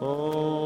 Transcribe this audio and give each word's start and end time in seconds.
de 0.00 0.65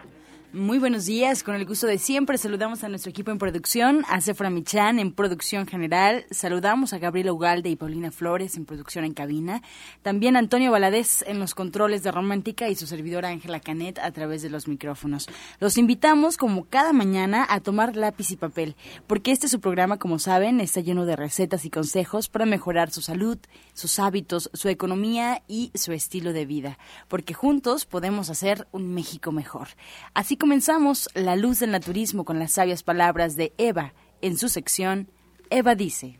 Muy 0.53 0.79
buenos 0.79 1.05
días, 1.05 1.43
con 1.43 1.55
el 1.55 1.65
gusto 1.65 1.87
de 1.87 1.97
siempre 1.97 2.37
saludamos 2.37 2.83
a 2.83 2.89
nuestro 2.89 3.09
equipo 3.09 3.31
en 3.31 3.37
producción, 3.37 4.03
a 4.09 4.19
Sefra 4.19 4.49
Michan 4.49 4.99
en 4.99 5.13
producción 5.13 5.65
general, 5.65 6.25
saludamos 6.29 6.91
a 6.91 6.99
Gabriela 6.99 7.31
Ugalde 7.31 7.69
y 7.69 7.77
Paulina 7.77 8.11
Flores 8.11 8.57
en 8.57 8.65
producción 8.65 9.05
en 9.05 9.13
cabina, 9.13 9.61
también 10.01 10.35
a 10.35 10.39
Antonio 10.39 10.69
Valadez 10.69 11.23
en 11.25 11.39
los 11.39 11.55
controles 11.55 12.03
de 12.03 12.11
Romántica 12.11 12.67
y 12.67 12.75
su 12.75 12.85
servidora 12.85 13.29
Ángela 13.29 13.61
Canet 13.61 13.97
a 13.99 14.11
través 14.11 14.41
de 14.41 14.49
los 14.49 14.67
micrófonos. 14.67 15.29
Los 15.61 15.77
invitamos 15.77 16.35
como 16.35 16.65
cada 16.65 16.91
mañana 16.91 17.47
a 17.49 17.61
tomar 17.61 17.95
lápiz 17.95 18.31
y 18.31 18.35
papel, 18.35 18.75
porque 19.07 19.31
este 19.31 19.47
su 19.47 19.61
programa, 19.61 19.99
como 19.99 20.19
saben, 20.19 20.59
está 20.59 20.81
lleno 20.81 21.05
de 21.05 21.15
recetas 21.15 21.63
y 21.63 21.69
consejos 21.69 22.27
para 22.27 22.45
mejorar 22.45 22.91
su 22.91 23.01
salud, 23.01 23.37
sus 23.73 23.99
hábitos, 23.99 24.49
su 24.51 24.67
economía 24.67 25.43
y 25.47 25.71
su 25.75 25.93
estilo 25.93 26.33
de 26.33 26.45
vida, 26.45 26.77
porque 27.07 27.33
juntos 27.33 27.85
podemos 27.85 28.29
hacer 28.29 28.67
un 28.73 28.93
México 28.93 29.31
mejor. 29.31 29.69
Así 30.13 30.40
comenzamos 30.41 31.07
La 31.13 31.35
Luz 31.35 31.59
del 31.59 31.69
Naturismo 31.69 32.25
con 32.25 32.39
las 32.39 32.53
sabias 32.53 32.81
palabras 32.81 33.35
de 33.35 33.53
Eva 33.59 33.93
en 34.21 34.39
su 34.39 34.49
sección 34.49 35.07
Eva 35.51 35.75
dice. 35.75 36.17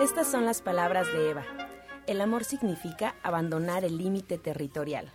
Estas 0.00 0.30
son 0.30 0.46
las 0.46 0.62
palabras 0.62 1.08
de 1.12 1.28
Eva. 1.28 1.44
El 2.06 2.22
amor 2.22 2.44
significa 2.44 3.16
abandonar 3.22 3.84
el 3.84 3.98
límite 3.98 4.38
territorial. 4.38 5.12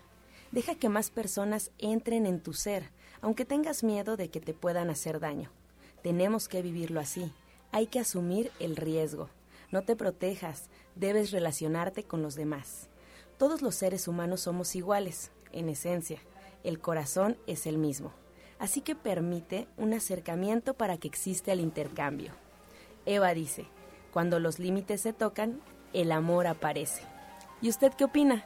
Deja 0.51 0.75
que 0.75 0.89
más 0.89 1.09
personas 1.09 1.71
entren 1.79 2.27
en 2.27 2.39
tu 2.39 2.53
ser, 2.53 2.91
aunque 3.21 3.45
tengas 3.45 3.83
miedo 3.83 4.15
de 4.15 4.29
que 4.29 4.39
te 4.39 4.53
puedan 4.53 4.91
hacer 4.91 5.19
daño. 5.19 5.49
Tenemos 6.03 6.47
que 6.47 6.61
vivirlo 6.61 6.99
así. 6.99 7.33
Hay 7.71 7.87
que 7.87 7.99
asumir 7.99 8.51
el 8.59 8.75
riesgo. 8.75 9.27
No 9.71 9.81
te 9.81 9.95
protejas, 9.95 10.69
debes 10.93 11.31
relacionarte 11.31 12.03
con 12.03 12.21
los 12.21 12.35
demás. 12.35 12.89
Todos 13.39 13.61
los 13.61 13.73
seres 13.73 14.09
humanos 14.09 14.41
somos 14.41 14.75
iguales, 14.75 15.31
en 15.53 15.69
esencia. 15.69 16.19
El 16.65 16.81
corazón 16.81 17.37
es 17.47 17.67
el 17.67 17.77
mismo. 17.77 18.11
Así 18.59 18.81
que 18.81 18.97
permite 18.97 19.65
un 19.77 19.93
acercamiento 19.93 20.73
para 20.73 20.97
que 20.97 21.07
exista 21.07 21.53
el 21.53 21.61
intercambio. 21.61 22.33
Eva 23.05 23.33
dice, 23.33 23.65
cuando 24.11 24.41
los 24.41 24.59
límites 24.59 24.99
se 24.99 25.13
tocan, 25.13 25.61
el 25.93 26.11
amor 26.11 26.47
aparece. 26.47 27.03
¿Y 27.61 27.69
usted 27.69 27.93
qué 27.93 28.03
opina? 28.03 28.45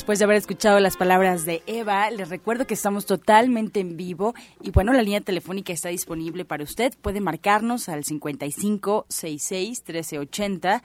Después 0.00 0.18
de 0.18 0.24
haber 0.24 0.38
escuchado 0.38 0.80
las 0.80 0.96
palabras 0.96 1.44
de 1.44 1.62
Eva, 1.66 2.10
les 2.10 2.30
recuerdo 2.30 2.66
que 2.66 2.72
estamos 2.72 3.04
totalmente 3.04 3.80
en 3.80 3.98
vivo 3.98 4.34
y 4.62 4.70
bueno, 4.70 4.94
la 4.94 5.02
línea 5.02 5.20
telefónica 5.20 5.74
está 5.74 5.90
disponible 5.90 6.46
para 6.46 6.64
usted. 6.64 6.94
Puede 7.02 7.20
marcarnos 7.20 7.86
al 7.90 8.02
55 8.02 9.04
66 9.10 9.82
1380 9.86 10.82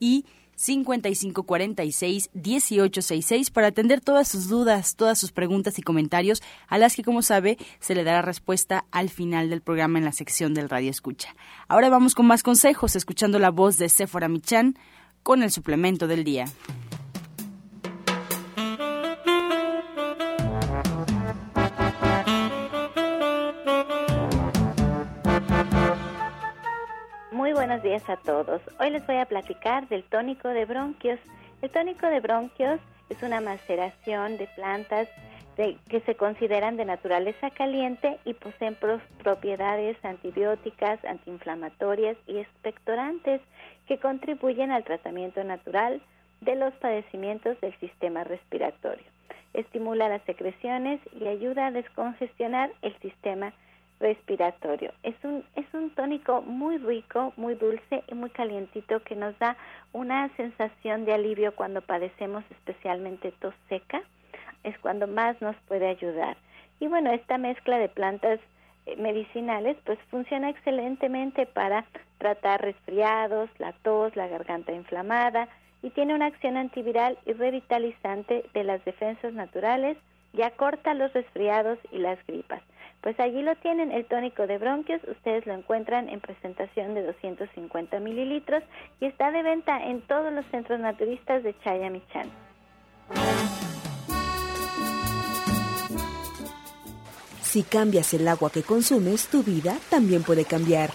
y 0.00 0.24
5546 0.56 2.30
1866 2.34 3.50
para 3.50 3.68
atender 3.68 4.00
todas 4.00 4.26
sus 4.26 4.48
dudas, 4.48 4.96
todas 4.96 5.16
sus 5.16 5.30
preguntas 5.30 5.78
y 5.78 5.82
comentarios, 5.82 6.42
a 6.66 6.76
las 6.76 6.96
que, 6.96 7.04
como 7.04 7.22
sabe, 7.22 7.58
se 7.78 7.94
le 7.94 8.02
dará 8.02 8.20
respuesta 8.20 8.84
al 8.90 9.10
final 9.10 9.48
del 9.48 9.62
programa 9.62 10.00
en 10.00 10.04
la 10.04 10.12
sección 10.12 10.54
del 10.54 10.68
Radio 10.68 10.90
Escucha. 10.90 11.36
Ahora 11.68 11.88
vamos 11.88 12.16
con 12.16 12.26
más 12.26 12.42
consejos, 12.42 12.96
escuchando 12.96 13.38
la 13.38 13.50
voz 13.52 13.78
de 13.78 13.88
Sephora 13.88 14.26
Michan 14.26 14.76
con 15.22 15.44
el 15.44 15.52
suplemento 15.52 16.08
del 16.08 16.24
día. 16.24 16.46
Buenos 27.66 27.82
días 27.82 28.08
a 28.08 28.16
todos. 28.18 28.62
Hoy 28.78 28.90
les 28.90 29.04
voy 29.08 29.16
a 29.16 29.24
platicar 29.24 29.88
del 29.88 30.04
tónico 30.04 30.46
de 30.46 30.66
bronquios. 30.66 31.18
El 31.62 31.70
tónico 31.70 32.06
de 32.06 32.20
bronquios 32.20 32.78
es 33.10 33.20
una 33.24 33.40
maceración 33.40 34.36
de 34.38 34.46
plantas 34.54 35.08
que 35.56 36.00
se 36.02 36.14
consideran 36.14 36.76
de 36.76 36.84
naturaleza 36.84 37.50
caliente 37.50 38.20
y 38.24 38.34
poseen 38.34 38.76
propiedades 39.20 39.96
antibióticas, 40.04 41.04
antiinflamatorias 41.04 42.16
y 42.28 42.38
expectorantes 42.38 43.40
que 43.88 43.98
contribuyen 43.98 44.70
al 44.70 44.84
tratamiento 44.84 45.42
natural 45.42 46.00
de 46.42 46.54
los 46.54 46.72
padecimientos 46.74 47.60
del 47.60 47.76
sistema 47.80 48.22
respiratorio. 48.22 49.06
Estimula 49.54 50.08
las 50.08 50.22
secreciones 50.22 51.00
y 51.20 51.26
ayuda 51.26 51.66
a 51.66 51.72
descongestionar 51.72 52.70
el 52.82 52.96
sistema 53.00 53.46
respiratorio. 53.46 53.65
Es 55.02 55.14
un, 55.24 55.44
es 55.54 55.66
un 55.72 55.90
tónico 55.90 56.42
muy 56.42 56.78
rico, 56.78 57.32
muy 57.36 57.54
dulce 57.54 58.02
y 58.08 58.14
muy 58.14 58.30
calientito 58.30 59.00
que 59.00 59.16
nos 59.16 59.38
da 59.38 59.56
una 59.92 60.28
sensación 60.36 61.04
de 61.04 61.14
alivio 61.14 61.54
cuando 61.54 61.80
padecemos 61.80 62.44
especialmente 62.50 63.32
tos 63.40 63.54
seca. 63.68 64.02
Es 64.64 64.78
cuando 64.78 65.06
más 65.06 65.40
nos 65.40 65.56
puede 65.68 65.88
ayudar. 65.88 66.36
Y 66.80 66.88
bueno, 66.88 67.10
esta 67.10 67.38
mezcla 67.38 67.78
de 67.78 67.88
plantas 67.88 68.38
eh, 68.86 68.96
medicinales 68.96 69.76
pues 69.84 69.98
funciona 70.10 70.50
excelentemente 70.50 71.46
para 71.46 71.84
tratar 72.18 72.62
resfriados, 72.62 73.48
la 73.58 73.72
tos, 73.72 74.14
la 74.14 74.28
garganta 74.28 74.72
inflamada 74.72 75.48
y 75.82 75.90
tiene 75.90 76.14
una 76.14 76.26
acción 76.26 76.56
antiviral 76.56 77.18
y 77.26 77.32
revitalizante 77.32 78.44
de 78.52 78.64
las 78.64 78.84
defensas 78.84 79.32
naturales 79.32 79.96
y 80.32 80.42
acorta 80.42 80.94
los 80.94 81.12
resfriados 81.12 81.78
y 81.92 81.98
las 81.98 82.18
gripas. 82.26 82.62
Pues 83.06 83.20
allí 83.20 83.40
lo 83.40 83.54
tienen, 83.54 83.92
el 83.92 84.04
tónico 84.06 84.48
de 84.48 84.58
bronquios, 84.58 85.00
ustedes 85.08 85.46
lo 85.46 85.54
encuentran 85.54 86.08
en 86.08 86.18
presentación 86.18 86.92
de 86.94 87.04
250 87.04 88.00
mililitros 88.00 88.64
y 89.00 89.06
está 89.06 89.30
de 89.30 89.44
venta 89.44 89.80
en 89.80 90.00
todos 90.08 90.32
los 90.32 90.44
centros 90.46 90.80
naturistas 90.80 91.44
de 91.44 91.56
Chayamichán. 91.60 92.28
Si 97.42 97.62
cambias 97.62 98.12
el 98.12 98.26
agua 98.26 98.50
que 98.50 98.64
consumes, 98.64 99.28
tu 99.28 99.44
vida 99.44 99.76
también 99.88 100.24
puede 100.24 100.44
cambiar. 100.44 100.90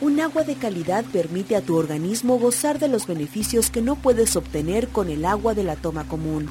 Un 0.00 0.20
agua 0.20 0.44
de 0.44 0.54
calidad 0.54 1.04
permite 1.12 1.54
a 1.54 1.60
tu 1.60 1.76
organismo 1.76 2.38
gozar 2.38 2.78
de 2.78 2.88
los 2.88 3.06
beneficios 3.06 3.70
que 3.70 3.82
no 3.82 3.96
puedes 3.96 4.36
obtener 4.36 4.88
con 4.88 5.10
el 5.10 5.26
agua 5.26 5.52
de 5.52 5.64
la 5.64 5.76
toma 5.76 6.08
común. 6.08 6.48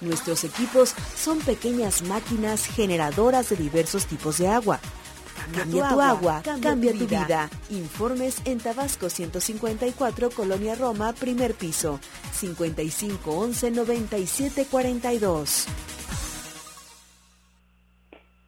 Nuestros 0.00 0.44
equipos 0.44 0.94
son 1.16 1.40
pequeñas 1.40 2.02
máquinas 2.02 2.66
generadoras 2.66 3.48
de 3.50 3.56
diversos 3.56 4.06
tipos 4.06 4.38
de 4.38 4.48
agua. 4.48 4.78
Cambia, 5.54 5.88
tu 5.88 6.00
agua, 6.00 6.42
cambia, 6.44 6.92
tu, 6.92 6.98
vida. 6.98 7.24
vida. 7.24 7.50
Informes 7.70 8.42
en 8.44 8.58
Tabasco 8.58 9.08
154, 9.08 10.30
Colonia 10.30 10.74
Roma, 10.74 11.12
primer 11.14 11.54
piso, 11.54 12.00
55 12.32 13.30
11 13.30 13.70
97 13.70 14.66
42. 14.70 15.66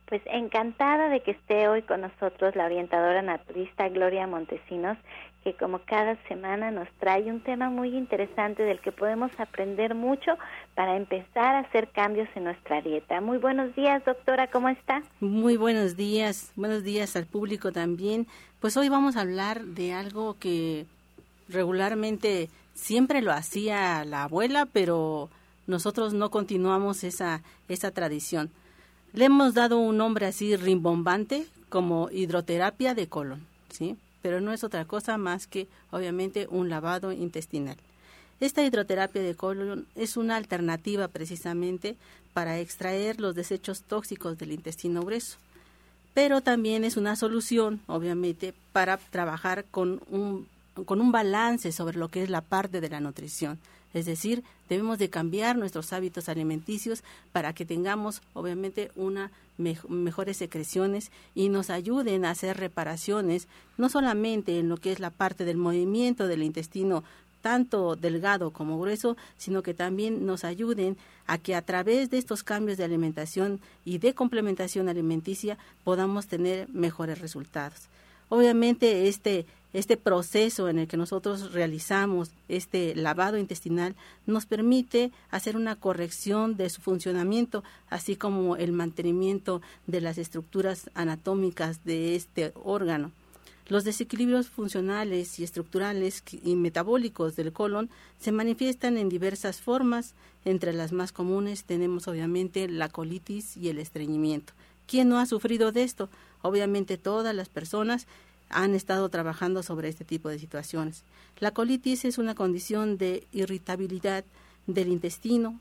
Pues 0.06 0.22
encantada 0.26 1.08
de 1.08 1.20
que 1.20 1.30
esté 1.30 1.68
hoy 1.68 1.82
con 1.82 2.00
nosotros 2.00 2.56
la 2.56 2.64
orientadora 2.64 3.22
naturista 3.22 3.88
Gloria 3.88 4.26
Montesinos, 4.26 4.98
que 5.44 5.54
como 5.54 5.80
cada 5.80 6.16
semana 6.28 6.70
nos 6.70 6.88
trae 6.98 7.30
un 7.30 7.40
tema 7.40 7.70
muy 7.70 7.96
interesante 7.96 8.62
del 8.62 8.80
que 8.80 8.92
podemos 8.92 9.30
aprender 9.38 9.94
mucho 9.94 10.32
para 10.74 10.96
empezar 10.96 11.54
a 11.54 11.60
hacer 11.60 11.88
cambios 11.92 12.28
en 12.34 12.44
nuestra 12.44 12.82
dieta. 12.82 13.20
Muy 13.20 13.38
buenos 13.38 13.74
días, 13.74 14.04
doctora, 14.04 14.48
¿cómo 14.48 14.68
está? 14.68 15.02
Muy 15.20 15.56
buenos 15.56 15.96
días, 15.96 16.52
buenos 16.56 16.84
días 16.84 17.16
al 17.16 17.26
público 17.26 17.72
también. 17.72 18.26
Pues 18.60 18.76
hoy 18.76 18.88
vamos 18.88 19.16
a 19.16 19.22
hablar 19.22 19.64
de 19.64 19.94
algo 19.94 20.36
que 20.38 20.84
regularmente 21.48 22.50
siempre 22.74 23.22
lo 23.22 23.32
hacía 23.32 24.04
la 24.04 24.24
abuela, 24.24 24.66
pero 24.66 25.30
nosotros 25.66 26.12
no 26.12 26.30
continuamos 26.30 27.02
esa, 27.02 27.42
esa 27.68 27.90
tradición. 27.90 28.50
Le 29.12 29.24
hemos 29.24 29.54
dado 29.54 29.78
un 29.78 29.96
nombre 29.96 30.26
así 30.26 30.54
rimbombante 30.56 31.46
como 31.68 32.10
hidroterapia 32.10 32.94
de 32.94 33.08
colon, 33.08 33.46
¿sí? 33.70 33.96
Pero 34.22 34.40
no 34.40 34.52
es 34.52 34.64
otra 34.64 34.84
cosa 34.84 35.18
más 35.18 35.46
que, 35.46 35.68
obviamente, 35.90 36.46
un 36.50 36.68
lavado 36.68 37.12
intestinal. 37.12 37.76
Esta 38.40 38.64
hidroterapia 38.64 39.22
de 39.22 39.34
colon 39.34 39.86
es 39.96 40.16
una 40.16 40.36
alternativa 40.36 41.08
precisamente 41.08 41.96
para 42.32 42.58
extraer 42.58 43.20
los 43.20 43.34
desechos 43.34 43.82
tóxicos 43.82 44.38
del 44.38 44.52
intestino 44.52 45.02
grueso, 45.02 45.36
pero 46.14 46.40
también 46.40 46.84
es 46.84 46.96
una 46.96 47.16
solución, 47.16 47.80
obviamente, 47.86 48.54
para 48.72 48.96
trabajar 48.96 49.64
con 49.70 50.00
un, 50.10 50.48
con 50.86 51.00
un 51.00 51.12
balance 51.12 51.70
sobre 51.72 51.98
lo 51.98 52.08
que 52.08 52.22
es 52.22 52.30
la 52.30 52.40
parte 52.40 52.80
de 52.80 52.88
la 52.88 53.00
nutrición. 53.00 53.58
Es 53.92 54.06
decir, 54.06 54.44
debemos 54.68 54.98
de 54.98 55.10
cambiar 55.10 55.56
nuestros 55.56 55.92
hábitos 55.92 56.28
alimenticios 56.28 57.02
para 57.32 57.52
que 57.52 57.64
tengamos, 57.64 58.22
obviamente, 58.34 58.90
una 58.94 59.30
mejores 59.60 60.38
secreciones 60.38 61.10
y 61.34 61.50
nos 61.50 61.70
ayuden 61.70 62.24
a 62.24 62.30
hacer 62.30 62.56
reparaciones, 62.56 63.46
no 63.76 63.88
solamente 63.88 64.58
en 64.58 64.68
lo 64.68 64.78
que 64.78 64.90
es 64.92 65.00
la 65.00 65.10
parte 65.10 65.44
del 65.44 65.58
movimiento 65.58 66.26
del 66.26 66.42
intestino 66.42 67.04
tanto 67.42 67.96
delgado 67.96 68.50
como 68.50 68.78
grueso, 68.78 69.16
sino 69.38 69.62
que 69.62 69.74
también 69.74 70.26
nos 70.26 70.44
ayuden 70.44 70.96
a 71.26 71.38
que 71.38 71.54
a 71.54 71.62
través 71.62 72.10
de 72.10 72.18
estos 72.18 72.42
cambios 72.42 72.76
de 72.76 72.84
alimentación 72.84 73.60
y 73.84 73.98
de 73.98 74.14
complementación 74.14 74.88
alimenticia 74.88 75.56
podamos 75.84 76.26
tener 76.26 76.68
mejores 76.68 77.20
resultados. 77.20 77.88
Obviamente 78.30 79.08
este 79.08 79.44
este 79.72 79.96
proceso 79.96 80.68
en 80.68 80.78
el 80.78 80.88
que 80.88 80.96
nosotros 80.96 81.52
realizamos 81.52 82.32
este 82.48 82.94
lavado 82.96 83.38
intestinal 83.38 83.94
nos 84.26 84.46
permite 84.46 85.12
hacer 85.30 85.56
una 85.56 85.76
corrección 85.76 86.56
de 86.56 86.70
su 86.70 86.80
funcionamiento, 86.80 87.62
así 87.88 88.16
como 88.16 88.56
el 88.56 88.72
mantenimiento 88.72 89.62
de 89.86 90.00
las 90.00 90.18
estructuras 90.18 90.90
anatómicas 90.94 91.84
de 91.84 92.16
este 92.16 92.52
órgano. 92.64 93.12
Los 93.68 93.84
desequilibrios 93.84 94.48
funcionales 94.48 95.38
y 95.38 95.44
estructurales 95.44 96.24
y 96.42 96.56
metabólicos 96.56 97.36
del 97.36 97.52
colon 97.52 97.88
se 98.18 98.32
manifiestan 98.32 98.98
en 98.98 99.08
diversas 99.08 99.60
formas. 99.60 100.14
Entre 100.44 100.72
las 100.72 100.90
más 100.90 101.12
comunes 101.12 101.62
tenemos 101.62 102.08
obviamente 102.08 102.68
la 102.68 102.88
colitis 102.88 103.56
y 103.56 103.68
el 103.68 103.78
estreñimiento. 103.78 104.52
¿Quién 104.90 105.08
no 105.08 105.20
ha 105.20 105.26
sufrido 105.26 105.70
de 105.70 105.84
esto? 105.84 106.08
Obviamente 106.42 106.98
todas 106.98 107.32
las 107.32 107.48
personas 107.48 108.08
han 108.48 108.74
estado 108.74 109.08
trabajando 109.08 109.62
sobre 109.62 109.88
este 109.88 110.04
tipo 110.04 110.28
de 110.28 110.40
situaciones. 110.40 111.04
La 111.38 111.52
colitis 111.52 112.04
es 112.04 112.18
una 112.18 112.34
condición 112.34 112.98
de 112.98 113.24
irritabilidad 113.30 114.24
del 114.66 114.88
intestino 114.88 115.60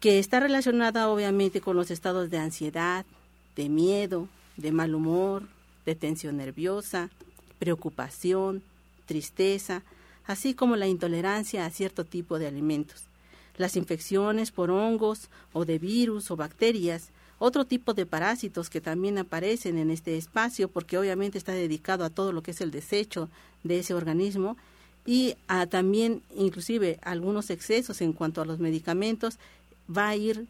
que 0.00 0.18
está 0.18 0.38
relacionada 0.38 1.08
obviamente 1.08 1.62
con 1.62 1.76
los 1.76 1.90
estados 1.90 2.28
de 2.28 2.36
ansiedad, 2.36 3.06
de 3.56 3.70
miedo, 3.70 4.28
de 4.58 4.70
mal 4.70 4.94
humor, 4.94 5.44
de 5.86 5.94
tensión 5.94 6.36
nerviosa, 6.36 7.08
preocupación, 7.58 8.62
tristeza, 9.06 9.82
así 10.26 10.52
como 10.52 10.76
la 10.76 10.88
intolerancia 10.88 11.64
a 11.64 11.70
cierto 11.70 12.04
tipo 12.04 12.38
de 12.38 12.48
alimentos. 12.48 13.04
Las 13.56 13.76
infecciones 13.76 14.50
por 14.50 14.70
hongos 14.70 15.30
o 15.54 15.64
de 15.64 15.78
virus 15.78 16.30
o 16.30 16.36
bacterias, 16.36 17.08
otro 17.44 17.64
tipo 17.64 17.92
de 17.92 18.06
parásitos 18.06 18.70
que 18.70 18.80
también 18.80 19.18
aparecen 19.18 19.76
en 19.76 19.90
este 19.90 20.16
espacio, 20.16 20.68
porque 20.68 20.96
obviamente 20.96 21.38
está 21.38 21.50
dedicado 21.50 22.04
a 22.04 22.10
todo 22.10 22.30
lo 22.30 22.40
que 22.40 22.52
es 22.52 22.60
el 22.60 22.70
desecho 22.70 23.28
de 23.64 23.80
ese 23.80 23.94
organismo, 23.94 24.56
y 25.04 25.34
a 25.48 25.66
también 25.66 26.22
inclusive 26.36 27.00
algunos 27.02 27.50
excesos 27.50 28.00
en 28.00 28.12
cuanto 28.12 28.42
a 28.42 28.44
los 28.44 28.60
medicamentos, 28.60 29.38
va 29.90 30.10
a 30.10 30.14
ir 30.16 30.46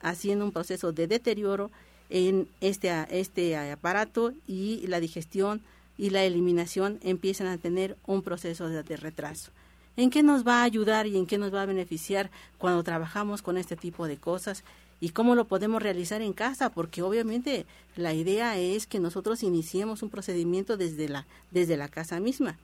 haciendo 0.00 0.44
un 0.44 0.50
proceso 0.50 0.90
de 0.90 1.06
deterioro 1.06 1.70
en 2.10 2.48
este, 2.60 2.90
este 3.10 3.56
aparato 3.56 4.32
y 4.48 4.84
la 4.88 4.98
digestión 4.98 5.62
y 5.96 6.10
la 6.10 6.24
eliminación 6.24 6.98
empiezan 7.04 7.46
a 7.46 7.58
tener 7.58 7.96
un 8.04 8.22
proceso 8.22 8.68
de, 8.68 8.82
retraso. 8.96 9.52
¿En 9.96 10.10
qué 10.10 10.24
nos 10.24 10.44
va 10.44 10.62
a 10.62 10.64
ayudar 10.64 11.06
y 11.06 11.16
en 11.16 11.26
qué 11.26 11.38
nos 11.38 11.54
va 11.54 11.62
a 11.62 11.66
beneficiar 11.66 12.32
cuando 12.58 12.82
trabajamos 12.82 13.42
con 13.42 13.56
este 13.56 13.76
tipo 13.76 14.08
de 14.08 14.16
cosas? 14.16 14.64
¿Y 15.02 15.08
cómo 15.08 15.34
lo 15.34 15.46
podemos 15.46 15.82
realizar 15.82 16.22
en 16.22 16.32
casa? 16.32 16.70
Porque 16.70 17.02
obviamente 17.02 17.66
la 17.96 18.14
idea 18.14 18.56
es 18.56 18.86
que 18.86 19.00
nosotros 19.00 19.42
iniciemos 19.42 20.04
un 20.04 20.10
procedimiento 20.10 20.76
desde 20.76 21.08
la, 21.08 21.26
desde 21.50 21.76
la 21.76 21.88
casa 21.88 22.20
misma. 22.20 22.56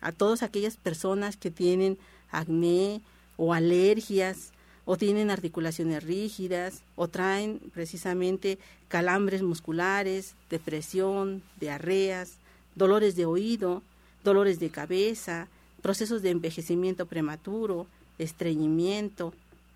A 0.00 0.10
todas 0.10 0.42
aquellas 0.42 0.76
personas 0.76 1.36
que 1.36 1.52
tienen 1.52 1.96
acné 2.32 3.00
o 3.36 3.54
alergias 3.54 4.50
o 4.86 4.96
tienen 4.96 5.30
articulaciones 5.30 6.02
rígidas 6.02 6.82
o 6.96 7.06
traen 7.06 7.60
precisamente 7.72 8.58
calambres 8.88 9.42
musculares, 9.42 10.34
depresión, 10.50 11.44
diarreas, 11.60 12.38
dolores 12.74 13.14
de 13.14 13.26
oído, 13.26 13.84
dolores 14.24 14.58
de 14.58 14.70
cabeza, 14.70 15.46
procesos 15.80 16.22
de 16.22 16.30
envejecimiento 16.30 17.06
prematuro, 17.06 17.86
estreñimiento, 18.18 19.32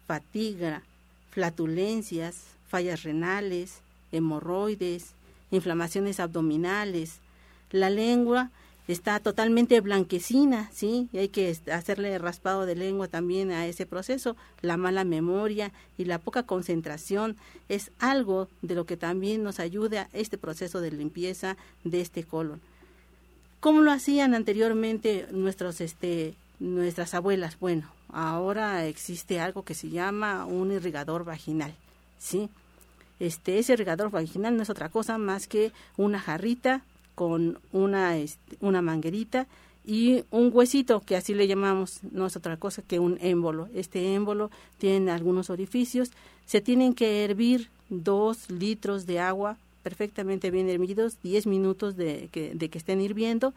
fatiga, 0.08 0.82
flatulencias, 1.30 2.44
fallas 2.68 3.02
renales, 3.02 3.80
hemorroides, 4.12 5.12
inflamaciones 5.50 6.20
abdominales. 6.20 7.20
La 7.70 7.90
lengua 7.90 8.50
está 8.88 9.20
totalmente 9.20 9.80
blanquecina, 9.82 10.70
¿sí? 10.72 11.08
Y 11.12 11.18
hay 11.18 11.28
que 11.28 11.54
hacerle 11.70 12.16
raspado 12.18 12.64
de 12.64 12.74
lengua 12.74 13.06
también 13.06 13.50
a 13.50 13.66
ese 13.66 13.84
proceso. 13.84 14.36
La 14.62 14.78
mala 14.78 15.04
memoria 15.04 15.72
y 15.98 16.06
la 16.06 16.18
poca 16.18 16.44
concentración 16.44 17.36
es 17.68 17.90
algo 17.98 18.48
de 18.62 18.74
lo 18.74 18.86
que 18.86 18.96
también 18.96 19.42
nos 19.42 19.60
ayuda 19.60 20.08
a 20.12 20.16
este 20.16 20.38
proceso 20.38 20.80
de 20.80 20.90
limpieza 20.90 21.56
de 21.84 22.00
este 22.00 22.24
colon. 22.24 22.60
¿Cómo 23.60 23.82
lo 23.82 23.90
hacían 23.90 24.34
anteriormente 24.34 25.26
nuestros, 25.32 25.80
este, 25.80 26.34
nuestras 26.60 27.14
abuelas? 27.14 27.58
Bueno, 27.58 27.90
ahora 28.08 28.86
existe 28.86 29.40
algo 29.40 29.64
que 29.64 29.74
se 29.74 29.90
llama 29.90 30.46
un 30.46 30.72
irrigador 30.72 31.24
vaginal, 31.24 31.74
¿sí? 32.18 32.48
Este, 33.20 33.58
ese 33.58 33.72
irrigador 33.72 34.10
vaginal 34.10 34.56
no 34.56 34.62
es 34.62 34.70
otra 34.70 34.88
cosa 34.88 35.18
más 35.18 35.46
que 35.46 35.72
una 35.96 36.20
jarrita 36.20 36.82
con 37.14 37.58
una, 37.72 38.16
este, 38.16 38.56
una 38.60 38.80
manguerita 38.80 39.46
y 39.84 40.24
un 40.30 40.50
huesito, 40.52 41.00
que 41.00 41.16
así 41.16 41.34
le 41.34 41.48
llamamos, 41.48 42.00
no 42.12 42.26
es 42.26 42.36
otra 42.36 42.58
cosa 42.58 42.82
que 42.82 42.98
un 42.98 43.18
émbolo. 43.20 43.68
Este 43.74 44.14
émbolo 44.14 44.50
tiene 44.76 45.10
algunos 45.10 45.50
orificios, 45.50 46.10
se 46.46 46.60
tienen 46.60 46.94
que 46.94 47.24
hervir 47.24 47.70
dos 47.88 48.50
litros 48.50 49.06
de 49.06 49.18
agua 49.18 49.56
perfectamente 49.82 50.50
bien 50.50 50.68
hervidos, 50.68 51.16
10 51.22 51.46
minutos 51.46 51.96
de 51.96 52.28
que, 52.30 52.54
de 52.54 52.68
que 52.68 52.78
estén 52.78 53.00
hirviendo 53.00 53.54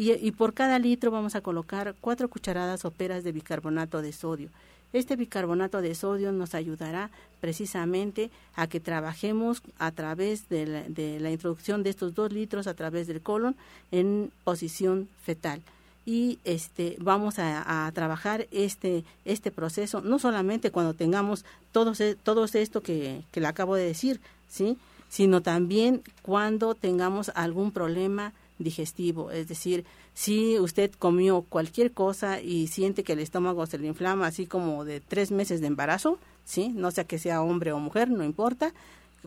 y, 0.00 0.32
por 0.32 0.54
cada 0.54 0.78
litro 0.78 1.10
vamos 1.10 1.34
a 1.34 1.42
colocar 1.42 1.94
cuatro 2.00 2.30
cucharadas 2.30 2.80
soperas 2.80 3.22
de 3.22 3.32
bicarbonato 3.32 4.00
de 4.00 4.12
sodio. 4.12 4.48
Este 4.94 5.14
bicarbonato 5.14 5.82
de 5.82 5.94
sodio 5.94 6.32
nos 6.32 6.54
ayudará 6.54 7.10
precisamente 7.40 8.30
a 8.54 8.66
que 8.66 8.80
trabajemos 8.80 9.62
a 9.78 9.92
través 9.92 10.48
de 10.48 10.66
la, 10.66 10.82
de 10.84 11.20
la 11.20 11.30
introducción 11.30 11.82
de 11.82 11.90
estos 11.90 12.14
dos 12.14 12.32
litros 12.32 12.66
a 12.66 12.74
través 12.74 13.06
del 13.08 13.20
colon 13.20 13.56
en 13.92 14.32
posición 14.42 15.08
fetal 15.22 15.60
y 16.06 16.38
este 16.44 16.96
vamos 16.98 17.38
a, 17.38 17.90
trabajar 17.94 18.46
este 18.52 19.04
este 19.26 19.50
proceso 19.50 20.00
no 20.00 20.18
solamente 20.18 20.70
cuando 20.70 20.94
tengamos 20.94 21.44
todo, 21.72 21.92
todo 22.22 22.46
esto 22.46 22.80
que, 22.80 23.22
que 23.30 23.40
le 23.40 23.46
acabo 23.46 23.76
de 23.76 23.84
decir 23.84 24.18
sí 24.48 24.78
sino 25.10 25.42
también 25.42 26.02
cuando 26.22 26.74
tengamos 26.74 27.30
algún 27.34 27.70
problema 27.70 28.32
digestivo, 28.60 29.30
es 29.30 29.48
decir, 29.48 29.84
si 30.14 30.58
usted 30.58 30.92
comió 30.92 31.42
cualquier 31.42 31.92
cosa 31.92 32.40
y 32.40 32.68
siente 32.68 33.02
que 33.02 33.14
el 33.14 33.18
estómago 33.18 33.66
se 33.66 33.78
le 33.78 33.88
inflama 33.88 34.26
así 34.26 34.46
como 34.46 34.84
de 34.84 35.00
tres 35.00 35.32
meses 35.32 35.60
de 35.60 35.66
embarazo, 35.66 36.18
sí, 36.44 36.68
no 36.68 36.90
sea 36.90 37.04
que 37.04 37.18
sea 37.18 37.42
hombre 37.42 37.72
o 37.72 37.80
mujer, 37.80 38.10
no 38.10 38.22
importa, 38.22 38.72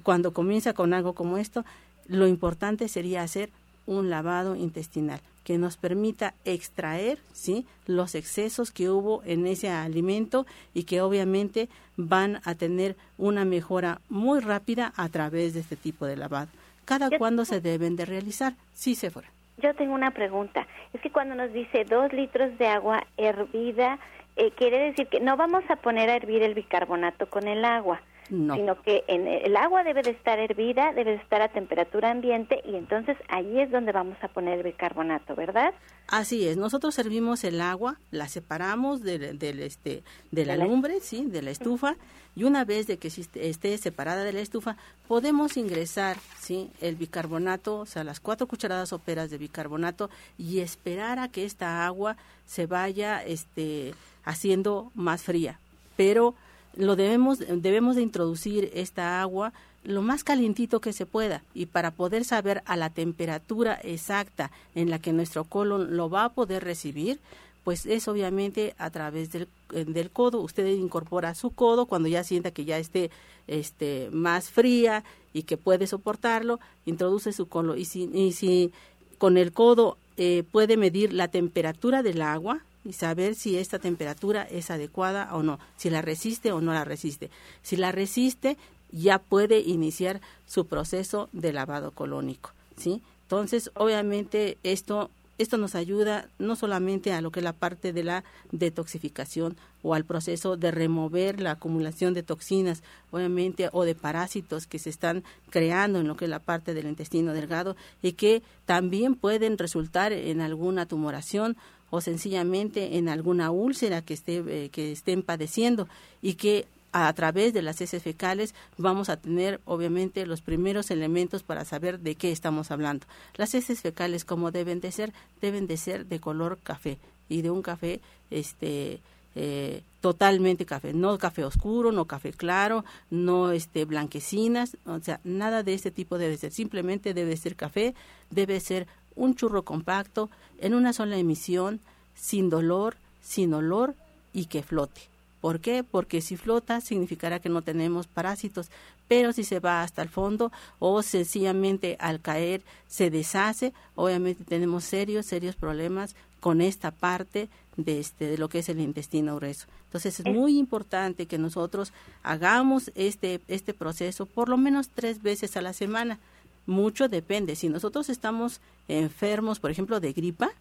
cuando 0.03 0.33
comienza 0.33 0.73
con 0.73 0.93
algo 0.93 1.13
como 1.13 1.37
esto, 1.37 1.65
lo 2.07 2.27
importante 2.27 2.87
sería 2.87 3.23
hacer 3.23 3.49
un 3.85 4.09
lavado 4.09 4.55
intestinal 4.55 5.19
que 5.43 5.57
nos 5.57 5.75
permita 5.75 6.33
extraer 6.45 7.17
¿sí? 7.33 7.65
los 7.85 8.15
excesos 8.15 8.71
que 8.71 8.89
hubo 8.89 9.21
en 9.25 9.45
ese 9.45 9.69
alimento 9.69 10.45
y 10.73 10.83
que 10.83 11.01
obviamente 11.01 11.67
van 11.97 12.39
a 12.45 12.55
tener 12.55 12.95
una 13.17 13.43
mejora 13.43 13.99
muy 14.09 14.39
rápida 14.39 14.93
a 14.95 15.09
través 15.09 15.53
de 15.53 15.59
este 15.59 15.75
tipo 15.75 16.05
de 16.05 16.15
lavado. 16.15 16.49
¿Cada 16.85 17.09
cuándo 17.17 17.45
se 17.45 17.61
deben 17.61 17.95
de 17.95 18.05
realizar? 18.05 18.53
Sí, 18.73 18.95
fuera. 18.95 19.29
Yo 19.57 19.73
tengo 19.75 19.93
una 19.93 20.11
pregunta. 20.11 20.67
Es 20.93 21.01
que 21.01 21.11
cuando 21.11 21.35
nos 21.35 21.53
dice 21.53 21.85
dos 21.85 22.11
litros 22.11 22.57
de 22.57 22.67
agua 22.67 23.05
hervida, 23.17 23.99
eh, 24.35 24.51
quiere 24.51 24.79
decir 24.79 25.07
que 25.07 25.19
no 25.19 25.37
vamos 25.37 25.63
a 25.69 25.75
poner 25.75 26.09
a 26.09 26.15
hervir 26.15 26.41
el 26.43 26.55
bicarbonato 26.55 27.29
con 27.29 27.47
el 27.47 27.63
agua, 27.63 28.01
sino 28.29 28.81
que 28.81 29.03
en 29.07 29.27
el 29.27 29.55
agua 29.55 29.83
debe 29.83 30.01
de 30.01 30.11
estar 30.11 30.39
hervida, 30.39 30.93
debe 30.93 31.11
de 31.11 31.17
estar 31.17 31.41
a 31.41 31.49
temperatura 31.49 32.11
ambiente 32.11 32.61
y 32.65 32.75
entonces 32.75 33.17
ahí 33.27 33.59
es 33.59 33.71
donde 33.71 33.91
vamos 33.91 34.17
a 34.21 34.27
poner 34.27 34.57
el 34.59 34.63
bicarbonato, 34.63 35.35
¿verdad? 35.35 35.73
Así 36.07 36.47
es, 36.47 36.57
nosotros 36.57 36.95
servimos 36.95 37.43
el 37.43 37.61
agua, 37.61 37.97
la 38.11 38.27
separamos 38.27 39.01
del, 39.01 39.41
este, 39.41 40.03
de 40.31 40.45
la 40.45 40.57
lumbre, 40.57 40.99
sí, 40.99 41.25
de 41.25 41.41
la 41.41 41.51
estufa, 41.51 41.95
y 42.35 42.45
una 42.45 42.65
vez 42.65 42.87
de 42.87 42.97
que 42.97 43.07
esté 43.07 43.77
separada 43.77 44.23
de 44.23 44.33
la 44.33 44.39
estufa, 44.39 44.75
podemos 45.07 45.55
ingresar, 45.55 46.17
sí, 46.39 46.71
el 46.81 46.95
bicarbonato, 46.95 47.79
o 47.79 47.85
sea, 47.85 48.03
las 48.03 48.19
cuatro 48.19 48.47
cucharadas 48.47 48.89
soperas 48.89 49.29
de 49.29 49.37
bicarbonato 49.37 50.09
y 50.37 50.59
esperar 50.59 51.19
a 51.19 51.27
que 51.27 51.45
esta 51.45 51.85
agua 51.85 52.17
se 52.45 52.65
vaya, 52.65 53.23
este, 53.23 53.93
haciendo 54.23 54.91
más 54.95 55.23
fría. 55.23 55.59
Pero 55.95 56.33
lo 56.75 56.95
debemos, 56.95 57.39
debemos 57.39 57.95
de 57.95 58.01
introducir 58.01 58.71
esta 58.73 59.21
agua 59.21 59.53
lo 59.83 60.01
más 60.01 60.23
calientito 60.23 60.79
que 60.79 60.93
se 60.93 61.05
pueda 61.05 61.43
y 61.53 61.65
para 61.65 61.91
poder 61.91 62.23
saber 62.23 62.63
a 62.65 62.77
la 62.77 62.89
temperatura 62.89 63.79
exacta 63.83 64.51
en 64.75 64.89
la 64.89 64.99
que 64.99 65.13
nuestro 65.13 65.43
colon 65.43 65.97
lo 65.97 66.09
va 66.09 66.25
a 66.25 66.29
poder 66.29 66.63
recibir, 66.63 67.19
pues 67.63 67.85
es 67.85 68.07
obviamente 68.07 68.75
a 68.77 68.89
través 68.89 69.31
del, 69.31 69.47
eh, 69.73 69.85
del 69.85 70.09
codo. 70.09 70.41
Usted 70.41 70.65
incorpora 70.67 71.35
su 71.35 71.51
codo 71.51 71.85
cuando 71.85 72.07
ya 72.07 72.23
sienta 72.23 72.51
que 72.51 72.65
ya 72.65 72.77
esté 72.77 73.11
este, 73.47 74.09
más 74.11 74.49
fría 74.49 75.03
y 75.33 75.43
que 75.43 75.57
puede 75.57 75.87
soportarlo, 75.87 76.59
introduce 76.85 77.33
su 77.33 77.47
colon 77.47 77.77
y 77.77 77.85
si, 77.85 78.03
y 78.13 78.31
si 78.31 78.71
con 79.17 79.37
el 79.37 79.51
codo 79.51 79.97
eh, 80.17 80.43
puede 80.51 80.77
medir 80.77 81.13
la 81.13 81.27
temperatura 81.27 82.03
del 82.03 82.21
agua, 82.21 82.61
y 82.85 82.93
saber 82.93 83.35
si 83.35 83.57
esta 83.57 83.79
temperatura 83.79 84.43
es 84.43 84.71
adecuada 84.71 85.33
o 85.33 85.43
no, 85.43 85.59
si 85.77 85.89
la 85.89 86.01
resiste 86.01 86.51
o 86.51 86.61
no 86.61 86.73
la 86.73 86.85
resiste. 86.85 87.29
Si 87.61 87.75
la 87.75 87.91
resiste, 87.91 88.57
ya 88.91 89.19
puede 89.19 89.59
iniciar 89.59 90.21
su 90.45 90.67
proceso 90.67 91.29
de 91.31 91.53
lavado 91.53 91.91
colónico, 91.91 92.51
¿sí? 92.77 93.01
Entonces, 93.23 93.71
obviamente 93.75 94.57
esto 94.63 95.09
esto 95.39 95.57
nos 95.57 95.73
ayuda 95.73 96.27
no 96.37 96.55
solamente 96.55 97.11
a 97.11 97.21
lo 97.21 97.31
que 97.31 97.39
es 97.39 97.43
la 97.43 97.53
parte 97.53 97.91
de 97.91 98.03
la 98.03 98.23
detoxificación 98.51 99.57
o 99.81 99.95
al 99.95 100.05
proceso 100.05 100.57
de 100.57 100.69
remover 100.69 101.41
la 101.41 101.51
acumulación 101.51 102.13
de 102.13 102.21
toxinas, 102.21 102.83
obviamente, 103.11 103.69
o 103.71 103.83
de 103.83 103.95
parásitos 103.95 104.67
que 104.67 104.79
se 104.79 104.91
están 104.91 105.23
creando 105.49 105.99
en 105.99 106.07
lo 106.07 106.15
que 106.15 106.25
es 106.25 106.29
la 106.29 106.39
parte 106.39 106.73
del 106.73 106.85
intestino 106.85 107.33
delgado 107.33 107.75
y 108.01 108.13
que 108.13 108.43
también 108.65 109.15
pueden 109.15 109.57
resultar 109.57 110.13
en 110.13 110.39
alguna 110.39 110.85
tumoración 110.85 111.57
o 111.93 112.01
sencillamente 112.01 112.97
en 112.97 113.07
alguna 113.07 113.51
úlcera 113.51 114.01
que, 114.01 114.15
esté, 114.15 114.37
eh, 114.47 114.69
que 114.69 114.91
estén 114.91 115.21
padeciendo 115.21 115.87
y 116.23 116.33
que 116.33 116.65
a 116.91 117.13
través 117.13 117.53
de 117.53 117.61
las 117.61 117.81
heces 117.81 118.01
fecales 118.01 118.55
vamos 118.79 119.09
a 119.09 119.17
tener 119.17 119.61
obviamente 119.65 120.25
los 120.25 120.41
primeros 120.41 120.89
elementos 120.89 121.43
para 121.43 121.65
saber 121.65 121.99
de 121.99 122.15
qué 122.15 122.31
estamos 122.31 122.71
hablando. 122.71 123.05
Las 123.35 123.53
heces 123.53 123.81
fecales 123.81 124.25
como 124.25 124.49
deben 124.49 124.81
de 124.81 124.91
ser, 124.91 125.13
deben 125.39 125.67
de 125.67 125.77
ser 125.77 126.07
de 126.07 126.19
color 126.19 126.57
café 126.63 126.97
y 127.29 127.43
de 127.43 127.51
un 127.51 127.61
café 127.61 127.99
este 128.31 128.99
eh, 129.35 129.83
totalmente 130.01 130.65
café, 130.65 130.93
no 130.93 131.19
café 131.19 131.43
oscuro, 131.43 131.91
no 131.91 132.05
café 132.05 132.33
claro, 132.33 132.85
no 133.11 133.51
este 133.51 133.85
blanquecinas, 133.85 134.77
o 134.87 134.99
sea, 134.99 135.19
nada 135.23 135.61
de 135.61 135.75
este 135.75 135.91
tipo 135.91 136.17
debe 136.17 136.37
ser, 136.37 136.51
simplemente 136.51 137.13
debe 137.13 137.37
ser 137.37 137.55
café, 137.55 137.93
debe 138.31 138.59
ser 138.59 138.87
un 139.15 139.35
churro 139.35 139.63
compacto 139.63 140.29
en 140.59 140.73
una 140.73 140.93
sola 140.93 141.17
emisión, 141.17 141.79
sin 142.15 142.49
dolor, 142.49 142.95
sin 143.21 143.53
olor 143.53 143.95
y 144.33 144.45
que 144.45 144.63
flote. 144.63 145.01
¿Por 145.41 145.59
qué? 145.59 145.83
Porque 145.83 146.21
si 146.21 146.37
flota 146.37 146.79
significará 146.79 147.39
que 147.39 147.49
no 147.49 147.61
tenemos 147.61 148.07
parásitos, 148.07 148.69
pero 149.09 149.33
si 149.33 149.43
se 149.43 149.59
va 149.59 149.83
hasta 149.83 150.01
el 150.01 150.09
fondo 150.09 150.51
o 150.79 151.01
sencillamente 151.01 151.97
al 151.99 152.21
caer 152.21 152.61
se 152.87 153.09
deshace, 153.09 153.73
obviamente 153.95 154.45
tenemos 154.45 154.85
serios, 154.85 155.25
serios 155.25 155.55
problemas 155.55 156.15
con 156.39 156.61
esta 156.61 156.91
parte 156.91 157.49
de, 157.77 157.99
este, 157.99 158.27
de 158.27 158.37
lo 158.37 158.49
que 158.49 158.59
es 158.59 158.69
el 158.69 158.79
intestino 158.79 159.35
grueso. 159.35 159.67
Entonces 159.85 160.19
es 160.19 160.25
muy 160.25 160.57
importante 160.57 161.25
que 161.25 161.37
nosotros 161.37 161.93
hagamos 162.23 162.91
este, 162.95 163.41
este 163.47 163.73
proceso 163.73 164.25
por 164.25 164.49
lo 164.49 164.57
menos 164.57 164.89
tres 164.89 165.21
veces 165.21 165.57
a 165.57 165.61
la 165.61 165.73
semana 165.73 166.19
mucho 166.65 167.07
depende. 167.07 167.55
Si 167.55 167.69
nosotros 167.69 168.09
estamos 168.09 168.61
enfermos, 168.87 169.59
por 169.59 169.71
ejemplo, 169.71 169.99
de 169.99 170.13
gripa, 170.13 170.51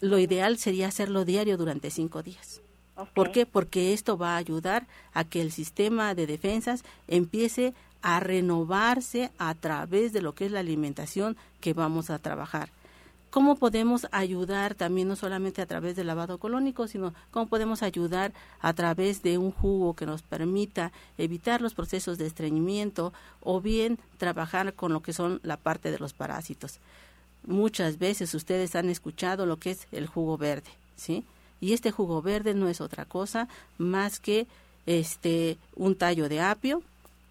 lo 0.00 0.18
ideal 0.18 0.58
sería 0.58 0.88
hacerlo 0.88 1.24
diario 1.24 1.56
durante 1.56 1.90
cinco 1.90 2.22
días. 2.22 2.60
¿Por 3.14 3.32
qué? 3.32 3.46
Porque 3.46 3.92
esto 3.92 4.18
va 4.18 4.34
a 4.34 4.38
ayudar 4.38 4.86
a 5.12 5.24
que 5.24 5.40
el 5.40 5.52
sistema 5.52 6.14
de 6.14 6.26
defensas 6.26 6.84
empiece 7.08 7.72
a 8.02 8.20
renovarse 8.20 9.30
a 9.38 9.54
través 9.54 10.12
de 10.12 10.22
lo 10.22 10.34
que 10.34 10.46
es 10.46 10.52
la 10.52 10.60
alimentación 10.60 11.36
que 11.60 11.72
vamos 11.72 12.10
a 12.10 12.18
trabajar. 12.18 12.70
¿Cómo 13.30 13.54
podemos 13.54 14.08
ayudar 14.10 14.74
también 14.74 15.06
no 15.06 15.14
solamente 15.14 15.62
a 15.62 15.66
través 15.66 15.94
del 15.94 16.08
lavado 16.08 16.38
colónico, 16.38 16.88
sino 16.88 17.14
cómo 17.30 17.46
podemos 17.46 17.84
ayudar 17.84 18.32
a 18.60 18.72
través 18.72 19.22
de 19.22 19.38
un 19.38 19.52
jugo 19.52 19.94
que 19.94 20.04
nos 20.04 20.22
permita 20.22 20.90
evitar 21.16 21.60
los 21.60 21.74
procesos 21.74 22.18
de 22.18 22.26
estreñimiento 22.26 23.12
o 23.40 23.60
bien 23.60 23.98
trabajar 24.18 24.74
con 24.74 24.92
lo 24.92 25.00
que 25.00 25.12
son 25.12 25.40
la 25.44 25.56
parte 25.56 25.92
de 25.92 26.00
los 26.00 26.12
parásitos? 26.12 26.80
Muchas 27.46 27.98
veces 27.98 28.34
ustedes 28.34 28.74
han 28.74 28.90
escuchado 28.90 29.46
lo 29.46 29.58
que 29.58 29.70
es 29.70 29.86
el 29.92 30.08
jugo 30.08 30.36
verde, 30.36 30.70
¿sí? 30.96 31.24
Y 31.60 31.72
este 31.72 31.92
jugo 31.92 32.22
verde 32.22 32.54
no 32.54 32.68
es 32.68 32.80
otra 32.80 33.04
cosa 33.04 33.46
más 33.78 34.18
que 34.18 34.48
este 34.86 35.56
un 35.76 35.94
tallo 35.94 36.28
de 36.28 36.40
apio, 36.40 36.82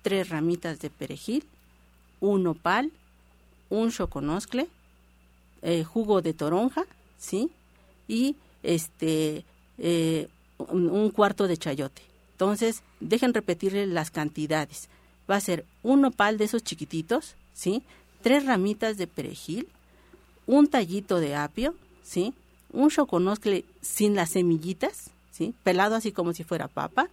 tres 0.02 0.30
ramitas 0.30 0.80
de 0.80 0.90
perejil, 0.90 1.44
un 2.22 2.48
opal, 2.48 2.92
un 3.70 3.92
choconoscle, 3.92 4.70
eh, 5.62 5.84
jugo 5.84 6.22
de 6.22 6.34
toronja, 6.34 6.86
¿sí? 7.18 7.52
Y 8.08 8.36
este 8.64 9.46
eh, 9.78 10.28
un, 10.60 11.10
cuarto 11.12 11.48
de 11.48 11.58
chayote. 11.58 12.02
Entonces, 12.34 12.84
dejen 13.00 13.34
repetirle 13.34 13.88
las 13.88 14.12
cantidades. 14.12 14.90
Va 15.30 15.36
a 15.36 15.42
ser 15.42 15.66
un 15.84 16.02
nopal 16.02 16.38
de 16.38 16.46
esos 16.46 16.64
chiquititos, 16.64 17.36
¿sí? 17.54 17.84
Tres 18.22 18.46
ramitas 18.46 18.98
de 18.98 19.08
perejil, 19.08 19.68
un 20.48 20.68
tallito 20.68 21.20
de 21.20 21.36
apio, 21.36 21.76
¿sí? 22.04 22.34
Un 22.72 22.90
choconoscle 22.90 23.66
sin 23.82 24.16
las 24.16 24.32
semillitas, 24.32 25.12
¿sí? 25.32 25.54
Pelado 25.64 25.96
así 25.96 26.12
como 26.12 26.34
si 26.34 26.44
fuera 26.44 26.68
papa. 26.68 27.10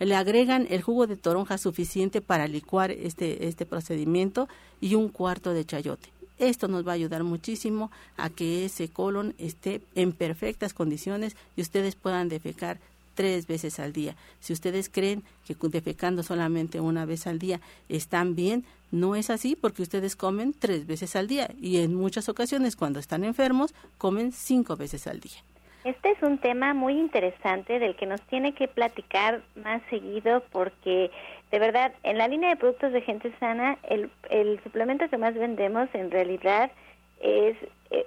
Le 0.00 0.16
agregan 0.16 0.66
el 0.70 0.82
jugo 0.82 1.06
de 1.06 1.16
toronja 1.16 1.56
suficiente 1.56 2.20
para 2.20 2.48
licuar 2.48 2.90
este, 2.90 3.46
este 3.46 3.66
procedimiento 3.66 4.48
y 4.80 4.96
un 4.96 5.08
cuarto 5.08 5.52
de 5.52 5.64
chayote. 5.64 6.08
Esto 6.38 6.68
nos 6.68 6.86
va 6.86 6.92
a 6.92 6.94
ayudar 6.94 7.24
muchísimo 7.24 7.90
a 8.16 8.30
que 8.30 8.64
ese 8.64 8.88
colon 8.88 9.34
esté 9.38 9.80
en 9.94 10.12
perfectas 10.12 10.74
condiciones 10.74 11.36
y 11.56 11.62
ustedes 11.62 11.94
puedan 11.94 12.28
defecar 12.28 12.78
tres 13.14 13.46
veces 13.46 13.78
al 13.78 13.92
día. 13.92 14.16
Si 14.40 14.52
ustedes 14.52 14.88
creen 14.88 15.22
que 15.46 15.56
defecando 15.68 16.22
solamente 16.22 16.80
una 16.80 17.04
vez 17.04 17.26
al 17.26 17.38
día 17.38 17.60
están 17.88 18.34
bien, 18.34 18.64
no 18.90 19.16
es 19.16 19.30
así 19.30 19.56
porque 19.56 19.82
ustedes 19.82 20.16
comen 20.16 20.54
tres 20.58 20.86
veces 20.86 21.16
al 21.16 21.28
día 21.28 21.50
y 21.60 21.78
en 21.78 21.94
muchas 21.94 22.28
ocasiones 22.28 22.76
cuando 22.76 22.98
están 22.98 23.24
enfermos 23.24 23.72
comen 23.98 24.32
cinco 24.32 24.76
veces 24.76 25.06
al 25.06 25.20
día. 25.20 25.42
Este 25.84 26.12
es 26.12 26.22
un 26.22 26.38
tema 26.38 26.72
muy 26.72 26.98
interesante 26.98 27.78
del 27.78 27.94
que 27.94 28.06
nos 28.06 28.22
tiene 28.22 28.54
que 28.54 28.68
platicar 28.68 29.42
más 29.54 29.82
seguido 29.90 30.42
porque 30.50 31.10
de 31.50 31.58
verdad 31.58 31.92
en 32.02 32.16
la 32.16 32.26
línea 32.26 32.48
de 32.48 32.56
productos 32.56 32.92
de 32.92 33.02
gente 33.02 33.30
sana 33.38 33.76
el, 33.82 34.10
el 34.30 34.58
suplemento 34.62 35.10
que 35.10 35.18
más 35.18 35.34
vendemos 35.34 35.90
en 35.92 36.10
realidad 36.10 36.70
es, 37.24 37.56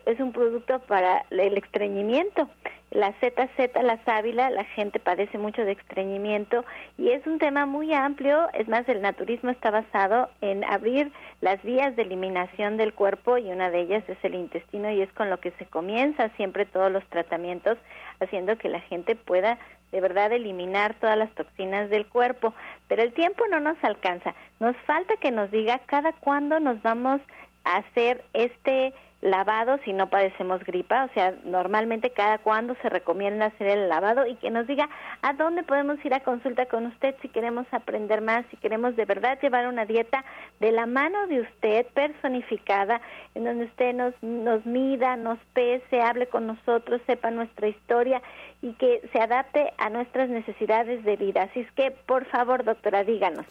es 0.05 0.19
un 0.19 0.31
producto 0.31 0.79
para 0.79 1.25
el 1.31 1.57
estreñimiento. 1.57 2.47
La 2.91 3.11
ZZ, 3.13 3.83
la 3.83 4.01
sábila, 4.05 4.49
la 4.49 4.63
gente 4.63 4.99
padece 4.99 5.37
mucho 5.37 5.65
de 5.65 5.73
estreñimiento 5.73 6.63
y 6.97 7.09
es 7.09 7.27
un 7.27 7.37
tema 7.37 7.65
muy 7.65 7.93
amplio, 7.93 8.47
es 8.53 8.69
más, 8.69 8.87
el 8.87 9.01
naturismo 9.01 9.49
está 9.49 9.71
basado 9.71 10.29
en 10.39 10.63
abrir 10.63 11.11
las 11.41 11.61
vías 11.63 11.95
de 11.97 12.03
eliminación 12.03 12.77
del 12.77 12.93
cuerpo 12.93 13.37
y 13.37 13.51
una 13.51 13.69
de 13.71 13.81
ellas 13.81 14.07
es 14.07 14.17
el 14.23 14.35
intestino 14.35 14.89
y 14.89 15.01
es 15.01 15.11
con 15.11 15.29
lo 15.29 15.39
que 15.41 15.51
se 15.59 15.65
comienza 15.65 16.29
siempre 16.37 16.65
todos 16.65 16.89
los 16.89 17.03
tratamientos, 17.09 17.77
haciendo 18.21 18.57
que 18.57 18.69
la 18.69 18.79
gente 18.79 19.17
pueda 19.17 19.57
de 19.91 19.99
verdad 19.99 20.31
eliminar 20.31 20.93
todas 20.95 21.17
las 21.17 21.31
toxinas 21.31 21.89
del 21.89 22.05
cuerpo, 22.07 22.53
pero 22.87 23.03
el 23.03 23.13
tiempo 23.13 23.45
no 23.49 23.59
nos 23.59 23.81
alcanza, 23.83 24.33
nos 24.61 24.77
falta 24.85 25.17
que 25.17 25.31
nos 25.31 25.51
diga 25.51 25.79
cada 25.87 26.13
cuándo 26.13 26.61
nos 26.61 26.81
vamos 26.83 27.19
a 27.65 27.77
hacer 27.77 28.23
este 28.33 28.93
lavado 29.21 29.79
si 29.83 29.93
no 29.93 30.09
padecemos 30.09 30.63
gripa, 30.63 31.05
o 31.05 31.13
sea, 31.13 31.33
normalmente 31.43 32.11
cada 32.11 32.37
cuándo 32.37 32.75
se 32.81 32.89
recomienda 32.89 33.47
hacer 33.47 33.67
el 33.67 33.89
lavado 33.89 34.27
y 34.27 34.35
que 34.35 34.51
nos 34.51 34.67
diga 34.67 34.89
a 35.21 35.33
dónde 35.33 35.63
podemos 35.63 36.03
ir 36.05 36.13
a 36.13 36.19
consulta 36.19 36.67
con 36.67 36.85
usted 36.85 37.15
si 37.21 37.29
queremos 37.29 37.65
aprender 37.71 38.21
más, 38.21 38.45
si 38.51 38.57
queremos 38.57 38.95
de 38.95 39.05
verdad 39.05 39.39
llevar 39.41 39.67
una 39.67 39.85
dieta 39.85 40.23
de 40.59 40.71
la 40.71 40.85
mano 40.85 41.25
de 41.27 41.41
usted 41.41 41.87
personificada, 41.93 43.01
en 43.33 43.45
donde 43.45 43.65
usted 43.65 43.93
nos, 43.95 44.13
nos 44.21 44.65
mida, 44.65 45.15
nos 45.15 45.39
pese, 45.53 45.99
hable 45.99 46.27
con 46.27 46.45
nosotros, 46.45 47.01
sepa 47.07 47.31
nuestra 47.31 47.67
historia 47.67 48.21
y 48.61 48.73
que 48.73 49.01
se 49.11 49.19
adapte 49.19 49.73
a 49.77 49.89
nuestras 49.89 50.29
necesidades 50.29 51.03
de 51.03 51.15
vida. 51.15 51.43
Así 51.43 51.61
es 51.61 51.71
que, 51.71 51.91
por 51.91 52.25
favor, 52.25 52.63
doctora, 52.63 53.03
díganos. 53.03 53.45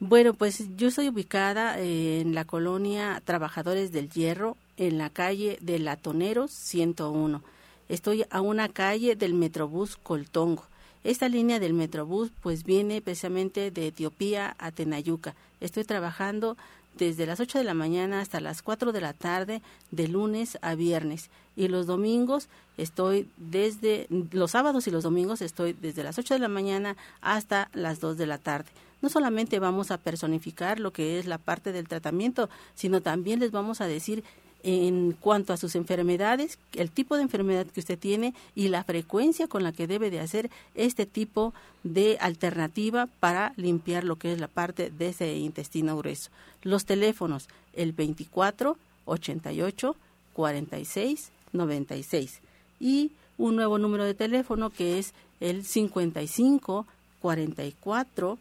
Bueno, 0.00 0.34
pues 0.34 0.76
yo 0.76 0.88
estoy 0.88 1.08
ubicada 1.08 1.78
en 1.78 2.34
la 2.34 2.44
colonia 2.44 3.22
Trabajadores 3.24 3.92
del 3.92 4.10
Hierro, 4.10 4.56
en 4.76 4.98
la 4.98 5.10
calle 5.10 5.58
de 5.60 5.78
Latoneros 5.78 6.50
101. 6.50 7.42
Estoy 7.88 8.24
a 8.30 8.40
una 8.40 8.68
calle 8.68 9.16
del 9.16 9.34
Metrobús 9.34 9.96
Coltongo. 9.96 10.64
Esta 11.04 11.28
línea 11.28 11.60
del 11.60 11.74
Metrobús 11.74 12.30
pues 12.42 12.64
viene 12.64 13.02
precisamente 13.02 13.70
de 13.70 13.88
Etiopía 13.88 14.56
a 14.58 14.70
Tenayuca. 14.70 15.34
Estoy 15.60 15.84
trabajando 15.84 16.56
desde 16.96 17.26
las 17.26 17.40
8 17.40 17.58
de 17.58 17.64
la 17.64 17.74
mañana 17.74 18.20
hasta 18.20 18.40
las 18.40 18.62
4 18.62 18.92
de 18.92 19.00
la 19.00 19.12
tarde 19.12 19.62
de 19.90 20.08
lunes 20.08 20.58
a 20.62 20.74
viernes 20.74 21.28
y 21.56 21.68
los 21.68 21.86
domingos 21.86 22.48
estoy 22.78 23.28
desde 23.36 24.06
los 24.30 24.52
sábados 24.52 24.86
y 24.86 24.90
los 24.90 25.02
domingos 25.02 25.42
estoy 25.42 25.72
desde 25.72 26.04
las 26.04 26.18
8 26.18 26.34
de 26.34 26.40
la 26.40 26.48
mañana 26.48 26.96
hasta 27.20 27.68
las 27.72 28.00
2 28.00 28.16
de 28.16 28.26
la 28.26 28.38
tarde 28.38 28.70
no 29.04 29.10
solamente 29.10 29.58
vamos 29.58 29.90
a 29.90 29.98
personificar 29.98 30.80
lo 30.80 30.90
que 30.90 31.18
es 31.18 31.26
la 31.26 31.36
parte 31.36 31.72
del 31.72 31.86
tratamiento, 31.86 32.48
sino 32.74 33.02
también 33.02 33.38
les 33.38 33.50
vamos 33.50 33.82
a 33.82 33.86
decir 33.86 34.24
en 34.64 35.12
cuanto 35.12 35.52
a 35.52 35.58
sus 35.58 35.76
enfermedades, 35.76 36.58
el 36.72 36.90
tipo 36.90 37.16
de 37.16 37.22
enfermedad 37.22 37.66
que 37.66 37.80
usted 37.80 37.98
tiene 37.98 38.34
y 38.54 38.68
la 38.68 38.82
frecuencia 38.82 39.46
con 39.46 39.62
la 39.62 39.72
que 39.72 39.86
debe 39.86 40.10
de 40.10 40.20
hacer 40.20 40.50
este 40.74 41.04
tipo 41.04 41.52
de 41.82 42.16
alternativa 42.18 43.06
para 43.20 43.52
limpiar 43.56 44.04
lo 44.04 44.16
que 44.16 44.32
es 44.32 44.40
la 44.40 44.48
parte 44.48 44.90
de 44.90 45.08
ese 45.08 45.36
intestino 45.36 45.98
grueso. 45.98 46.30
Los 46.62 46.86
teléfonos, 46.86 47.48
el 47.74 47.92
24 47.92 48.78
88 49.04 49.96
46 50.32 51.30
96 51.52 52.40
y 52.80 53.12
un 53.36 53.56
nuevo 53.56 53.78
número 53.78 54.04
de 54.04 54.14
teléfono 54.14 54.70
que 54.70 54.98
es 54.98 55.12
el 55.40 55.64
55 55.64 56.86
44 57.20 58.38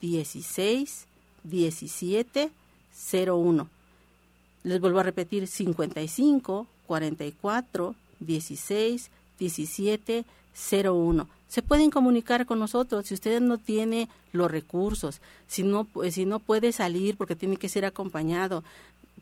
16 0.00 1.06
17 1.42 2.50
01. 3.26 3.73
Les 4.64 4.80
vuelvo 4.80 4.98
a 4.98 5.04
repetir 5.04 5.46
55 5.46 6.66
44 6.86 7.94
16 8.20 9.10
17 9.38 10.24
01. 10.84 11.28
Se 11.48 11.62
pueden 11.62 11.90
comunicar 11.90 12.46
con 12.46 12.58
nosotros 12.58 13.06
si 13.06 13.14
usted 13.14 13.40
no 13.40 13.58
tiene 13.58 14.08
los 14.32 14.50
recursos, 14.50 15.20
si 15.46 15.62
no, 15.62 15.86
si 16.10 16.26
no 16.26 16.40
puede 16.40 16.72
salir 16.72 17.16
porque 17.16 17.36
tiene 17.36 17.56
que 17.56 17.68
ser 17.68 17.84
acompañado, 17.84 18.64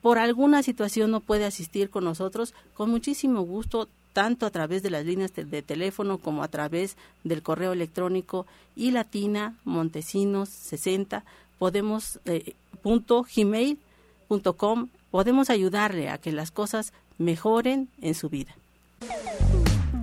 por 0.00 0.18
alguna 0.18 0.62
situación 0.62 1.10
no 1.10 1.20
puede 1.20 1.44
asistir 1.44 1.90
con 1.90 2.04
nosotros, 2.04 2.54
con 2.74 2.90
muchísimo 2.90 3.42
gusto 3.42 3.88
tanto 4.12 4.46
a 4.46 4.50
través 4.50 4.82
de 4.82 4.90
las 4.90 5.04
líneas 5.04 5.32
de, 5.34 5.62
teléfono 5.62 6.18
como 6.18 6.42
a 6.42 6.48
través 6.48 6.96
del 7.24 7.42
correo 7.42 7.72
electrónico 7.72 8.46
y 8.76 8.90
latina 8.90 9.56
montesinos 9.64 10.48
60 10.48 11.24
podemos 11.58 12.20
eh, 12.26 12.54
punto 12.82 13.24
gmail.com 13.34 14.88
podemos 15.12 15.50
ayudarle 15.50 16.08
a 16.08 16.18
que 16.18 16.32
las 16.32 16.50
cosas 16.50 16.92
mejoren 17.18 17.88
en 18.00 18.14
su 18.14 18.28
vida. 18.30 18.56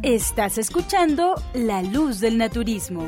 Estás 0.04 0.58
escuchando 0.58 1.36
La 1.54 1.82
Luz 1.82 2.22
del 2.22 2.38
Naturismo. 2.38 3.06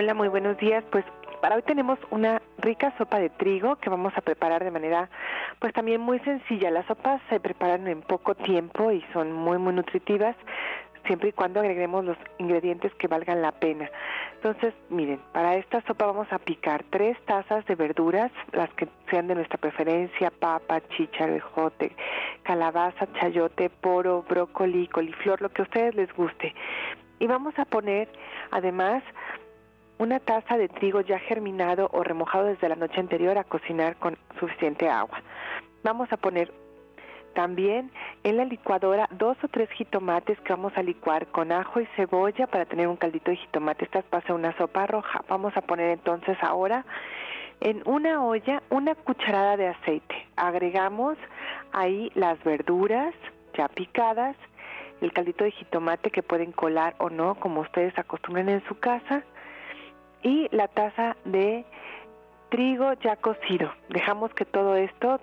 Hola, 0.00 0.14
muy 0.14 0.28
buenos 0.28 0.56
días. 0.58 0.84
Pues 0.92 1.04
para 1.42 1.56
hoy 1.56 1.62
tenemos 1.62 1.98
una 2.10 2.40
rica 2.58 2.94
sopa 2.98 3.18
de 3.18 3.30
trigo 3.30 3.74
que 3.74 3.90
vamos 3.90 4.12
a 4.14 4.20
preparar 4.20 4.62
de 4.62 4.70
manera 4.70 5.10
pues 5.58 5.72
también 5.72 6.00
muy 6.00 6.20
sencilla. 6.20 6.70
Las 6.70 6.86
sopas 6.86 7.20
se 7.28 7.40
preparan 7.40 7.88
en 7.88 8.02
poco 8.02 8.36
tiempo 8.36 8.92
y 8.92 9.04
son 9.12 9.32
muy 9.32 9.58
muy 9.58 9.74
nutritivas 9.74 10.36
siempre 11.04 11.30
y 11.30 11.32
cuando 11.32 11.58
agreguemos 11.58 12.04
los 12.04 12.16
ingredientes 12.38 12.94
que 12.94 13.08
valgan 13.08 13.42
la 13.42 13.50
pena. 13.50 13.90
Entonces, 14.34 14.72
miren, 14.88 15.18
para 15.32 15.56
esta 15.56 15.80
sopa 15.80 16.06
vamos 16.06 16.32
a 16.32 16.38
picar 16.38 16.84
tres 16.90 17.18
tazas 17.24 17.66
de 17.66 17.74
verduras, 17.74 18.30
las 18.52 18.72
que 18.74 18.86
sean 19.10 19.26
de 19.26 19.34
nuestra 19.34 19.58
preferencia, 19.58 20.30
papa, 20.30 20.80
chícharo, 20.90 21.34
ejote, 21.34 21.90
calabaza, 22.44 23.08
chayote, 23.14 23.68
poro, 23.68 24.24
brócoli, 24.28 24.86
coliflor, 24.86 25.42
lo 25.42 25.48
que 25.48 25.62
a 25.62 25.64
ustedes 25.64 25.96
les 25.96 26.14
guste. 26.14 26.54
Y 27.18 27.26
vamos 27.26 27.58
a 27.58 27.64
poner 27.64 28.08
además 28.52 29.02
una 29.98 30.20
taza 30.20 30.56
de 30.56 30.68
trigo 30.68 31.00
ya 31.00 31.18
germinado 31.18 31.88
o 31.92 32.02
remojado 32.02 32.46
desde 32.46 32.68
la 32.68 32.76
noche 32.76 33.00
anterior 33.00 33.36
a 33.36 33.44
cocinar 33.44 33.96
con 33.96 34.16
suficiente 34.38 34.88
agua. 34.88 35.20
Vamos 35.82 36.12
a 36.12 36.16
poner 36.16 36.52
también 37.34 37.90
en 38.24 38.36
la 38.36 38.44
licuadora 38.44 39.08
dos 39.12 39.36
o 39.42 39.48
tres 39.48 39.70
jitomates 39.70 40.40
que 40.40 40.52
vamos 40.52 40.72
a 40.76 40.82
licuar 40.82 41.26
con 41.28 41.52
ajo 41.52 41.80
y 41.80 41.86
cebolla 41.94 42.46
para 42.46 42.64
tener 42.64 42.88
un 42.88 42.96
caldito 42.96 43.30
de 43.30 43.36
jitomate. 43.36 43.84
Esta 43.84 44.02
va 44.12 44.18
a 44.18 44.22
ser 44.22 44.32
una 44.32 44.56
sopa 44.56 44.86
roja. 44.86 45.22
Vamos 45.28 45.56
a 45.56 45.60
poner 45.60 45.90
entonces 45.90 46.36
ahora 46.40 46.84
en 47.60 47.82
una 47.86 48.24
olla 48.24 48.62
una 48.70 48.94
cucharada 48.94 49.56
de 49.56 49.68
aceite. 49.68 50.26
Agregamos 50.36 51.16
ahí 51.72 52.10
las 52.14 52.42
verduras 52.44 53.14
ya 53.56 53.68
picadas, 53.68 54.36
el 55.00 55.12
caldito 55.12 55.44
de 55.44 55.52
jitomate 55.52 56.10
que 56.10 56.22
pueden 56.22 56.52
colar 56.52 56.94
o 56.98 57.10
no, 57.10 57.34
como 57.36 57.60
ustedes 57.60 57.96
acostumbran 57.98 58.48
en 58.48 58.64
su 58.66 58.78
casa, 58.78 59.22
y 60.22 60.48
la 60.54 60.68
taza 60.68 61.16
de 61.24 61.64
trigo 62.48 62.92
ya 62.94 63.16
cocido. 63.16 63.72
Dejamos 63.88 64.32
que 64.34 64.44
todo 64.44 64.76
esto, 64.76 65.20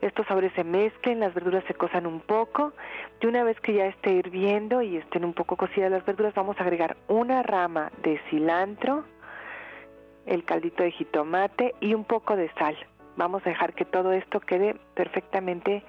estos 0.00 0.26
sabores 0.26 0.52
se 0.54 0.64
mezclen, 0.64 1.20
las 1.20 1.34
verduras 1.34 1.64
se 1.66 1.74
cosan 1.74 2.06
un 2.06 2.20
poco, 2.20 2.72
y 3.20 3.26
una 3.26 3.44
vez 3.44 3.58
que 3.60 3.74
ya 3.74 3.86
esté 3.86 4.12
hirviendo 4.12 4.82
y 4.82 4.96
estén 4.96 5.24
un 5.24 5.34
poco 5.34 5.56
cocidas 5.56 5.90
las 5.90 6.04
verduras, 6.04 6.34
vamos 6.34 6.58
a 6.58 6.62
agregar 6.62 6.96
una 7.08 7.42
rama 7.42 7.90
de 8.02 8.20
cilantro, 8.30 9.04
el 10.26 10.44
caldito 10.44 10.82
de 10.82 10.90
jitomate 10.92 11.74
y 11.80 11.94
un 11.94 12.04
poco 12.04 12.36
de 12.36 12.50
sal. 12.54 12.76
Vamos 13.16 13.44
a 13.44 13.50
dejar 13.50 13.72
que 13.72 13.84
todo 13.84 14.12
esto 14.12 14.40
quede 14.40 14.76
perfectamente 14.94 15.82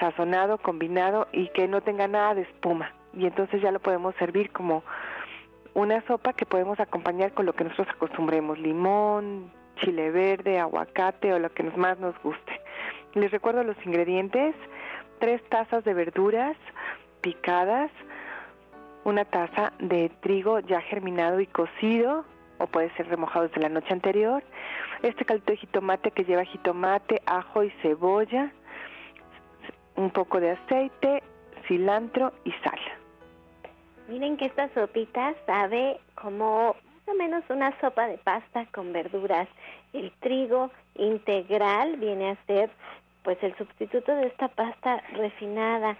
sazonado, 0.00 0.58
combinado 0.58 1.28
y 1.30 1.48
que 1.48 1.68
no 1.68 1.82
tenga 1.82 2.08
nada 2.08 2.34
de 2.34 2.42
espuma. 2.42 2.92
Y 3.12 3.26
entonces 3.26 3.60
ya 3.60 3.70
lo 3.70 3.80
podemos 3.80 4.14
servir 4.16 4.50
como 4.50 4.82
una 5.74 6.00
sopa 6.06 6.32
que 6.32 6.46
podemos 6.46 6.80
acompañar 6.80 7.32
con 7.32 7.46
lo 7.46 7.52
que 7.52 7.64
nosotros 7.64 7.88
acostumbremos, 7.94 8.58
limón, 8.58 9.52
chile 9.76 10.10
verde, 10.10 10.58
aguacate 10.58 11.32
o 11.32 11.38
lo 11.38 11.50
que 11.52 11.62
más 11.62 11.98
nos 11.98 12.20
guste. 12.22 12.60
Les 13.14 13.30
recuerdo 13.30 13.64
los 13.64 13.76
ingredientes, 13.84 14.54
tres 15.18 15.42
tazas 15.48 15.84
de 15.84 15.94
verduras 15.94 16.56
picadas, 17.20 17.90
una 19.04 19.24
taza 19.24 19.72
de 19.78 20.10
trigo 20.20 20.60
ya 20.60 20.80
germinado 20.80 21.40
y 21.40 21.46
cocido, 21.46 22.24
o 22.58 22.66
puede 22.66 22.94
ser 22.94 23.08
remojado 23.08 23.48
desde 23.48 23.62
la 23.62 23.68
noche 23.68 23.92
anterior, 23.92 24.42
este 25.02 25.24
caldito 25.24 25.52
de 25.52 25.58
jitomate 25.58 26.10
que 26.10 26.24
lleva 26.24 26.44
jitomate, 26.44 27.22
ajo 27.24 27.64
y 27.64 27.70
cebolla, 27.82 28.52
un 29.96 30.10
poco 30.10 30.40
de 30.40 30.50
aceite, 30.50 31.22
cilantro 31.66 32.32
y 32.44 32.52
sal. 32.64 32.99
Miren 34.10 34.36
que 34.36 34.46
esta 34.46 34.68
sopita 34.74 35.34
sabe 35.46 36.00
como 36.16 36.74
más 36.74 37.06
o 37.06 37.14
menos 37.14 37.44
una 37.48 37.78
sopa 37.80 38.08
de 38.08 38.18
pasta 38.18 38.66
con 38.74 38.92
verduras. 38.92 39.46
El 39.92 40.10
trigo 40.18 40.72
integral 40.96 41.94
viene 41.94 42.30
a 42.30 42.46
ser 42.46 42.70
pues 43.22 43.40
el 43.40 43.56
sustituto 43.56 44.12
de 44.16 44.26
esta 44.26 44.48
pasta 44.48 45.00
refinada 45.12 45.96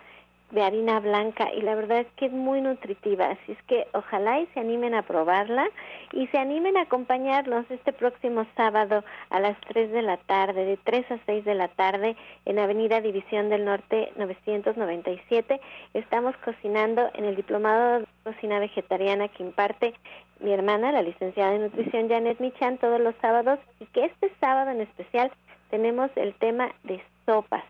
de 0.50 0.62
harina 0.62 1.00
blanca 1.00 1.52
y 1.54 1.60
la 1.60 1.74
verdad 1.74 2.00
es 2.00 2.06
que 2.16 2.26
es 2.26 2.32
muy 2.32 2.60
nutritiva, 2.60 3.26
así 3.26 3.52
es 3.52 3.62
que 3.64 3.86
ojalá 3.92 4.40
y 4.40 4.46
se 4.48 4.60
animen 4.60 4.94
a 4.94 5.02
probarla 5.02 5.68
y 6.12 6.26
se 6.28 6.38
animen 6.38 6.76
a 6.76 6.82
acompañarnos 6.82 7.70
este 7.70 7.92
próximo 7.92 8.46
sábado 8.56 9.04
a 9.30 9.40
las 9.40 9.58
3 9.68 9.92
de 9.92 10.02
la 10.02 10.16
tarde, 10.16 10.64
de 10.64 10.76
3 10.76 11.10
a 11.12 11.18
6 11.26 11.44
de 11.44 11.54
la 11.54 11.68
tarde 11.68 12.16
en 12.44 12.58
Avenida 12.58 13.00
División 13.00 13.48
del 13.48 13.64
Norte 13.64 14.12
997. 14.16 15.60
Estamos 15.94 16.36
cocinando 16.44 17.10
en 17.14 17.24
el 17.24 17.36
diplomado 17.36 18.00
de 18.00 18.06
cocina 18.24 18.58
vegetariana 18.58 19.28
que 19.28 19.42
imparte 19.42 19.94
mi 20.40 20.52
hermana, 20.52 20.90
la 20.90 21.02
licenciada 21.02 21.54
en 21.54 21.62
nutrición 21.62 22.08
Janet 22.08 22.40
Michan, 22.40 22.78
todos 22.78 23.00
los 23.00 23.14
sábados 23.20 23.58
y 23.78 23.86
que 23.86 24.06
este 24.06 24.32
sábado 24.40 24.70
en 24.70 24.80
especial 24.80 25.30
tenemos 25.70 26.10
el 26.16 26.34
tema 26.34 26.70
de 26.84 27.02
sopas 27.26 27.64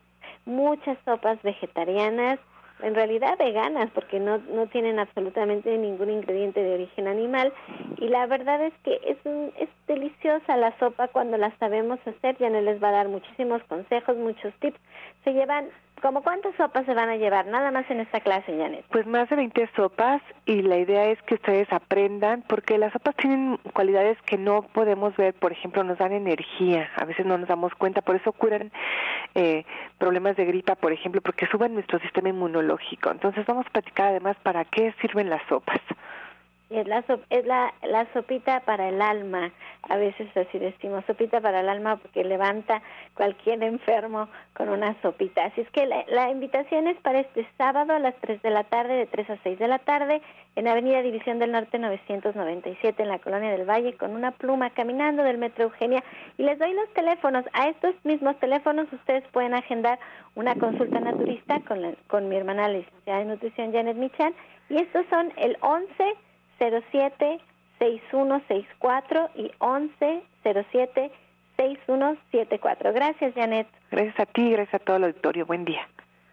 muchas 0.47 0.99
sopas 1.05 1.41
vegetarianas, 1.43 2.39
en 2.83 2.95
realidad 2.95 3.39
veganas 3.39 3.91
porque 3.95 4.21
no, 4.21 4.39
no 4.39 4.67
tienen 4.69 4.99
absolutamente 4.99 5.77
ningún 5.77 6.11
ingrediente 6.11 6.63
de 6.63 6.75
origen 6.75 7.07
animal. 7.07 7.53
Y 7.99 8.09
la 8.09 8.27
verdad 8.27 8.65
es 8.65 8.75
que 8.85 9.01
es, 9.05 9.19
es 9.59 9.69
deliciosa 9.87 10.57
la 10.57 10.77
sopa 10.79 11.09
cuando 11.09 11.37
la 11.37 11.57
sabemos 11.59 11.99
hacer, 12.07 12.37
ya 12.39 12.51
no 12.51 12.61
les 12.61 12.83
va 12.83 12.89
a 12.89 12.93
dar 12.93 13.09
muchísimos 13.09 13.63
consejos, 13.65 14.17
muchos 14.17 14.53
tips, 14.61 14.79
se 15.25 15.33
llevan 15.33 15.69
¿Cómo 16.03 16.23
cuántas 16.23 16.55
sopas 16.57 16.87
se 16.87 16.95
van 16.95 17.11
a 17.11 17.17
llevar 17.17 17.47
nada 17.47 17.71
más 17.71 17.91
en 17.91 18.01
esta 18.01 18.21
clase, 18.21 18.57
Janet? 18.57 18.87
Pues 18.91 19.07
más 19.07 19.29
de 19.29 19.37
20 19.37 19.69
sopas 19.77 20.23
y 20.47 20.63
la 20.63 20.79
idea 20.79 21.07
es 21.07 21.21
que 21.23 21.35
ustedes 21.35 21.71
aprendan 21.73 22.43
porque 22.49 22.79
las 22.79 22.93
sopas 22.93 23.15
tienen 23.17 23.59
cualidades 23.75 24.17
que 24.23 24.39
no 24.39 24.63
podemos 24.63 25.15
ver, 25.17 25.35
por 25.35 25.53
ejemplo, 25.53 25.85
nos 25.85 25.99
dan 25.99 26.13
energía, 26.13 26.89
a 26.97 27.05
veces 27.05 27.27
no 27.27 27.37
nos 27.37 27.49
damos 27.49 27.75
cuenta, 27.75 28.01
por 28.01 28.17
eso 28.17 28.33
curan 28.33 28.73
eh, 29.35 29.65
problemas 29.99 30.37
de 30.37 30.47
gripa, 30.47 30.75
por 30.75 30.93
ejemplo, 30.93 31.21
porque 31.21 31.47
suben 31.47 31.75
nuestro 31.75 31.99
sistema 31.99 32.31
inmunológico. 32.31 33.11
Entonces 33.11 33.45
vamos 33.45 33.67
a 33.67 33.71
platicar 33.71 34.09
además 34.09 34.37
para 34.43 34.65
qué 34.65 34.95
sirven 35.03 35.29
las 35.29 35.43
sopas. 35.49 35.81
Es 36.71 36.87
la, 36.87 37.05
es 37.31 37.47
la, 37.47 37.75
la 37.83 38.07
sopita 38.13 38.61
para 38.61 38.89
el 38.89 39.03
alma, 39.03 39.51
a 39.89 39.97
veces 39.97 40.29
así 40.37 40.57
decimos, 40.57 41.05
sopita 41.05 41.41
para 41.41 41.61
el 41.61 41.69
alma 41.69 41.97
porque 41.97 42.23
levanta 42.23 42.81
cualquier 43.15 43.61
enfermo 43.65 44.29
con 44.55 44.69
una 44.69 44.95
sopita. 45.03 45.47
Así 45.47 45.63
es 45.63 45.71
que 45.71 45.85
la, 45.85 46.31
invitación 46.31 46.87
es 46.87 46.97
para 46.99 47.19
este 47.19 47.45
sábado 47.59 47.93
a 47.93 47.99
las 47.99 48.15
3 48.21 48.41
de 48.43 48.51
la 48.51 48.63
tarde, 48.63 48.95
de 48.95 49.07
3 49.07 49.31
a 49.31 49.37
6 49.43 49.59
de 49.59 49.67
la 49.67 49.81
tarde, 49.81 50.23
en 50.55 50.69
Avenida 50.69 51.03
División 51.03 51.41
del 51.41 51.51
Norte 51.51 51.77
997, 51.77 53.03
en 53.03 53.09
la 53.09 53.19
Colonia 53.19 53.51
del 53.51 53.69
Valle, 53.69 53.97
con 53.97 54.13
una 54.13 54.31
pluma 54.31 54.71
caminando 54.71 55.25
del 55.25 55.39
Metro 55.39 55.65
Eugenia. 55.65 56.05
Y 56.39 56.45
les 56.45 56.57
doy 56.61 56.73
los 56.73 56.89
teléfonos. 56.95 57.45
A 57.53 57.69
estos 57.69 57.97
mismos 58.05 58.39
teléfonos 58.39 58.87
ustedes 58.93 59.25
pueden 59.33 59.55
agendar 59.55 59.99
una 60.37 60.55
consulta 60.55 61.01
naturista 61.01 61.59
con, 61.67 61.83
la, 61.83 61.95
con 62.07 62.29
mi 62.29 62.37
hermana 62.37 62.69
licenciada 62.69 63.19
de 63.19 63.25
nutrición 63.25 63.73
Janet 63.73 63.97
Michan. 63.97 64.35
Y 64.69 64.77
estos 64.77 65.05
son 65.11 65.33
el 65.37 65.59
11 65.63 66.15
07 66.61 67.41
6164 67.79 69.31
y 69.37 69.51
11 69.59 70.23
07 70.43 71.11
6174. 71.57 72.93
Gracias, 72.93 73.35
Janet. 73.35 73.67
Gracias 73.91 74.21
a 74.21 74.27
ti, 74.27 74.51
gracias 74.51 74.81
a 74.81 74.85
todo 74.85 74.97
el 74.97 75.05
auditorio. 75.05 75.47
Buen 75.47 75.65
día. 75.65 75.89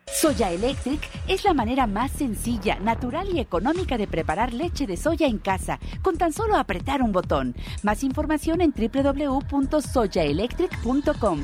Soya 0.07 0.51
Electric 0.51 0.99
es 1.27 1.43
la 1.43 1.53
manera 1.53 1.85
más 1.85 2.11
sencilla, 2.11 2.79
natural 2.79 3.27
y 3.33 3.39
económica 3.39 3.97
de 3.97 4.07
preparar 4.07 4.53
leche 4.53 4.87
de 4.87 4.95
soya 4.97 5.27
en 5.27 5.37
casa, 5.37 5.79
con 6.01 6.17
tan 6.17 6.33
solo 6.33 6.55
apretar 6.55 7.03
un 7.03 7.11
botón. 7.11 7.53
Más 7.83 8.03
información 8.03 8.61
en 8.61 8.71
www.soyaelectric.com. 8.71 11.43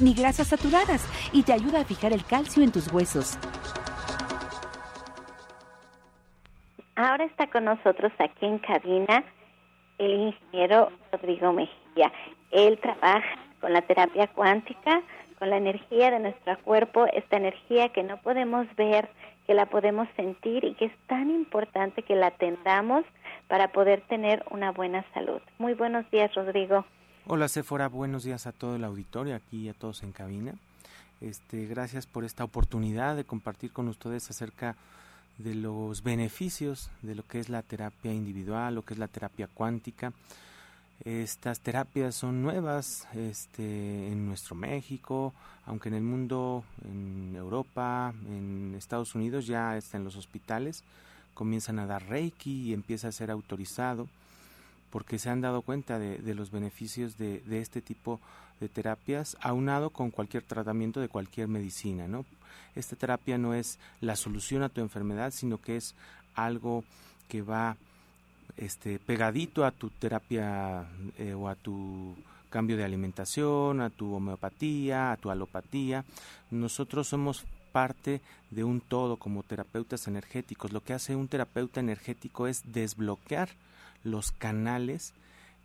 ni 0.00 0.14
grasas 0.14 0.48
saturadas 0.48 1.04
y 1.32 1.42
te 1.42 1.52
ayuda 1.52 1.80
a 1.80 1.84
fijar 1.84 2.12
el 2.12 2.24
calcio 2.24 2.62
en 2.62 2.70
tus 2.70 2.92
huesos. 2.92 3.38
Ahora 6.94 7.24
está 7.24 7.48
con 7.48 7.64
nosotros 7.64 8.12
aquí 8.18 8.46
en 8.46 8.58
cabina 8.58 9.24
el 9.98 10.12
ingeniero 10.12 10.90
Rodrigo 11.12 11.52
Mejía. 11.52 12.12
Él 12.50 12.78
trabaja 12.80 13.38
con 13.60 13.72
la 13.72 13.82
terapia 13.82 14.28
cuántica, 14.28 15.02
con 15.38 15.50
la 15.50 15.56
energía 15.56 16.10
de 16.10 16.20
nuestro 16.20 16.58
cuerpo, 16.62 17.06
esta 17.12 17.36
energía 17.36 17.88
que 17.90 18.02
no 18.02 18.16
podemos 18.18 18.66
ver, 18.76 19.08
que 19.46 19.54
la 19.54 19.66
podemos 19.66 20.08
sentir 20.16 20.64
y 20.64 20.74
que 20.74 20.86
es 20.86 20.96
tan 21.06 21.30
importante 21.30 22.02
que 22.02 22.14
la 22.14 22.28
atendamos 22.28 23.04
para 23.48 23.68
poder 23.68 24.02
tener 24.02 24.44
una 24.50 24.72
buena 24.72 25.04
salud. 25.14 25.40
Muy 25.58 25.74
buenos 25.74 26.08
días, 26.10 26.32
Rodrigo. 26.34 26.84
Hola, 27.30 27.48
Sephora, 27.48 27.88
buenos 27.88 28.24
días 28.24 28.46
a 28.46 28.52
todo 28.52 28.76
el 28.76 28.84
auditorio, 28.84 29.36
aquí 29.36 29.68
a 29.68 29.74
todos 29.74 30.02
en 30.02 30.12
cabina. 30.12 30.54
Este, 31.20 31.66
gracias 31.66 32.06
por 32.06 32.24
esta 32.24 32.42
oportunidad 32.42 33.16
de 33.16 33.24
compartir 33.24 33.70
con 33.70 33.86
ustedes 33.88 34.30
acerca 34.30 34.76
de 35.36 35.54
los 35.54 36.02
beneficios 36.02 36.90
de 37.02 37.14
lo 37.14 37.26
que 37.26 37.38
es 37.38 37.50
la 37.50 37.60
terapia 37.60 38.14
individual, 38.14 38.76
lo 38.76 38.82
que 38.82 38.94
es 38.94 38.98
la 38.98 39.08
terapia 39.08 39.46
cuántica. 39.46 40.14
Estas 41.04 41.60
terapias 41.60 42.14
son 42.14 42.40
nuevas 42.40 43.06
este, 43.14 44.08
en 44.10 44.26
nuestro 44.26 44.56
México, 44.56 45.34
aunque 45.66 45.90
en 45.90 45.96
el 45.96 46.04
mundo, 46.04 46.64
en 46.82 47.36
Europa, 47.36 48.14
en 48.26 48.74
Estados 48.74 49.14
Unidos 49.14 49.46
ya 49.46 49.76
está 49.76 49.98
en 49.98 50.04
los 50.04 50.16
hospitales 50.16 50.82
comienzan 51.34 51.78
a 51.78 51.86
dar 51.86 52.04
reiki 52.08 52.62
y 52.62 52.72
empieza 52.72 53.06
a 53.06 53.12
ser 53.12 53.30
autorizado 53.30 54.08
porque 54.90 55.18
se 55.18 55.30
han 55.30 55.40
dado 55.40 55.62
cuenta 55.62 55.98
de, 55.98 56.34
los 56.34 56.50
beneficios 56.50 57.18
de, 57.18 57.40
de, 57.40 57.60
este 57.60 57.80
tipo 57.80 58.20
de 58.60 58.68
terapias 58.68 59.36
aunado 59.40 59.90
con 59.90 60.10
cualquier 60.10 60.42
tratamiento 60.42 61.00
de 61.00 61.08
cualquier 61.08 61.48
medicina, 61.48 62.08
¿no? 62.08 62.24
Esta 62.74 62.96
terapia 62.96 63.38
no 63.38 63.54
es 63.54 63.78
la 64.00 64.16
solución 64.16 64.62
a 64.62 64.68
tu 64.68 64.80
enfermedad, 64.80 65.32
sino 65.32 65.60
que 65.60 65.76
es 65.76 65.94
algo 66.34 66.84
que 67.28 67.42
va 67.42 67.76
este, 68.56 68.98
pegadito 68.98 69.64
a 69.64 69.70
tu 69.70 69.90
terapia 69.90 70.86
eh, 71.18 71.34
o 71.34 71.48
a 71.48 71.54
tu 71.54 72.16
cambio 72.50 72.76
de 72.76 72.84
alimentación, 72.84 73.80
a 73.80 73.90
tu 73.90 74.14
homeopatía, 74.14 75.12
a 75.12 75.16
tu 75.16 75.30
alopatía. 75.30 76.04
Nosotros 76.50 77.08
somos 77.08 77.44
parte 77.72 78.20
de 78.50 78.64
un 78.64 78.80
todo 78.80 79.16
como 79.16 79.42
terapeutas 79.42 80.08
energéticos. 80.08 80.72
Lo 80.72 80.82
que 80.82 80.94
hace 80.94 81.14
un 81.14 81.28
terapeuta 81.28 81.80
energético 81.80 82.46
es 82.46 82.62
desbloquear 82.72 83.50
los 84.04 84.32
canales 84.32 85.14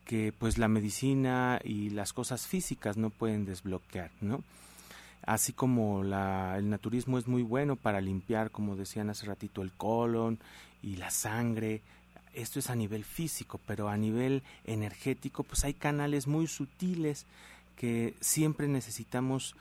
que 0.06 0.34
pues 0.38 0.58
la 0.58 0.68
medicina 0.68 1.60
y 1.64 1.90
las 1.90 2.14
cosas 2.14 2.48
físicas 2.48 2.98
no 2.98 3.10
pueden 3.10 3.46
desbloquear, 3.46 4.12
¿no? 4.22 4.44
Así 5.26 5.54
como 5.54 6.04
la, 6.04 6.58
el 6.58 6.70
naturismo 6.70 7.18
es 7.18 7.28
muy 7.28 7.44
bueno 7.44 7.78
para 7.78 8.02
limpiar, 8.02 8.52
como 8.52 8.76
decían 8.76 9.10
hace 9.10 9.26
ratito, 9.26 9.62
el 9.62 9.72
colon 9.72 10.38
y 10.82 10.98
la 10.98 11.10
sangre, 11.12 11.82
esto 12.34 12.60
es 12.60 12.70
a 12.70 12.76
nivel 12.76 13.06
físico, 13.06 13.60
pero 13.66 13.88
a 13.88 13.96
nivel 13.96 14.44
energético, 14.66 15.44
pues 15.44 15.64
hay 15.64 15.74
canales 15.74 16.28
muy 16.28 16.48
sutiles 16.48 17.26
que 17.78 18.16
siempre 18.20 18.68
necesitamos 18.68 19.56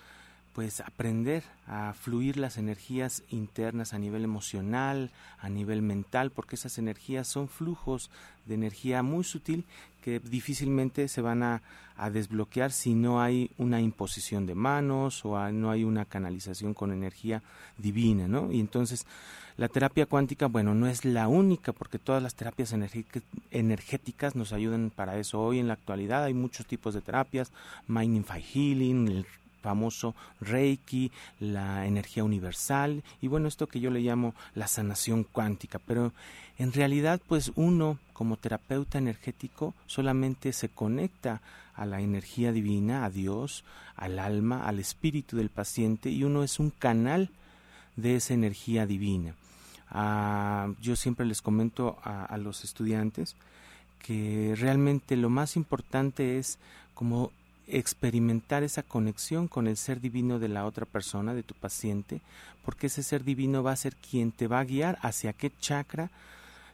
pues 0.53 0.81
aprender 0.81 1.43
a 1.67 1.95
fluir 1.95 2.37
las 2.37 2.59
energías 2.59 3.23
internas 3.31 3.95
a 3.95 3.99
nivel 3.99 4.25
emocional, 4.25 5.11
a 5.39 5.49
nivel 5.49 5.83
mental, 5.83 6.31
porque 6.31 6.57
esas 6.57 6.79
energías 6.79 7.27
son 7.27 7.49
flujos 7.49 8.11
de 8.47 8.55
energía 8.55 9.03
muy 9.03 9.25
sutil 9.25 9.65
que 10.03 10.21
difícilmente 10.21 11.09
se 11.09 11.23
van 11.23 11.43
a, 11.43 11.63
desbloquear 12.13 12.73
si 12.73 12.95
no 12.95 13.23
hay 13.23 13.53
una 13.59 13.81
imposición 13.81 14.45
de 14.45 14.57
manos 14.57 15.25
o 15.25 15.39
no 15.53 15.71
hay 15.71 15.85
una 15.85 16.05
canalización 16.05 16.75
con 16.75 16.91
energía 16.91 17.45
divina, 17.79 18.27
¿no? 18.27 18.51
Y 18.51 18.59
entonces 18.59 19.07
la 19.57 19.69
terapia 19.69 20.07
cuántica, 20.07 20.47
bueno, 20.47 20.75
no 20.75 20.89
es 20.89 21.05
la 21.05 21.29
única 21.29 21.73
porque 21.73 22.01
todas 22.01 22.21
las 22.21 22.35
terapias 22.35 22.75
energéticas 23.53 24.35
nos 24.35 24.53
ayudan 24.53 24.91
para 24.91 25.17
eso. 25.17 25.41
Hoy 25.41 25.61
en 25.61 25.69
la 25.69 25.75
actualidad 25.75 26.25
hay 26.25 26.35
muchos 26.35 26.67
tipos 26.67 26.93
de 26.95 27.03
terapias, 27.03 27.53
Mindify 27.87 28.43
Healing, 28.43 29.07
el 29.07 29.27
famoso 29.63 30.15
Reiki, 30.41 31.11
la 31.41 31.87
energía 31.87 32.25
universal 32.25 33.03
y 33.21 33.29
bueno, 33.29 33.49
esto 33.49 33.67
que 33.67 33.81
yo 33.81 33.91
le 33.91 34.01
llamo 34.01 34.35
la 34.55 34.67
sanación 34.67 35.25
cuántica, 35.25 35.79
pero 35.79 36.13
en 36.59 36.73
realidad 36.73 37.21
pues 37.27 37.53
uno 37.55 37.99
como 38.13 38.37
terapeuta 38.37 38.99
energético 38.99 39.75
solamente 39.87 40.53
se 40.53 40.69
conecta 40.69 41.41
a 41.75 41.87
la 41.87 42.01
energía 42.01 42.53
divina, 42.53 43.05
a 43.05 43.11
Dios, 43.11 43.65
al 43.97 44.19
alma, 44.19 44.67
al 44.67 44.79
espíritu 44.79 45.37
del 45.37 45.49
paciente 45.49 46.11
y 46.11 46.25
uno 46.25 46.43
es 46.43 46.59
un 46.59 46.71
canal 46.71 47.31
de 47.97 48.17
esa 48.17 48.35
energía 48.35 48.87
divina. 48.87 49.35
Ah, 49.89 50.69
yo 50.81 50.97
siempre 50.97 51.27
les 51.27 51.43
comento 51.43 51.99
a 52.03 52.37
los 52.39 52.65
estudiantes 52.65 53.37
que 54.03 54.55
realmente 54.59 55.17
lo 55.17 55.31
más 55.31 55.57
importante 55.57 56.39
es 56.39 56.59
como 56.95 57.31
experimentar 57.69 58.63
esa 58.63 58.83
conexión 58.83 59.49
con 59.49 59.67
el 59.67 59.77
ser 59.77 60.01
divino 60.01 60.39
de 60.39 60.49
la 60.49 60.67
otra 60.67 60.87
persona, 60.87 61.35
de 61.35 61.43
tu 61.43 61.55
paciente, 61.55 62.21
porque 62.65 62.89
ese 62.89 63.03
ser 63.03 63.25
divino 63.25 63.63
va 63.63 63.73
a 63.73 63.77
ser 63.77 63.97
quien 63.97 64.33
te 64.33 64.49
va 64.49 64.61
a 64.61 64.65
guiar 64.65 64.99
hacia 65.03 65.33
qué 65.33 65.53
chakra 65.61 66.11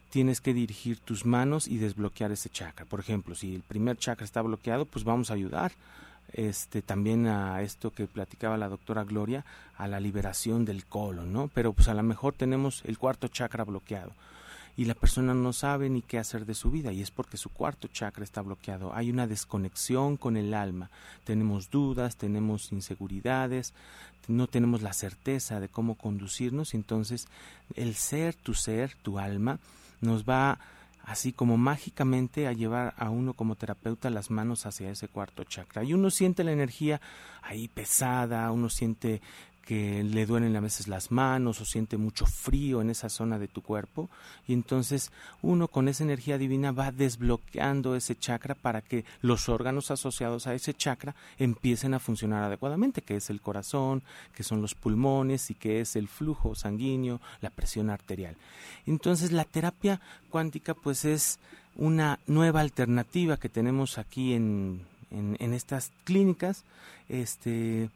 tienes 0.09 0.41
que 0.41 0.53
dirigir 0.53 0.99
tus 0.99 1.25
manos 1.25 1.67
y 1.67 1.77
desbloquear 1.77 2.31
ese 2.31 2.49
chakra. 2.49 2.85
Por 2.85 2.99
ejemplo, 2.99 3.35
si 3.35 3.55
el 3.55 3.61
primer 3.61 3.97
chakra 3.97 4.25
está 4.25 4.41
bloqueado, 4.41 4.85
pues 4.85 5.05
vamos 5.05 5.29
a 5.29 5.35
ayudar 5.35 5.71
este 6.33 6.81
también 6.81 7.27
a 7.27 7.61
esto 7.61 7.91
que 7.91 8.05
platicaba 8.05 8.57
la 8.57 8.69
doctora 8.69 9.03
Gloria, 9.03 9.45
a 9.77 9.87
la 9.87 9.99
liberación 9.99 10.65
del 10.65 10.85
colon, 10.85 11.33
¿no? 11.33 11.49
Pero 11.53 11.73
pues 11.73 11.87
a 11.87 11.93
lo 11.93 12.03
mejor 12.03 12.33
tenemos 12.33 12.83
el 12.85 12.97
cuarto 12.97 13.27
chakra 13.27 13.63
bloqueado 13.63 14.11
y 14.79 14.85
la 14.85 14.95
persona 14.95 15.33
no 15.33 15.51
sabe 15.51 15.89
ni 15.89 16.01
qué 16.01 16.19
hacer 16.19 16.45
de 16.45 16.53
su 16.53 16.71
vida 16.71 16.93
y 16.93 17.01
es 17.01 17.11
porque 17.11 17.35
su 17.35 17.49
cuarto 17.49 17.89
chakra 17.89 18.23
está 18.23 18.41
bloqueado. 18.41 18.95
Hay 18.95 19.11
una 19.11 19.27
desconexión 19.27 20.15
con 20.15 20.37
el 20.37 20.53
alma. 20.53 20.89
Tenemos 21.25 21.69
dudas, 21.69 22.15
tenemos 22.15 22.71
inseguridades, 22.71 23.73
no 24.29 24.47
tenemos 24.47 24.81
la 24.81 24.93
certeza 24.93 25.59
de 25.59 25.67
cómo 25.67 25.95
conducirnos. 25.95 26.73
Entonces 26.73 27.27
el 27.75 27.95
ser, 27.95 28.35
tu 28.35 28.53
ser, 28.53 28.95
tu 29.01 29.19
alma, 29.19 29.59
nos 29.99 30.23
va 30.23 30.59
así 31.03 31.33
como 31.33 31.57
mágicamente 31.57 32.47
a 32.47 32.53
llevar 32.53 32.93
a 32.95 33.09
uno 33.09 33.33
como 33.33 33.55
terapeuta 33.55 34.09
las 34.09 34.29
manos 34.29 34.65
hacia 34.65 34.91
ese 34.91 35.09
cuarto 35.09 35.43
chakra. 35.43 35.83
Y 35.83 35.93
uno 35.93 36.09
siente 36.09 36.45
la 36.45 36.53
energía 36.53 37.01
ahí 37.41 37.67
pesada, 37.67 38.49
uno 38.51 38.69
siente 38.69 39.21
que 39.65 40.03
le 40.03 40.25
duelen 40.25 40.55
a 40.55 40.61
veces 40.61 40.87
las 40.87 41.11
manos 41.11 41.61
o 41.61 41.65
siente 41.65 41.97
mucho 41.97 42.25
frío 42.25 42.81
en 42.81 42.89
esa 42.89 43.09
zona 43.09 43.37
de 43.37 43.47
tu 43.47 43.61
cuerpo 43.61 44.09
y 44.47 44.53
entonces 44.53 45.11
uno 45.41 45.67
con 45.67 45.87
esa 45.87 46.03
energía 46.03 46.37
divina 46.37 46.71
va 46.71 46.91
desbloqueando 46.91 47.95
ese 47.95 48.15
chakra 48.15 48.55
para 48.55 48.81
que 48.81 49.05
los 49.21 49.47
órganos 49.47 49.91
asociados 49.91 50.47
a 50.47 50.55
ese 50.55 50.73
chakra 50.73 51.15
empiecen 51.37 51.93
a 51.93 51.99
funcionar 51.99 52.43
adecuadamente, 52.43 53.01
que 53.01 53.15
es 53.15 53.29
el 53.29 53.41
corazón, 53.41 54.01
que 54.35 54.43
son 54.43 54.61
los 54.61 54.75
pulmones 54.75 55.51
y 55.51 55.53
que 55.53 55.81
es 55.81 55.95
el 55.95 56.07
flujo 56.07 56.55
sanguíneo, 56.55 57.21
la 57.41 57.49
presión 57.49 57.89
arterial. 57.89 58.35
Entonces 58.85 59.31
la 59.31 59.45
terapia 59.45 60.01
cuántica 60.29 60.73
pues 60.73 61.05
es 61.05 61.39
una 61.75 62.19
nueva 62.27 62.61
alternativa 62.61 63.37
que 63.37 63.49
tenemos 63.49 63.97
aquí 63.97 64.33
en, 64.33 64.81
en, 65.11 65.53
estas 65.53 65.91
clínicas, 66.03 66.63
este 67.07 67.89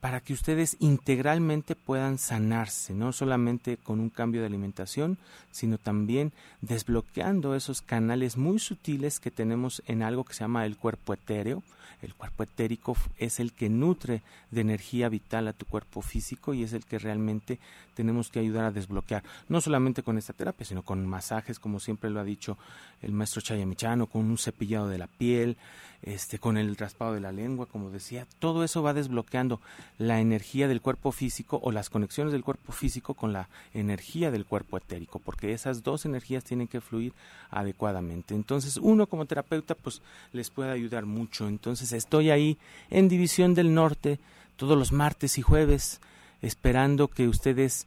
para 0.00 0.20
que 0.20 0.32
ustedes 0.32 0.76
integralmente 0.80 1.76
puedan 1.76 2.18
sanarse, 2.18 2.94
no 2.94 3.12
solamente 3.12 3.76
con 3.76 4.00
un 4.00 4.08
cambio 4.08 4.40
de 4.40 4.46
alimentación, 4.46 5.18
sino 5.50 5.76
también 5.76 6.32
desbloqueando 6.62 7.54
esos 7.54 7.82
canales 7.82 8.36
muy 8.36 8.58
sutiles 8.58 9.20
que 9.20 9.30
tenemos 9.30 9.82
en 9.86 10.02
algo 10.02 10.24
que 10.24 10.34
se 10.34 10.40
llama 10.40 10.64
el 10.64 10.76
cuerpo 10.76 11.12
etéreo. 11.12 11.62
El 12.02 12.14
cuerpo 12.14 12.44
etérico 12.44 12.96
es 13.18 13.40
el 13.40 13.52
que 13.52 13.68
nutre 13.68 14.22
de 14.50 14.62
energía 14.62 15.10
vital 15.10 15.48
a 15.48 15.52
tu 15.52 15.66
cuerpo 15.66 16.00
físico 16.00 16.54
y 16.54 16.62
es 16.62 16.72
el 16.72 16.86
que 16.86 16.98
realmente 16.98 17.58
tenemos 17.94 18.30
que 18.30 18.38
ayudar 18.38 18.64
a 18.64 18.70
desbloquear, 18.70 19.22
no 19.50 19.60
solamente 19.60 20.02
con 20.02 20.16
esta 20.16 20.32
terapia, 20.32 20.64
sino 20.64 20.82
con 20.82 21.06
masajes, 21.06 21.58
como 21.58 21.78
siempre 21.78 22.08
lo 22.08 22.18
ha 22.18 22.24
dicho 22.24 22.56
el 23.02 23.12
maestro 23.12 23.42
Chayamichano, 23.42 24.06
con 24.06 24.24
un 24.30 24.38
cepillado 24.38 24.88
de 24.88 24.96
la 24.96 25.08
piel, 25.08 25.58
este, 26.02 26.38
con 26.38 26.56
el 26.56 26.76
raspado 26.76 27.12
de 27.12 27.20
la 27.20 27.32
lengua, 27.32 27.66
como 27.66 27.90
decía, 27.90 28.26
todo 28.38 28.64
eso 28.64 28.82
va 28.82 28.94
desbloqueando 28.94 29.60
la 30.00 30.18
energía 30.18 30.66
del 30.66 30.80
cuerpo 30.80 31.12
físico 31.12 31.60
o 31.62 31.72
las 31.72 31.90
conexiones 31.90 32.32
del 32.32 32.42
cuerpo 32.42 32.72
físico 32.72 33.12
con 33.12 33.34
la 33.34 33.50
energía 33.74 34.30
del 34.30 34.46
cuerpo 34.46 34.78
etérico, 34.78 35.18
porque 35.18 35.52
esas 35.52 35.82
dos 35.82 36.06
energías 36.06 36.42
tienen 36.42 36.68
que 36.68 36.80
fluir 36.80 37.12
adecuadamente. 37.50 38.34
Entonces, 38.34 38.78
uno 38.78 39.06
como 39.06 39.26
terapeuta, 39.26 39.74
pues 39.74 40.00
les 40.32 40.48
puede 40.48 40.70
ayudar 40.70 41.04
mucho. 41.04 41.48
Entonces, 41.48 41.92
estoy 41.92 42.30
ahí 42.30 42.56
en 42.88 43.10
División 43.10 43.52
del 43.52 43.74
Norte 43.74 44.18
todos 44.56 44.78
los 44.78 44.90
martes 44.90 45.36
y 45.36 45.42
jueves, 45.42 46.00
esperando 46.40 47.08
que 47.08 47.28
ustedes 47.28 47.86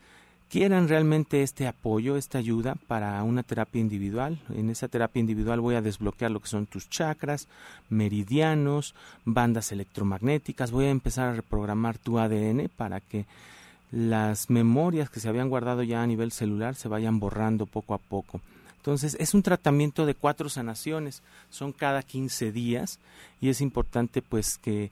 quieran 0.53 0.87
realmente 0.87 1.41
este 1.41 1.65
apoyo, 1.65 2.15
esta 2.15 2.37
ayuda 2.37 2.75
para 2.85 3.23
una 3.23 3.41
terapia 3.41 3.81
individual. 3.81 4.37
En 4.53 4.69
esa 4.69 4.87
terapia 4.87 5.19
individual 5.19 5.59
voy 5.59 5.73
a 5.73 5.81
desbloquear 5.81 6.29
lo 6.29 6.41
que 6.41 6.47
son 6.47 6.67
tus 6.67 6.87
chakras, 6.91 7.47
meridianos, 7.89 8.93
bandas 9.25 9.71
electromagnéticas, 9.71 10.69
voy 10.69 10.85
a 10.85 10.91
empezar 10.91 11.29
a 11.29 11.33
reprogramar 11.33 11.97
tu 11.97 12.19
ADN 12.19 12.69
para 12.77 12.99
que 12.99 13.25
las 13.91 14.51
memorias 14.51 15.09
que 15.09 15.19
se 15.19 15.27
habían 15.27 15.49
guardado 15.49 15.81
ya 15.81 16.03
a 16.03 16.07
nivel 16.07 16.31
celular 16.31 16.75
se 16.75 16.87
vayan 16.87 17.19
borrando 17.19 17.65
poco 17.65 17.95
a 17.95 17.97
poco. 17.97 18.39
Entonces 18.77 19.17
es 19.19 19.33
un 19.33 19.41
tratamiento 19.41 20.05
de 20.05 20.13
cuatro 20.13 20.49
sanaciones, 20.49 21.23
son 21.49 21.71
cada 21.71 22.03
15 22.03 22.51
días 22.51 22.99
y 23.41 23.49
es 23.49 23.59
importante 23.59 24.21
pues 24.21 24.59
que 24.59 24.91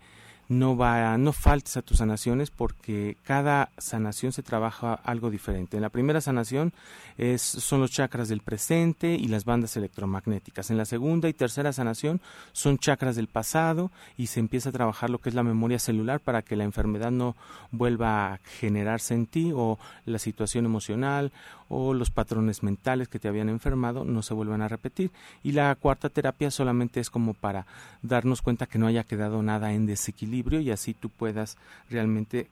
no 0.51 0.75
va 0.75 1.17
no 1.17 1.31
faltes 1.31 1.77
a 1.77 1.81
tus 1.81 1.99
sanaciones 1.99 2.51
porque 2.51 3.15
cada 3.23 3.69
sanación 3.77 4.33
se 4.33 4.43
trabaja 4.43 4.93
algo 4.93 5.31
diferente. 5.31 5.77
En 5.77 5.81
la 5.81 5.89
primera 5.89 6.19
sanación 6.19 6.73
es, 7.17 7.41
son 7.41 7.79
los 7.79 7.91
chakras 7.91 8.27
del 8.27 8.41
presente 8.41 9.13
y 9.13 9.29
las 9.29 9.45
bandas 9.45 9.77
electromagnéticas. 9.77 10.69
En 10.69 10.77
la 10.77 10.83
segunda 10.83 11.29
y 11.29 11.33
tercera 11.33 11.71
sanación 11.71 12.19
son 12.51 12.77
chakras 12.77 13.15
del 13.15 13.27
pasado 13.27 13.91
y 14.17 14.27
se 14.27 14.41
empieza 14.41 14.69
a 14.69 14.73
trabajar 14.73 15.09
lo 15.09 15.19
que 15.19 15.29
es 15.29 15.35
la 15.35 15.43
memoria 15.43 15.79
celular 15.79 16.19
para 16.19 16.41
que 16.41 16.57
la 16.57 16.65
enfermedad 16.65 17.11
no 17.11 17.37
vuelva 17.71 18.33
a 18.33 18.37
generarse 18.59 19.13
en 19.13 19.27
ti 19.27 19.53
o 19.55 19.79
la 20.05 20.19
situación 20.19 20.65
emocional 20.65 21.31
o 21.73 21.93
los 21.93 22.11
patrones 22.11 22.63
mentales 22.63 23.07
que 23.07 23.17
te 23.17 23.29
habían 23.29 23.47
enfermado 23.47 24.03
no 24.03 24.21
se 24.21 24.33
vuelvan 24.33 24.61
a 24.61 24.67
repetir. 24.67 25.09
Y 25.41 25.53
la 25.53 25.73
cuarta 25.75 26.09
terapia 26.09 26.51
solamente 26.51 26.99
es 26.99 27.09
como 27.09 27.33
para 27.33 27.65
darnos 28.01 28.41
cuenta 28.41 28.65
que 28.65 28.77
no 28.77 28.87
haya 28.87 29.05
quedado 29.05 29.41
nada 29.41 29.71
en 29.71 29.85
desequilibrio 29.85 30.59
y 30.59 30.69
así 30.69 30.93
tú 30.93 31.09
puedas 31.09 31.57
realmente 31.89 32.47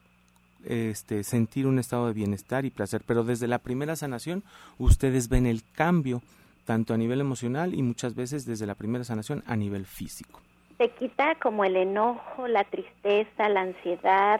este, 0.66 1.26
sentir 1.26 1.68
un 1.68 1.80
estado 1.80 2.08
de 2.08 2.14
bienestar 2.14 2.64
y 2.64 2.70
placer. 2.70 3.02
Pero 3.06 3.26
desde 3.26 3.48
la 3.48 3.60
primera 3.60 3.98
sanación 3.98 4.44
ustedes 4.78 5.28
ven 5.28 5.46
el 5.46 5.64
cambio 5.74 6.22
tanto 6.64 6.94
a 6.94 6.98
nivel 6.98 7.20
emocional 7.20 7.74
y 7.74 7.82
muchas 7.82 8.16
veces 8.16 8.46
desde 8.46 8.68
la 8.68 8.76
primera 8.76 9.04
sanación 9.04 9.44
a 9.48 9.58
nivel 9.58 9.86
físico. 9.86 10.40
Se 10.78 10.90
quita 10.92 11.36
como 11.42 11.66
el 11.66 11.76
enojo, 11.76 12.48
la 12.48 12.64
tristeza, 12.64 13.50
la 13.50 13.62
ansiedad, 13.62 14.40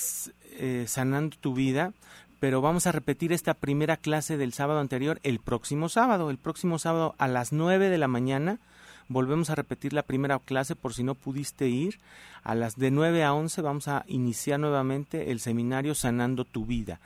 eh, 0.53 0.87
Sanando 0.89 1.37
tu 1.39 1.53
Vida, 1.53 1.93
pero 2.41 2.63
vamos 2.63 2.87
a 2.87 2.93
repetir 2.93 3.35
esta 3.35 3.53
primera 3.53 3.99
clase 3.99 4.39
del 4.39 4.55
sábado 4.55 4.81
anterior 4.81 5.21
el 5.23 5.39
próximo 5.39 5.91
sábado. 5.91 6.31
El 6.31 6.39
próximo 6.39 6.79
sábado 6.79 7.15
a 7.19 7.29
las 7.29 7.53
9 7.53 7.91
de 7.91 7.99
la 7.99 8.09
mañana 8.09 8.61
volvemos 9.09 9.51
a 9.51 9.55
repetir 9.55 9.93
la 9.93 10.05
primera 10.05 10.39
clase 10.39 10.75
por 10.75 10.95
si 10.95 11.03
no 11.03 11.15
pudiste 11.15 11.69
ir. 11.69 12.01
A 12.45 12.55
las 12.55 12.77
de 12.77 12.91
9 12.91 13.23
a 13.23 13.35
11 13.35 13.61
vamos 13.61 13.89
a 13.89 14.07
iniciar 14.09 14.59
nuevamente 14.59 15.31
el 15.31 15.41
seminario 15.41 15.95
Sanando 15.95 16.47
tu 16.47 16.65
Vida 16.65 16.99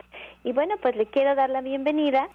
Y 0.45 0.53
bueno, 0.53 0.77
pues 0.81 0.97
le 0.97 1.07
quiero 1.07 1.35
dar 1.35 1.51
la 1.51 1.61
bienvenida 1.61 2.29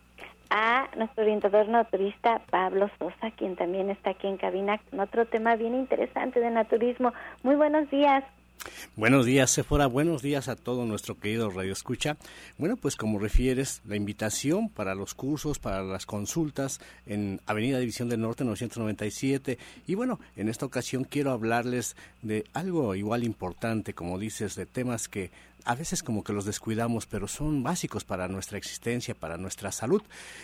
a 0.49 0.87
nuestro 0.95 1.23
orientador 1.23 1.67
naturista 1.67 2.41
Pablo 2.49 2.89
Sosa, 2.99 3.31
quien 3.31 3.55
también 3.55 3.89
está 3.89 4.11
aquí 4.11 4.27
en 4.27 4.37
cabina 4.37 4.79
con 4.89 4.99
otro 4.99 5.25
tema 5.25 5.55
bien 5.55 5.75
interesante 5.75 6.39
de 6.39 6.49
naturismo. 6.49 7.13
Muy 7.43 7.55
buenos 7.55 7.89
días. 7.89 8.23
Buenos 8.95 9.25
días, 9.25 9.51
Sephora. 9.51 9.87
Buenos 9.87 10.21
días 10.21 10.47
a 10.47 10.55
todo 10.55 10.85
nuestro 10.85 11.19
querido 11.19 11.49
Radio 11.49 11.73
Escucha. 11.73 12.17
Bueno, 12.57 12.77
pues 12.77 12.95
como 12.95 13.19
refieres, 13.19 13.81
la 13.85 13.95
invitación 13.95 14.69
para 14.69 14.95
los 14.95 15.13
cursos, 15.13 15.59
para 15.59 15.83
las 15.83 16.05
consultas 16.05 16.79
en 17.05 17.41
Avenida 17.45 17.79
División 17.79 18.09
del 18.09 18.21
Norte 18.21 18.43
997. 18.43 19.57
Y 19.85 19.95
bueno, 19.95 20.19
en 20.35 20.49
esta 20.49 20.65
ocasión 20.65 21.03
quiero 21.03 21.31
hablarles 21.31 21.95
de 22.21 22.45
algo 22.53 22.95
igual 22.95 23.23
importante, 23.23 23.93
como 23.93 24.19
dices, 24.19 24.55
de 24.55 24.65
temas 24.65 25.07
que 25.07 25.31
a 25.67 25.75
veces 25.75 26.01
como 26.01 26.23
que 26.23 26.31
los 26.31 26.45
descuidamos, 26.45 27.07
pero 27.07 27.27
son 27.27 27.61
básicos 27.61 28.05
para 28.05 28.29
nuestra 28.29 28.57
existencia, 28.57 29.13
para 29.13 29.37
nuestra 29.37 29.73
salud. 29.73 30.01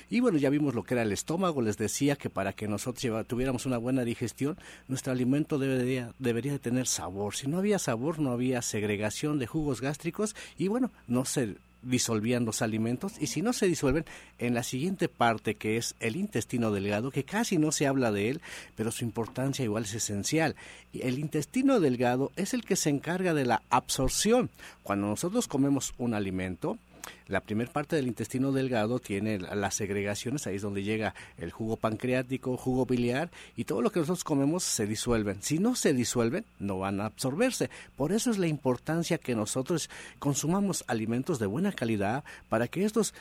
Y 0.10 0.20
bueno, 0.20 0.38
ya 0.38 0.50
vimos 0.50 0.76
lo 0.76 0.84
que 0.84 0.96
era 0.96 1.04
el 1.04 1.14
estómago, 1.14 1.62
les 1.62 1.78
decía 1.78 2.18
que 2.18 2.30
para 2.30 2.52
que 2.52 2.68
nosotros 2.68 3.26
tuviéramos 3.26 3.66
una 3.66 3.78
buena 3.78 4.04
digestión, 4.04 4.58
nuestro 4.90 5.14
alimento 5.14 5.58
debería, 5.60 6.14
debería 6.20 6.52
de 6.52 6.60
tener 6.60 6.88
sabor. 6.88 7.36
Si 7.36 7.48
no 7.48 7.58
había 7.58 7.80
sabor, 7.80 8.20
no 8.20 8.32
había 8.32 8.62
segregación 8.62 9.40
de 9.40 9.48
jugos 9.48 9.80
gástricos 9.80 10.36
y 10.58 10.68
bueno, 10.68 10.92
no 11.08 11.24
se 11.24 11.56
disolvían 11.84 12.46
los 12.46 12.62
alimentos 12.62 13.14
y 13.20 13.28
si 13.28 13.42
no 13.42 13.54
se 13.54 13.68
disuelven 13.68 14.06
en 14.40 14.54
la 14.54 14.64
siguiente 14.64 15.10
parte 15.10 15.56
que 15.56 15.78
es 15.78 15.96
el 16.00 16.16
intestino 16.16 16.72
delgado 16.72 17.12
que 17.12 17.24
casi 17.24 17.58
no 17.58 17.72
se 17.72 17.88
habla 17.88 18.12
de 18.12 18.30
él 18.30 18.42
pero 18.76 18.92
su 18.92 19.04
importancia 19.04 19.66
igual 19.66 19.84
es 19.84 19.94
esencial. 19.94 20.56
El 20.94 21.20
intestino 21.20 21.80
delgado 21.80 22.32
es 22.36 22.54
el 22.54 22.64
que 22.64 22.76
se 22.76 22.90
encarga 22.90 23.34
de 23.34 23.46
la 23.46 23.62
absorción. 23.70 24.50
Cuando 24.84 25.08
nosotros 25.08 25.48
comemos 25.48 25.94
un 25.98 26.14
alimento 26.14 26.78
la 27.28 27.42
primera 27.42 27.72
parte 27.72 27.96
del 27.96 28.08
intestino 28.08 28.52
delgado 28.52 29.00
tiene 29.00 29.40
las 29.40 29.76
segregaciones, 29.76 30.48
ahí 30.48 30.56
es 30.56 30.62
donde 30.62 30.84
llega 30.84 31.16
el 31.38 31.52
jugo 31.52 31.78
pancreático, 31.78 32.58
jugo 32.58 32.86
biliar 32.86 33.32
y 33.56 33.66
todo 33.66 33.82
lo 33.82 33.92
que 33.92 34.00
nosotros 34.00 34.24
comemos 34.24 34.64
se 34.64 34.86
disuelven. 34.86 35.42
Si 35.42 35.60
no 35.60 35.76
se 35.76 35.94
disuelven, 35.94 36.46
no 36.60 36.80
van 36.80 37.02
a 37.02 37.06
absorberse. 37.06 37.70
Por 37.96 38.12
eso 38.12 38.32
es 38.32 38.38
la 38.38 38.48
importancia 38.48 39.18
que 39.18 39.36
nosotros 39.36 39.90
consumamos 40.20 40.84
alimentos 40.88 41.40
de 41.40 41.48
buena 41.48 41.72
calidad 41.72 42.24
para 42.50 42.68
que 42.68 42.86
estos 42.86 43.14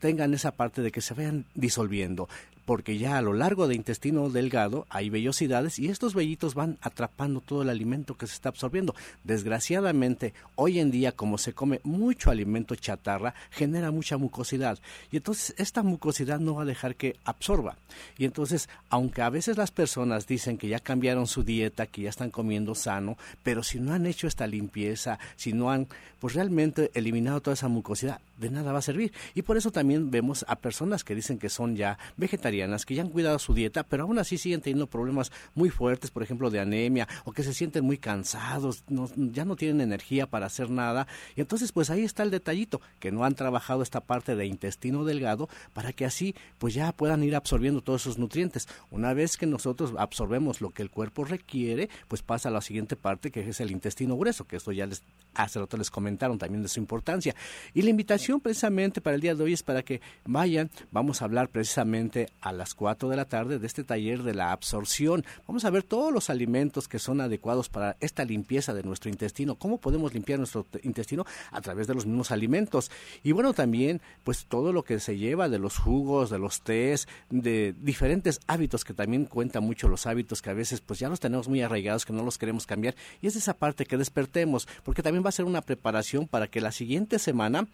tengan 0.00 0.32
esa 0.34 0.52
parte 0.52 0.82
de 0.82 0.90
que 0.90 1.02
se 1.02 1.14
vayan 1.14 1.44
disolviendo 1.54 2.28
porque 2.70 2.98
ya 2.98 3.18
a 3.18 3.20
lo 3.20 3.32
largo 3.32 3.66
del 3.66 3.78
intestino 3.78 4.30
delgado 4.30 4.86
hay 4.90 5.10
vellosidades 5.10 5.80
y 5.80 5.88
estos 5.88 6.14
vellitos 6.14 6.54
van 6.54 6.78
atrapando 6.82 7.40
todo 7.40 7.62
el 7.62 7.68
alimento 7.68 8.16
que 8.16 8.28
se 8.28 8.34
está 8.34 8.48
absorbiendo. 8.48 8.94
Desgraciadamente, 9.24 10.34
hoy 10.54 10.78
en 10.78 10.92
día, 10.92 11.10
como 11.10 11.36
se 11.36 11.52
come 11.52 11.80
mucho 11.82 12.30
alimento 12.30 12.76
chatarra, 12.76 13.34
genera 13.50 13.90
mucha 13.90 14.18
mucosidad 14.18 14.78
y 15.10 15.16
entonces 15.16 15.52
esta 15.58 15.82
mucosidad 15.82 16.38
no 16.38 16.54
va 16.54 16.62
a 16.62 16.64
dejar 16.64 16.94
que 16.94 17.16
absorba. 17.24 17.76
Y 18.16 18.24
entonces, 18.24 18.68
aunque 18.88 19.22
a 19.22 19.30
veces 19.30 19.56
las 19.56 19.72
personas 19.72 20.28
dicen 20.28 20.56
que 20.56 20.68
ya 20.68 20.78
cambiaron 20.78 21.26
su 21.26 21.42
dieta, 21.42 21.88
que 21.88 22.02
ya 22.02 22.10
están 22.10 22.30
comiendo 22.30 22.76
sano, 22.76 23.18
pero 23.42 23.64
si 23.64 23.80
no 23.80 23.94
han 23.94 24.06
hecho 24.06 24.28
esta 24.28 24.46
limpieza, 24.46 25.18
si 25.34 25.52
no 25.52 25.72
han 25.72 25.88
pues 26.20 26.34
realmente 26.34 26.92
eliminado 26.94 27.40
toda 27.40 27.54
esa 27.54 27.66
mucosidad, 27.66 28.20
de 28.40 28.50
nada 28.50 28.72
va 28.72 28.78
a 28.78 28.82
servir. 28.82 29.12
Y 29.34 29.42
por 29.42 29.56
eso 29.56 29.70
también 29.70 30.10
vemos 30.10 30.44
a 30.48 30.56
personas 30.56 31.04
que 31.04 31.14
dicen 31.14 31.38
que 31.38 31.48
son 31.48 31.76
ya 31.76 31.98
vegetarianas, 32.16 32.86
que 32.86 32.94
ya 32.94 33.02
han 33.02 33.10
cuidado 33.10 33.38
su 33.38 33.54
dieta, 33.54 33.84
pero 33.84 34.04
aún 34.04 34.18
así 34.18 34.38
siguen 34.38 34.60
teniendo 34.60 34.86
problemas 34.86 35.30
muy 35.54 35.70
fuertes, 35.70 36.10
por 36.10 36.22
ejemplo, 36.22 36.50
de 36.50 36.60
anemia, 36.60 37.06
o 37.24 37.32
que 37.32 37.42
se 37.42 37.52
sienten 37.52 37.84
muy 37.84 37.98
cansados, 37.98 38.82
ya 39.16 39.44
no 39.44 39.56
tienen 39.56 39.80
energía 39.80 40.26
para 40.26 40.46
hacer 40.46 40.70
nada. 40.70 41.06
Y 41.36 41.40
entonces, 41.40 41.72
pues 41.72 41.90
ahí 41.90 42.02
está 42.02 42.22
el 42.22 42.30
detallito, 42.30 42.80
que 42.98 43.12
no 43.12 43.24
han 43.24 43.34
trabajado 43.34 43.82
esta 43.82 44.00
parte 44.00 44.34
de 44.34 44.46
intestino 44.46 45.04
delgado 45.04 45.48
para 45.74 45.92
que 45.92 46.04
así, 46.04 46.34
pues 46.58 46.74
ya 46.74 46.92
puedan 46.92 47.22
ir 47.22 47.36
absorbiendo 47.36 47.82
todos 47.82 48.02
esos 48.02 48.18
nutrientes. 48.18 48.66
Una 48.90 49.12
vez 49.12 49.36
que 49.36 49.46
nosotros 49.46 49.92
absorbemos 49.98 50.60
lo 50.60 50.70
que 50.70 50.82
el 50.82 50.90
cuerpo 50.90 51.24
requiere, 51.24 51.90
pues 52.08 52.22
pasa 52.22 52.48
a 52.48 52.52
la 52.52 52.62
siguiente 52.62 52.96
parte, 52.96 53.30
que 53.30 53.46
es 53.48 53.60
el 53.60 53.70
intestino 53.70 54.16
grueso, 54.16 54.46
que 54.46 54.56
esto 54.56 54.72
ya 54.72 54.86
les 54.86 55.02
hace 55.34 55.60
rato 55.60 55.76
les 55.76 55.90
comentaron 55.90 56.38
también 56.38 56.62
de 56.62 56.68
su 56.68 56.80
importancia. 56.80 57.34
Y 57.74 57.82
la 57.82 57.90
invitación 57.90 58.29
precisamente 58.38 59.00
para 59.00 59.16
el 59.16 59.20
día 59.20 59.34
de 59.34 59.42
hoy 59.42 59.52
es 59.52 59.62
para 59.62 59.82
que 59.82 60.00
vayan, 60.24 60.70
vamos 60.90 61.20
a 61.20 61.24
hablar 61.24 61.48
precisamente 61.48 62.28
a 62.40 62.52
las 62.52 62.74
4 62.74 63.08
de 63.08 63.16
la 63.16 63.24
tarde 63.24 63.58
de 63.58 63.66
este 63.66 63.84
taller 63.84 64.22
de 64.22 64.34
la 64.34 64.52
absorción. 64.52 65.24
Vamos 65.46 65.64
a 65.64 65.70
ver 65.70 65.82
todos 65.82 66.12
los 66.12 66.30
alimentos 66.30 66.88
que 66.88 66.98
son 66.98 67.20
adecuados 67.20 67.68
para 67.68 67.96
esta 68.00 68.24
limpieza 68.24 68.74
de 68.74 68.82
nuestro 68.82 69.10
intestino, 69.10 69.56
cómo 69.56 69.78
podemos 69.78 70.14
limpiar 70.14 70.38
nuestro 70.38 70.66
intestino 70.82 71.24
a 71.50 71.60
través 71.60 71.86
de 71.86 71.94
los 71.94 72.06
mismos 72.06 72.30
alimentos. 72.30 72.90
Y 73.22 73.32
bueno, 73.32 73.52
también 73.52 74.00
pues 74.24 74.46
todo 74.46 74.72
lo 74.72 74.84
que 74.84 75.00
se 75.00 75.18
lleva 75.18 75.48
de 75.48 75.58
los 75.58 75.78
jugos, 75.78 76.30
de 76.30 76.38
los 76.38 76.62
tés, 76.62 77.08
de 77.30 77.74
diferentes 77.80 78.40
hábitos 78.46 78.84
que 78.84 78.94
también 78.94 79.24
cuentan 79.24 79.64
mucho 79.64 79.88
los 79.88 80.06
hábitos 80.06 80.42
que 80.42 80.50
a 80.50 80.54
veces 80.54 80.80
pues 80.80 81.00
ya 81.00 81.08
los 81.08 81.20
tenemos 81.20 81.48
muy 81.48 81.62
arraigados 81.62 82.04
que 82.04 82.12
no 82.12 82.22
los 82.22 82.38
queremos 82.38 82.66
cambiar 82.66 82.94
y 83.20 83.26
es 83.26 83.36
esa 83.36 83.54
parte 83.54 83.86
que 83.86 83.96
despertemos, 83.96 84.68
porque 84.84 85.02
también 85.02 85.24
va 85.24 85.30
a 85.30 85.32
ser 85.32 85.44
una 85.44 85.62
preparación 85.62 86.26
para 86.26 86.48
que 86.48 86.60
la 86.60 86.72
siguiente 86.72 87.18
semana 87.18 87.66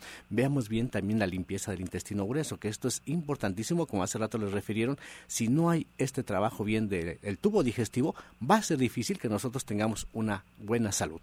veamos 0.46 0.68
bien 0.68 0.88
también 0.90 1.18
la 1.18 1.26
limpieza 1.26 1.72
del 1.72 1.80
intestino 1.80 2.24
grueso, 2.24 2.58
que 2.58 2.68
esto 2.68 2.86
es 2.86 3.02
importantísimo, 3.06 3.86
como 3.86 4.04
hace 4.04 4.16
rato 4.16 4.38
les 4.38 4.52
refirieron, 4.52 4.96
si 5.26 5.48
no 5.48 5.70
hay 5.70 5.88
este 5.98 6.22
trabajo 6.22 6.62
bien 6.62 6.88
del 6.88 7.38
tubo 7.38 7.64
digestivo, 7.64 8.14
va 8.38 8.56
a 8.56 8.62
ser 8.62 8.78
difícil 8.78 9.18
que 9.18 9.28
nosotros 9.28 9.64
tengamos 9.64 10.06
una 10.12 10.44
buena 10.58 10.92
salud. 10.92 11.20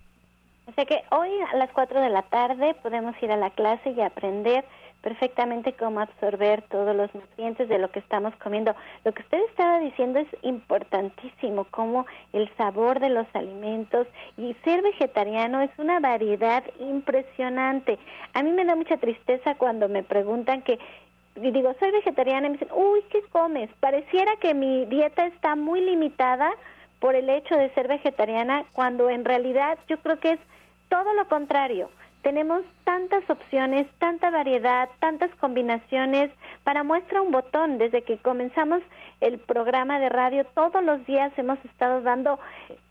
O 0.65 0.73
que 0.73 1.03
hoy 1.11 1.29
a 1.53 1.55
las 1.55 1.71
4 1.71 2.01
de 2.01 2.09
la 2.09 2.23
tarde 2.23 2.75
podemos 2.83 3.15
ir 3.21 3.31
a 3.31 3.37
la 3.37 3.49
clase 3.51 3.91
y 3.91 4.01
aprender 4.01 4.65
perfectamente 5.03 5.73
cómo 5.73 5.99
absorber 5.99 6.63
todos 6.63 6.95
los 6.95 7.13
nutrientes 7.13 7.67
de 7.67 7.77
lo 7.77 7.91
que 7.91 7.99
estamos 7.99 8.33
comiendo. 8.37 8.73
Lo 9.03 9.13
que 9.13 9.21
usted 9.21 9.39
estaba 9.49 9.79
diciendo 9.79 10.19
es 10.19 10.27
importantísimo, 10.41 11.65
como 11.65 12.07
el 12.31 12.49
sabor 12.55 13.01
de 13.01 13.09
los 13.09 13.27
alimentos 13.33 14.07
y 14.37 14.55
ser 14.63 14.81
vegetariano 14.81 15.61
es 15.61 15.69
una 15.77 15.99
variedad 15.99 16.63
impresionante. 16.79 17.99
A 18.33 18.41
mí 18.41 18.51
me 18.51 18.65
da 18.65 18.75
mucha 18.75 18.97
tristeza 18.97 19.55
cuando 19.55 19.89
me 19.89 20.03
preguntan 20.03 20.61
que 20.61 20.79
y 21.35 21.49
digo, 21.49 21.73
soy 21.79 21.89
vegetariana 21.91 22.47
y 22.47 22.51
me 22.51 22.57
dicen, 22.57 22.75
uy, 22.75 23.01
¿qué 23.09 23.21
comes? 23.31 23.69
Pareciera 23.79 24.35
que 24.37 24.53
mi 24.53 24.85
dieta 24.85 25.25
está 25.25 25.55
muy 25.55 25.81
limitada 25.81 26.51
por 26.99 27.15
el 27.15 27.27
hecho 27.27 27.55
de 27.55 27.73
ser 27.73 27.87
vegetariana, 27.87 28.65
cuando 28.73 29.09
en 29.09 29.25
realidad 29.25 29.79
yo 29.89 29.97
creo 29.97 30.19
que 30.19 30.33
es 30.33 30.39
todo 30.89 31.11
lo 31.15 31.27
contrario 31.27 31.89
tenemos 32.23 32.63
tantas 32.85 33.29
opciones, 33.29 33.85
tanta 33.99 34.31
variedad, 34.31 34.89
tantas 34.99 35.29
combinaciones. 35.35 36.31
Para 36.63 36.83
muestra 36.83 37.21
un 37.21 37.31
botón, 37.31 37.77
desde 37.77 38.01
que 38.01 38.17
comenzamos 38.17 38.81
el 39.21 39.39
programa 39.39 39.99
de 39.99 40.09
radio, 40.09 40.45
todos 40.55 40.83
los 40.83 41.05
días 41.05 41.31
hemos 41.37 41.63
estado 41.65 42.01
dando 42.01 42.39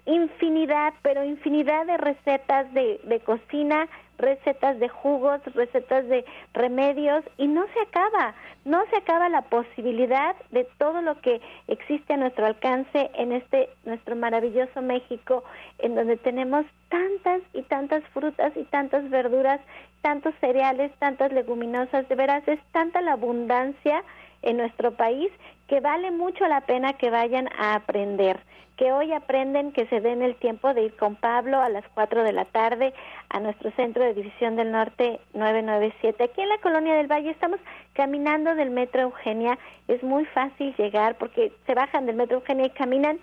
infinidad, 0.04 0.92
pero 1.02 1.24
infinidad 1.24 1.86
de 1.86 1.96
recetas 1.96 2.72
de, 2.74 3.00
de 3.04 3.20
cocina 3.20 3.88
recetas 4.18 4.78
de 4.78 4.88
jugos, 4.88 5.40
recetas 5.54 6.06
de 6.08 6.24
remedios 6.52 7.24
y 7.38 7.46
no 7.48 7.66
se 7.72 7.80
acaba, 7.80 8.34
no 8.64 8.84
se 8.90 8.96
acaba 8.96 9.28
la 9.28 9.42
posibilidad 9.42 10.36
de 10.50 10.64
todo 10.78 11.02
lo 11.02 11.20
que 11.20 11.40
existe 11.68 12.12
a 12.12 12.16
nuestro 12.16 12.46
alcance 12.46 13.10
en 13.14 13.32
este 13.32 13.68
nuestro 13.84 14.14
maravilloso 14.16 14.82
México 14.82 15.44
en 15.78 15.94
donde 15.94 16.16
tenemos 16.16 16.64
tantas 16.88 17.42
y 17.52 17.62
tantas 17.62 18.04
frutas 18.08 18.52
y 18.56 18.64
tantas 18.64 19.08
verduras, 19.10 19.60
tantos 20.02 20.34
cereales, 20.40 20.92
tantas 20.98 21.32
leguminosas, 21.32 22.08
de 22.08 22.14
veras 22.14 22.46
es 22.46 22.60
tanta 22.72 23.00
la 23.00 23.12
abundancia 23.12 24.04
en 24.42 24.56
nuestro 24.56 24.92
país 24.92 25.30
que 25.68 25.80
vale 25.80 26.10
mucho 26.10 26.46
la 26.46 26.62
pena 26.62 26.94
que 26.94 27.10
vayan 27.10 27.48
a 27.58 27.74
aprender 27.74 28.40
que 28.76 28.92
hoy 28.92 29.12
aprenden 29.12 29.72
que 29.72 29.86
se 29.86 30.00
den 30.00 30.22
el 30.22 30.34
tiempo 30.36 30.72
de 30.74 30.82
ir 30.82 30.96
con 30.96 31.16
Pablo 31.16 31.60
a 31.60 31.68
las 31.68 31.84
4 31.94 32.24
de 32.24 32.32
la 32.32 32.46
tarde 32.46 32.94
a 33.28 33.40
nuestro 33.40 33.70
centro 33.72 34.02
de 34.02 34.14
División 34.14 34.56
del 34.56 34.72
Norte 34.72 35.20
997. 35.34 36.24
Aquí 36.24 36.40
en 36.40 36.48
la 36.48 36.58
Colonia 36.58 36.94
del 36.94 37.06
Valle 37.06 37.30
estamos 37.30 37.60
caminando 37.92 38.54
del 38.54 38.70
Metro 38.70 39.02
Eugenia. 39.02 39.58
Es 39.88 40.02
muy 40.02 40.24
fácil 40.26 40.74
llegar 40.76 41.16
porque 41.16 41.52
se 41.66 41.74
bajan 41.74 42.06
del 42.06 42.16
Metro 42.16 42.38
Eugenia 42.38 42.66
y 42.66 42.70
caminan 42.70 43.18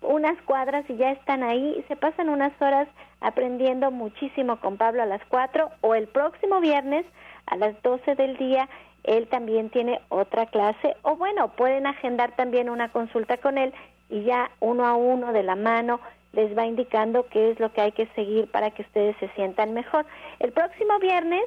unas 0.00 0.40
cuadras 0.42 0.84
y 0.88 0.96
ya 0.96 1.12
están 1.12 1.42
ahí 1.42 1.84
se 1.88 1.96
pasan 1.96 2.28
unas 2.28 2.52
horas 2.60 2.88
aprendiendo 3.20 3.90
muchísimo 3.90 4.60
con 4.60 4.76
Pablo 4.76 5.02
a 5.02 5.06
las 5.06 5.24
4 5.28 5.70
o 5.80 5.94
el 5.94 6.06
próximo 6.06 6.60
viernes 6.60 7.06
a 7.46 7.56
las 7.56 7.80
12 7.82 8.14
del 8.14 8.36
día 8.36 8.68
él 9.06 9.28
también 9.28 9.70
tiene 9.70 10.00
otra 10.08 10.46
clase 10.46 10.96
o 11.02 11.16
bueno, 11.16 11.48
pueden 11.48 11.86
agendar 11.86 12.36
también 12.36 12.68
una 12.68 12.90
consulta 12.90 13.38
con 13.38 13.58
él 13.58 13.72
y 14.08 14.22
ya 14.24 14.50
uno 14.60 14.86
a 14.86 14.94
uno 14.94 15.32
de 15.32 15.42
la 15.42 15.56
mano 15.56 16.00
les 16.32 16.56
va 16.56 16.66
indicando 16.66 17.26
qué 17.28 17.50
es 17.50 17.60
lo 17.60 17.72
que 17.72 17.80
hay 17.80 17.92
que 17.92 18.06
seguir 18.08 18.50
para 18.50 18.70
que 18.70 18.82
ustedes 18.82 19.16
se 19.18 19.28
sientan 19.30 19.72
mejor. 19.72 20.04
El 20.38 20.52
próximo 20.52 20.98
viernes 20.98 21.44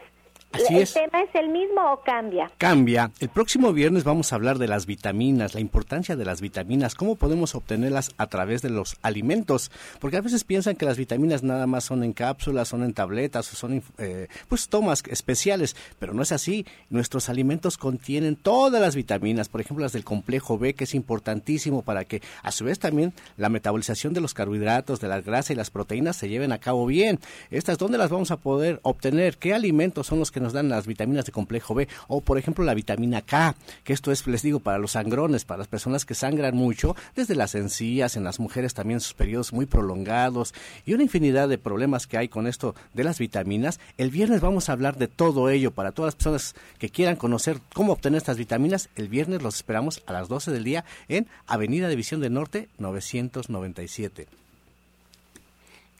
¿El 0.51 0.87
tema 0.87 1.21
es 1.21 1.35
el 1.35 1.49
mismo 1.49 1.93
o 1.93 2.01
cambia? 2.01 2.51
Cambia. 2.57 3.11
El 3.19 3.29
próximo 3.29 3.71
viernes 3.71 4.03
vamos 4.03 4.33
a 4.33 4.35
hablar 4.35 4.57
de 4.57 4.67
las 4.67 4.87
vitaminas, 4.87 5.53
la 5.53 5.59
importancia 5.59 6.15
de 6.15 6.25
las 6.25 6.41
vitaminas, 6.41 6.95
cómo 6.95 7.15
podemos 7.15 7.53
obtenerlas 7.53 8.11
a 8.17 8.27
través 8.27 8.63
de 8.63 8.71
los 8.71 8.97
alimentos, 9.03 9.71
porque 9.99 10.17
a 10.17 10.21
veces 10.21 10.43
piensan 10.43 10.75
que 10.75 10.85
las 10.85 10.97
vitaminas 10.97 11.43
nada 11.43 11.67
más 11.67 11.83
son 11.83 12.03
en 12.03 12.13
cápsulas, 12.13 12.67
son 12.67 12.83
en 12.83 12.93
tabletas 12.93 13.53
o 13.53 13.55
son 13.55 13.83
eh, 13.99 14.27
pues 14.47 14.69
tomas 14.69 15.03
especiales, 15.07 15.75
pero 15.99 16.13
no 16.13 16.23
es 16.23 16.31
así. 16.31 16.65
Nuestros 16.89 17.29
alimentos 17.29 17.77
contienen 17.77 18.35
todas 18.35 18.81
las 18.81 18.95
vitaminas, 18.95 19.49
por 19.49 19.61
ejemplo 19.61 19.83
las 19.83 19.93
del 19.93 20.03
complejo 20.03 20.57
B, 20.57 20.73
que 20.73 20.85
es 20.85 20.95
importantísimo 20.95 21.83
para 21.83 22.05
que 22.05 22.23
a 22.41 22.51
su 22.51 22.65
vez 22.65 22.79
también 22.79 23.13
la 23.37 23.49
metabolización 23.49 24.13
de 24.13 24.21
los 24.21 24.33
carbohidratos, 24.33 24.99
de 24.99 25.09
la 25.09 25.21
grasa 25.21 25.53
y 25.53 25.55
las 25.55 25.69
proteínas 25.69 26.15
se 26.15 26.27
lleven 26.27 26.51
a 26.51 26.59
cabo 26.59 26.87
bien. 26.87 27.19
Estas, 27.51 27.77
¿dónde 27.77 27.99
las 27.99 28.09
vamos 28.09 28.31
a 28.31 28.37
poder 28.37 28.79
obtener? 28.81 29.37
¿Qué 29.37 29.53
alimentos 29.53 30.07
son 30.07 30.17
los 30.17 30.31
que 30.31 30.38
nos 30.39 30.53
dan 30.53 30.69
las 30.69 30.87
vitaminas 30.87 31.25
de 31.25 31.31
complejo 31.31 31.73
B 31.73 31.87
o 32.07 32.21
por 32.21 32.37
ejemplo 32.37 32.63
la 32.63 32.73
vitamina 32.73 33.21
K, 33.21 33.55
que 33.83 33.93
esto 33.93 34.11
es, 34.11 34.25
les 34.27 34.41
digo, 34.41 34.59
para 34.59 34.77
los 34.77 34.91
sangrones, 34.91 35.45
para 35.45 35.59
las 35.59 35.67
personas 35.67 36.05
que 36.05 36.15
sangran 36.15 36.55
mucho, 36.55 36.95
desde 37.15 37.35
las 37.35 37.55
encías, 37.55 38.15
en 38.15 38.23
las 38.23 38.39
mujeres 38.39 38.73
también 38.73 38.99
sus 38.99 39.13
periodos 39.13 39.53
muy 39.53 39.65
prolongados 39.65 40.53
y 40.85 40.93
una 40.93 41.03
infinidad 41.03 41.49
de 41.49 41.57
problemas 41.57 42.07
que 42.07 42.17
hay 42.17 42.27
con 42.27 42.47
esto 42.47 42.75
de 42.93 43.03
las 43.03 43.19
vitaminas. 43.19 43.79
El 43.97 44.11
viernes 44.11 44.41
vamos 44.41 44.69
a 44.69 44.73
hablar 44.73 44.97
de 44.97 45.07
todo 45.07 45.49
ello 45.49 45.71
para 45.71 45.91
todas 45.91 46.09
las 46.09 46.15
personas 46.15 46.55
que 46.77 46.89
quieran 46.89 47.15
conocer 47.15 47.59
cómo 47.73 47.93
obtener 47.93 48.17
estas 48.17 48.37
vitaminas. 48.37 48.89
El 48.95 49.09
viernes 49.09 49.41
los 49.41 49.55
esperamos 49.55 50.03
a 50.05 50.13
las 50.13 50.27
12 50.27 50.51
del 50.51 50.63
día 50.63 50.85
en 51.07 51.27
Avenida 51.47 51.87
División 51.89 52.21
del 52.21 52.33
Norte 52.33 52.69
997. 52.77 54.27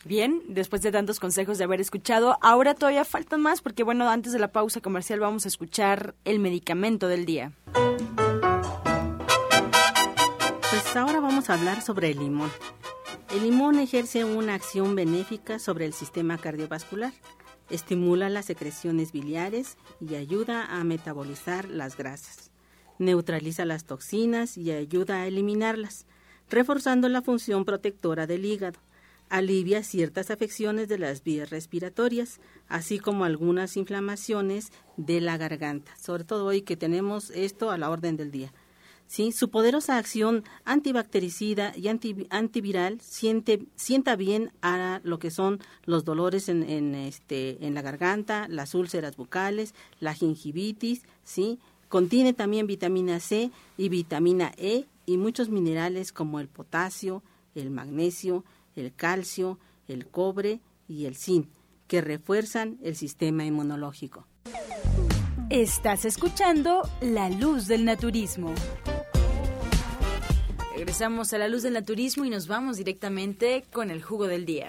Bien, 0.06 0.42
después 0.48 0.82
de 0.82 0.94
tantos 0.94 1.20
consejos 1.20 1.58
de 1.58 1.66
haber 1.66 1.82
escuchado, 1.82 2.38
ahora 2.42 2.74
todavía 2.74 3.04
faltan 3.04 3.42
más 3.42 3.62
porque 3.62 3.84
bueno, 3.84 4.10
antes 4.10 4.32
de 4.32 4.40
la 4.40 4.54
pausa 4.54 4.80
comercial 4.80 5.20
vamos 5.20 5.44
a 5.44 5.50
escuchar 5.50 6.16
el 6.24 6.40
medicamento 6.40 7.10
del 7.10 7.26
día. 7.26 7.52
Pues 10.70 10.96
ahora 10.96 11.20
vamos 11.20 11.50
a 11.50 11.56
hablar 11.56 11.82
sobre 11.82 12.12
el 12.12 12.20
limón. 12.20 12.50
El 13.30 13.44
limón 13.44 13.78
ejerce 13.78 14.24
una 14.24 14.54
acción 14.54 14.96
benéfica 14.96 15.60
sobre 15.60 15.86
el 15.86 15.92
sistema 15.92 16.38
cardiovascular, 16.38 17.12
estimula 17.70 18.30
las 18.30 18.46
secreciones 18.46 19.12
biliares 19.12 19.78
y 20.00 20.16
ayuda 20.16 20.66
a 20.66 20.82
metabolizar 20.86 21.68
las 21.68 21.98
grasas, 21.98 22.52
neutraliza 23.00 23.66
las 23.66 23.84
toxinas 23.84 24.58
y 24.58 24.72
ayuda 24.72 25.24
a 25.24 25.28
eliminarlas, 25.28 26.06
reforzando 26.50 27.10
la 27.10 27.22
función 27.22 27.66
protectora 27.66 28.26
del 28.26 28.46
hígado 28.46 28.80
alivia 29.30 29.84
ciertas 29.84 30.32
afecciones 30.32 30.88
de 30.88 30.98
las 30.98 31.24
vías 31.24 31.50
respiratorias, 31.50 32.40
así 32.68 33.00
como 33.00 33.24
algunas 33.24 33.78
inflamaciones 33.78 34.72
de 34.98 35.22
la 35.22 35.38
garganta, 35.38 35.96
sobre 35.98 36.24
todo 36.24 36.46
hoy 36.46 36.62
que 36.62 36.76
tenemos 36.76 37.30
esto 37.32 37.72
a 37.72 37.78
la 37.78 37.90
orden 37.90 38.18
del 38.18 38.32
día. 38.32 38.52
¿Sí? 39.08 39.32
Su 39.32 39.50
poderosa 39.50 39.98
acción 39.98 40.44
antibactericida 40.66 41.74
y 41.76 41.88
antiviral 41.88 43.02
siente, 43.02 43.66
sienta 43.76 44.16
bien 44.16 44.52
a 44.62 45.02
lo 45.04 45.18
que 45.18 45.32
son 45.32 45.60
los 45.86 46.06
dolores 46.06 46.48
en, 46.48 46.62
en, 46.62 46.94
este, 46.94 47.66
en 47.66 47.74
la 47.74 47.82
garganta, 47.82 48.48
las 48.50 48.76
úlceras 48.76 49.18
bucales, 49.18 49.74
la 50.00 50.14
gingivitis, 50.14 51.02
¿sí? 51.24 51.58
Contiene 51.88 52.34
también 52.34 52.68
vitamina 52.68 53.20
C 53.20 53.50
y 53.78 53.90
vitamina 53.90 54.52
E 54.58 54.86
y 55.08 55.18
muchos 55.18 55.50
minerales 55.50 56.14
como 56.14 56.40
el 56.40 56.48
potasio, 56.48 57.24
el 57.56 57.72
magnesio, 57.72 58.46
el 58.80 58.94
calcio, 58.94 59.60
el 59.88 60.08
cobre 60.08 60.62
y 60.88 61.06
el 61.06 61.16
zinc, 61.16 61.50
que 61.88 62.02
refuerzan 62.02 62.78
el 62.82 62.96
sistema 62.96 63.46
inmunológico. 63.46 64.28
Estás 65.50 66.06
escuchando 66.06 66.88
La 67.02 67.30
Luz 67.30 67.68
del 67.68 67.86
Naturismo. 67.86 68.54
Regresamos 70.76 71.34
a 71.34 71.40
La 71.40 71.48
Luz 71.48 71.64
del 71.64 71.74
Naturismo 71.74 72.24
y 72.26 72.30
nos 72.30 72.48
vamos 72.48 72.78
directamente 72.78 73.66
con 73.72 73.90
el 73.92 74.02
jugo 74.02 74.28
del 74.28 74.46
día. 74.46 74.68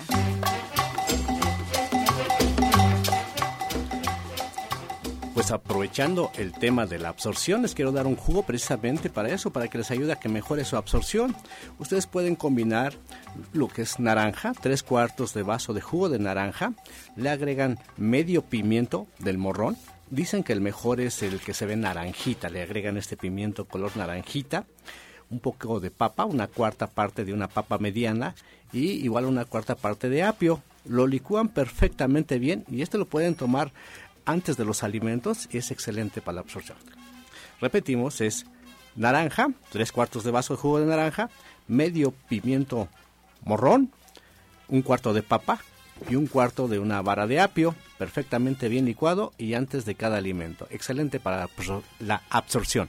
Pues 5.41 5.53
aprovechando 5.53 6.31
el 6.37 6.53
tema 6.53 6.85
de 6.85 6.99
la 6.99 7.09
absorción, 7.09 7.63
les 7.63 7.75
quiero 7.75 7.93
dar 7.93 8.07
un 8.07 8.15
jugo 8.15 8.43
precisamente 8.43 9.09
para 9.09 9.31
eso, 9.31 9.51
para 9.51 9.69
que 9.69 9.79
les 9.79 9.91
ayude 9.91 10.13
a 10.13 10.17
que 10.17 10.29
mejore 10.29 10.67
su 10.67 10.77
absorción. 10.77 11.35
Ustedes 11.79 12.07
pueden 12.07 12.37
combinar 12.37 12.93
lo 13.55 13.69
que 13.69 13.81
es 13.81 13.99
naranja, 13.99 14.53
tres 14.53 14.83
cuartos 14.83 15.33
de 15.33 15.43
vaso 15.43 15.73
de 15.73 15.81
jugo 15.81 16.11
de 16.11 16.19
naranja, 16.19 16.75
le 17.17 17.31
agregan 17.31 17.79
medio 17.97 18.43
pimiento 18.43 19.07
del 19.19 19.39
morrón, 19.39 19.79
dicen 20.11 20.43
que 20.45 20.53
el 20.53 20.61
mejor 20.61 21.01
es 21.01 21.23
el 21.23 21.41
que 21.41 21.55
se 21.55 21.65
ve 21.65 21.75
naranjita, 21.75 22.51
le 22.51 22.61
agregan 22.61 22.99
este 22.99 23.17
pimiento 23.17 23.65
color 23.65 23.97
naranjita, 23.97 24.67
un 25.31 25.41
poco 25.41 25.81
de 25.81 25.91
papa, 25.91 26.27
una 26.27 26.49
cuarta 26.49 26.87
parte 26.87 27.25
de 27.25 27.33
una 27.33 27.49
papa 27.49 27.79
mediana 27.79 28.35
y 28.75 28.91
igual 28.91 29.25
una 29.25 29.47
cuarta 29.47 29.75
parte 29.75 30.11
de 30.11 30.23
apio. 30.23 30.63
Lo 30.85 31.07
licúan 31.07 31.49
perfectamente 31.49 32.39
bien 32.39 32.65
y 32.71 32.83
este 32.83 32.99
lo 32.99 33.05
pueden 33.05 33.35
tomar 33.35 33.71
antes 34.31 34.57
de 34.57 34.65
los 34.65 34.83
alimentos 34.83 35.49
y 35.51 35.59
es 35.59 35.71
excelente 35.71 36.21
para 36.21 36.37
la 36.37 36.41
absorción. 36.43 36.79
Repetimos, 37.61 38.21
es 38.21 38.47
naranja, 38.97 39.49
tres 39.71 39.93
cuartos 39.93 40.25
de 40.25 40.31
vaso 40.31 40.55
de 40.55 40.61
jugo 40.61 40.81
de 40.81 40.87
naranja, 40.87 41.31
medio 41.69 42.13
pimiento 42.29 42.89
morrón, 43.45 43.93
un 44.69 44.83
cuarto 44.83 45.13
de 45.13 45.23
papa 45.23 45.61
y 46.09 46.17
un 46.17 46.27
cuarto 46.27 46.69
de 46.69 46.79
una 46.79 47.03
vara 47.03 47.27
de 47.27 47.41
apio. 47.41 47.75
perfectamente 47.99 48.69
bien 48.69 48.87
licuado 48.87 49.35
y 49.37 49.53
antes 49.53 49.85
de 49.85 49.95
cada 49.95 50.17
alimento. 50.17 50.67
Excelente 50.71 51.21
para 51.21 51.49
la 51.99 52.23
absorción. 52.31 52.89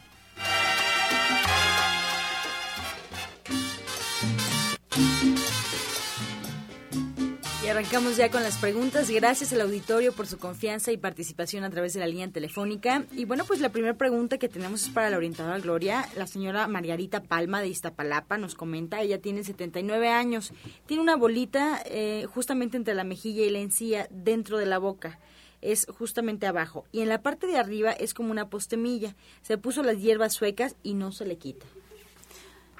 Arrancamos 7.81 8.15
ya 8.15 8.29
con 8.29 8.43
las 8.43 8.59
preguntas. 8.59 9.09
Gracias 9.09 9.51
al 9.53 9.61
auditorio 9.61 10.13
por 10.13 10.27
su 10.27 10.37
confianza 10.37 10.91
y 10.91 10.97
participación 10.97 11.63
a 11.63 11.71
través 11.71 11.93
de 11.95 11.99
la 11.99 12.05
línea 12.05 12.27
telefónica. 12.27 13.05
Y 13.11 13.25
bueno, 13.25 13.43
pues 13.43 13.59
la 13.59 13.69
primera 13.69 13.95
pregunta 13.95 14.37
que 14.37 14.47
tenemos 14.47 14.83
es 14.83 14.89
para 14.89 15.09
la 15.09 15.17
orientadora 15.17 15.57
Gloria. 15.57 16.07
La 16.15 16.27
señora 16.27 16.67
Margarita 16.67 17.23
Palma 17.23 17.59
de 17.59 17.69
Iztapalapa 17.69 18.37
nos 18.37 18.53
comenta, 18.53 19.01
ella 19.01 19.19
tiene 19.19 19.43
79 19.43 20.09
años, 20.09 20.53
tiene 20.85 21.01
una 21.01 21.15
bolita 21.15 21.81
eh, 21.85 22.27
justamente 22.31 22.77
entre 22.77 22.93
la 22.93 23.03
mejilla 23.03 23.45
y 23.45 23.49
la 23.49 23.57
encía 23.57 24.07
dentro 24.11 24.59
de 24.59 24.67
la 24.67 24.77
boca 24.77 25.19
es 25.61 25.87
justamente 25.87 26.45
abajo 26.45 26.85
y 26.91 27.01
en 27.01 27.09
la 27.09 27.23
parte 27.23 27.47
de 27.47 27.57
arriba 27.57 27.91
es 27.93 28.13
como 28.13 28.29
una 28.29 28.47
postemilla. 28.47 29.15
Se 29.41 29.57
puso 29.57 29.81
las 29.81 29.97
hierbas 29.97 30.33
suecas 30.33 30.75
y 30.83 30.93
no 30.93 31.11
se 31.11 31.25
le 31.25 31.37
quita. 31.39 31.65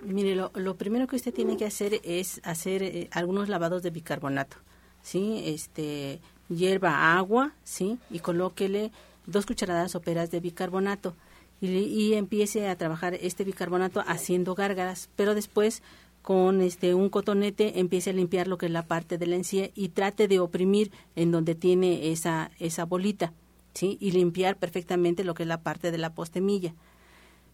Mire, 0.03 0.35
lo, 0.35 0.75
primero 0.77 1.07
que 1.07 1.15
usted 1.15 1.33
tiene 1.33 1.57
que 1.57 1.65
hacer 1.65 2.01
es 2.03 2.39
hacer 2.43 2.83
eh, 2.83 3.07
algunos 3.11 3.49
lavados 3.49 3.81
de 3.81 3.89
bicarbonato. 3.89 4.57
¿Sí? 5.03 5.41
Este, 5.45 6.19
hierba 6.49 7.15
agua, 7.17 7.53
¿sí? 7.63 7.97
Y 8.09 8.19
colóquele 8.19 8.91
dos 9.25 9.45
cucharadas 9.45 9.91
soperas 9.91 10.31
de 10.31 10.39
bicarbonato 10.39 11.15
y, 11.61 11.67
y, 11.67 12.13
empiece 12.15 12.67
a 12.67 12.75
trabajar 12.75 13.13
este 13.13 13.43
bicarbonato 13.43 14.03
haciendo 14.07 14.55
gárgaras, 14.55 15.09
pero 15.15 15.35
después 15.35 15.83
con 16.21 16.61
este 16.61 16.93
un 16.93 17.09
cotonete 17.09 17.79
empiece 17.79 18.11
a 18.11 18.13
limpiar 18.13 18.47
lo 18.47 18.57
que 18.57 18.67
es 18.67 18.71
la 18.71 18.85
parte 18.85 19.17
de 19.17 19.27
la 19.27 19.35
encía 19.35 19.69
y 19.73 19.89
trate 19.89 20.27
de 20.27 20.39
oprimir 20.39 20.91
en 21.15 21.31
donde 21.31 21.55
tiene 21.55 22.11
esa 22.11 22.51
esa 22.59 22.85
bolita, 22.85 23.33
¿sí? 23.73 23.97
Y 23.99 24.11
limpiar 24.11 24.57
perfectamente 24.57 25.23
lo 25.23 25.33
que 25.33 25.43
es 25.43 25.49
la 25.49 25.61
parte 25.61 25.91
de 25.91 25.97
la 25.97 26.13
postemilla. 26.13 26.73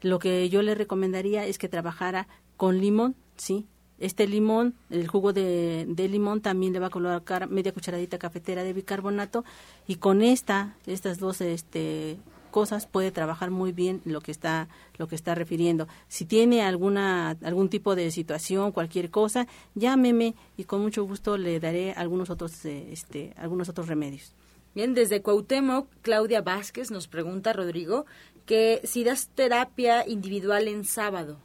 Lo 0.01 0.19
que 0.19 0.47
yo 0.49 0.61
le 0.61 0.75
recomendaría 0.75 1.45
es 1.45 1.57
que 1.57 1.69
trabajara 1.69 2.27
con 2.55 2.79
limón, 2.79 3.15
¿sí? 3.35 3.65
Este 3.99 4.27
limón, 4.27 4.75
el 4.89 5.07
jugo 5.07 5.33
de, 5.33 5.85
limón 5.97 6.41
también 6.41 6.73
le 6.73 6.79
va 6.79 6.87
a 6.87 6.91
colocar 6.91 7.49
media 7.49 7.73
cucharadita 7.73 8.17
cafetera 8.17 8.63
de 8.63 8.73
bicarbonato 8.73 9.43
y 9.87 9.95
con 9.95 10.21
esta, 10.21 10.75
estas 10.85 11.17
dos 11.17 11.41
este, 11.41 12.17
cosas 12.51 12.85
puede 12.87 13.11
trabajar 13.11 13.51
muy 13.51 13.71
bien 13.71 14.01
lo 14.05 14.21
que 14.21 14.31
está 14.31 14.67
lo 14.97 15.07
que 15.07 15.15
está 15.15 15.35
refiriendo. 15.35 15.87
Si 16.07 16.25
tiene 16.25 16.61
alguna 16.63 17.37
algún 17.43 17.69
tipo 17.69 17.95
de 17.95 18.11
situación, 18.11 18.71
cualquier 18.71 19.09
cosa, 19.09 19.47
llámeme 19.75 20.35
y 20.57 20.63
con 20.63 20.81
mucho 20.81 21.03
gusto 21.03 21.37
le 21.37 21.59
daré 21.59 21.93
algunos 21.93 22.29
otros 22.29 22.65
eh, 22.65 22.89
este 22.91 23.33
algunos 23.37 23.69
otros 23.69 23.87
remedios. 23.87 24.33
Bien, 24.75 24.93
desde 24.93 25.23
Cuauhtémoc, 25.23 25.87
Claudia 26.03 26.41
Vázquez 26.41 26.91
nos 26.91 27.07
pregunta 27.07 27.51
Rodrigo 27.51 28.05
que 28.45 28.79
si 28.83 29.03
das 29.03 29.29
terapia 29.29 30.07
individual 30.07 30.67
en 30.67 30.85
sábado. 30.85 31.37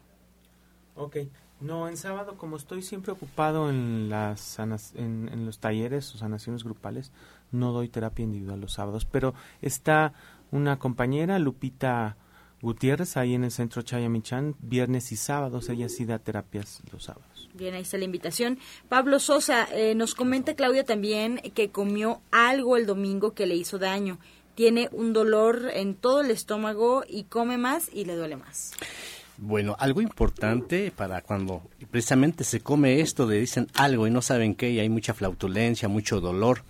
Ok. 0.95 1.17
No, 1.63 1.89
en 1.89 1.97
sábado, 1.97 2.37
como 2.37 2.57
estoy 2.57 2.83
siempre 2.83 3.13
ocupado 3.13 3.71
en, 3.71 4.09
las 4.09 4.59
en, 4.59 5.47
los 5.47 5.61
talleres 5.61 6.13
o 6.13 6.19
sanaciones 6.19 6.65
grupales, 6.65 7.13
no 7.53 7.71
doy 7.71 7.89
terapia 7.89 8.25
individual 8.25 8.61
los 8.61 8.73
sábados, 8.73 9.05
pero 9.05 9.33
está 9.61 10.13
una 10.51 10.81
compañera, 10.81 11.39
Lupita 11.39 12.17
Gutiérrez, 12.63 13.17
ahí 13.17 13.35
en 13.35 13.45
el 13.45 13.53
centro 13.53 13.83
Chayamichán, 13.83 14.57
viernes 14.59 15.13
y 15.13 15.17
sábados, 15.17 15.69
ella 15.69 15.89
sí 15.89 16.05
da 16.05 16.19
terapias 16.19 16.83
los 16.93 17.05
sábados. 17.05 17.49
Bien, 17.55 17.75
ahí 17.75 17.83
está 17.83 17.97
la 17.97 18.07
invitación. 18.07 18.59
Pablo 18.89 19.21
Sosa, 19.21 19.69
eh, 19.73 19.95
nos 19.95 20.17
comenta 20.17 20.55
Claudia 20.55 20.85
también 20.85 21.39
que 21.55 21.71
comió 21.71 22.23
algo 22.33 22.77
el 22.77 22.87
domingo 22.87 23.35
que 23.35 23.47
le 23.47 23.55
hizo 23.55 23.79
daño. 23.79 24.19
Tiene 24.57 24.89
un 24.91 25.13
dolor 25.13 25.71
en 25.73 25.95
todo 25.95 26.23
el 26.23 26.31
estómago 26.33 27.05
y 27.09 27.25
come 27.25 27.57
más 27.57 27.89
y 27.93 28.05
le 28.05 28.17
duele 28.17 28.37
más. 28.37 28.73
Bueno, 29.45 29.75
algo 29.81 30.01
importante 30.01 30.93
para 30.95 31.21
cuando 31.21 31.69
precisamente 31.91 32.45
se 32.45 32.61
come 32.61 33.01
esto 33.01 33.27
de 33.27 33.41
dicen 33.41 33.67
algo 33.75 34.07
y 34.07 34.11
no 34.13 34.23
saben 34.23 34.55
qué 34.55 34.71
y 34.71 34.79
hay 34.79 34.89
mucha 34.89 35.15
flautulencia, 35.15 35.89
mucho 35.89 36.21
dolor. 36.21 36.63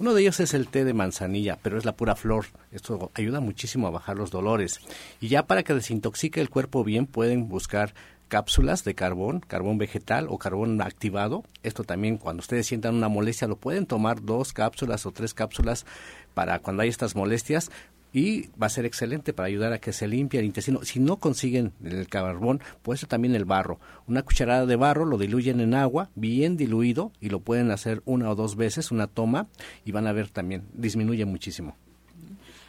Uno 0.00 0.12
de 0.12 0.22
ellos 0.22 0.40
es 0.40 0.52
el 0.52 0.66
té 0.66 0.84
de 0.84 0.92
manzanilla, 0.92 1.56
pero 1.62 1.78
es 1.78 1.84
la 1.84 1.94
pura 1.94 2.16
flor. 2.16 2.46
Esto 2.72 3.12
ayuda 3.14 3.38
muchísimo 3.38 3.86
a 3.86 3.92
bajar 3.92 4.16
los 4.16 4.32
dolores. 4.32 4.80
Y 5.20 5.28
ya 5.28 5.46
para 5.46 5.62
que 5.62 5.72
desintoxique 5.72 6.40
el 6.40 6.50
cuerpo 6.50 6.82
bien 6.82 7.06
pueden 7.06 7.48
buscar 7.48 7.94
cápsulas 8.26 8.82
de 8.82 8.96
carbón, 8.96 9.38
carbón 9.38 9.78
vegetal 9.78 10.26
o 10.28 10.36
carbón 10.36 10.82
activado. 10.82 11.44
Esto 11.62 11.84
también 11.84 12.18
cuando 12.18 12.40
ustedes 12.40 12.66
sientan 12.66 12.96
una 12.96 13.08
molestia 13.08 13.46
lo 13.46 13.54
pueden 13.54 13.86
tomar 13.86 14.20
dos 14.20 14.52
cápsulas 14.52 15.06
o 15.06 15.12
tres 15.12 15.32
cápsulas 15.32 15.86
para 16.34 16.58
cuando 16.58 16.82
hay 16.82 16.88
estas 16.88 17.14
molestias 17.14 17.70
y 18.16 18.48
va 18.60 18.68
a 18.68 18.70
ser 18.70 18.86
excelente 18.86 19.34
para 19.34 19.48
ayudar 19.48 19.74
a 19.74 19.78
que 19.78 19.92
se 19.92 20.08
limpie 20.08 20.40
el 20.40 20.46
intestino. 20.46 20.82
Si 20.84 21.00
no 21.00 21.18
consiguen 21.18 21.74
el 21.84 22.08
carbón, 22.08 22.62
puede 22.80 22.96
ser 22.96 23.10
también 23.10 23.34
el 23.34 23.44
barro. 23.44 23.78
Una 24.06 24.22
cucharada 24.22 24.64
de 24.64 24.74
barro 24.74 25.04
lo 25.04 25.18
diluyen 25.18 25.60
en 25.60 25.74
agua, 25.74 26.08
bien 26.14 26.56
diluido, 26.56 27.12
y 27.20 27.28
lo 27.28 27.40
pueden 27.40 27.70
hacer 27.70 28.00
una 28.06 28.30
o 28.30 28.34
dos 28.34 28.56
veces, 28.56 28.90
una 28.90 29.06
toma, 29.06 29.48
y 29.84 29.92
van 29.92 30.06
a 30.06 30.12
ver 30.12 30.30
también, 30.30 30.64
disminuye 30.72 31.26
muchísimo. 31.26 31.76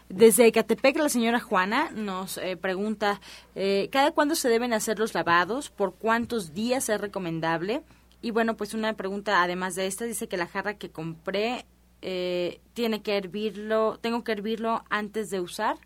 Desde 0.10 0.48
Ecatepec, 0.48 0.98
la 0.98 1.08
señora 1.08 1.40
Juana 1.40 1.92
nos 1.96 2.38
eh, 2.40 2.58
pregunta, 2.58 3.22
eh, 3.56 3.88
¿cada 3.90 4.12
cuándo 4.12 4.36
se 4.36 4.50
deben 4.50 4.74
hacer 4.74 5.00
los 5.00 5.14
lavados? 5.14 5.70
¿Por 5.70 5.94
cuántos 5.96 6.54
días 6.54 6.90
es 6.90 7.00
recomendable? 7.00 7.84
Y 8.22 8.32
bueno, 8.32 8.58
pues 8.58 8.74
una 8.74 8.92
pregunta 8.96 9.42
además 9.44 9.76
de 9.76 9.88
esta, 9.88 10.04
dice 10.04 10.28
que 10.28 10.36
la 10.36 10.48
jarra 10.48 10.74
que 10.74 10.90
compré 10.90 11.66
eh, 12.02 12.60
tiene 12.74 13.02
que 13.02 13.18
hervirlo, 13.18 13.98
tengo 14.02 14.24
que 14.24 14.32
hervirlo 14.32 14.84
antes 14.90 15.30
de 15.30 15.40
usar. 15.40 15.78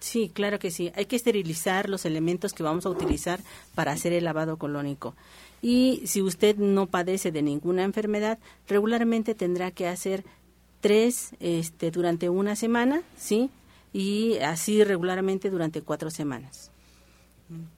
Sí, 0.00 0.30
claro 0.32 0.58
que 0.58 0.70
sí. 0.70 0.92
Hay 0.96 1.06
que 1.06 1.16
esterilizar 1.16 1.88
los 1.88 2.04
elementos 2.04 2.52
que 2.52 2.62
vamos 2.62 2.84
a 2.84 2.90
utilizar 2.90 3.40
para 3.74 3.92
hacer 3.92 4.12
el 4.12 4.24
lavado 4.24 4.58
colónico. 4.58 5.14
Y 5.62 6.02
si 6.04 6.20
usted 6.20 6.56
no 6.56 6.86
padece 6.86 7.32
de 7.32 7.40
ninguna 7.40 7.84
enfermedad, 7.84 8.38
regularmente 8.68 9.34
tendrá 9.34 9.70
que 9.70 9.88
hacer 9.88 10.22
tres 10.82 11.30
este, 11.40 11.90
durante 11.90 12.28
una 12.28 12.54
semana, 12.54 13.02
¿sí? 13.16 13.48
Y 13.94 14.36
así 14.40 14.84
regularmente 14.84 15.48
durante 15.48 15.80
cuatro 15.80 16.10
semanas. 16.10 16.70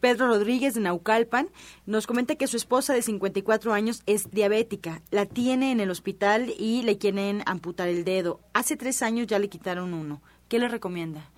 Pedro 0.00 0.28
Rodríguez 0.28 0.74
de 0.74 0.80
Naucalpan 0.80 1.48
nos 1.86 2.06
comenta 2.06 2.36
que 2.36 2.46
su 2.46 2.56
esposa 2.56 2.94
de 2.94 3.02
54 3.02 3.72
años 3.72 4.02
es 4.06 4.30
diabética. 4.30 5.02
La 5.10 5.26
tiene 5.26 5.72
en 5.72 5.80
el 5.80 5.90
hospital 5.90 6.52
y 6.58 6.82
le 6.82 6.98
quieren 6.98 7.42
amputar 7.46 7.88
el 7.88 8.04
dedo. 8.04 8.40
Hace 8.52 8.76
tres 8.76 9.02
años 9.02 9.26
ya 9.26 9.38
le 9.38 9.48
quitaron 9.48 9.94
uno. 9.94 10.22
¿Qué 10.48 10.58
le 10.58 10.68
recomienda? 10.68 11.28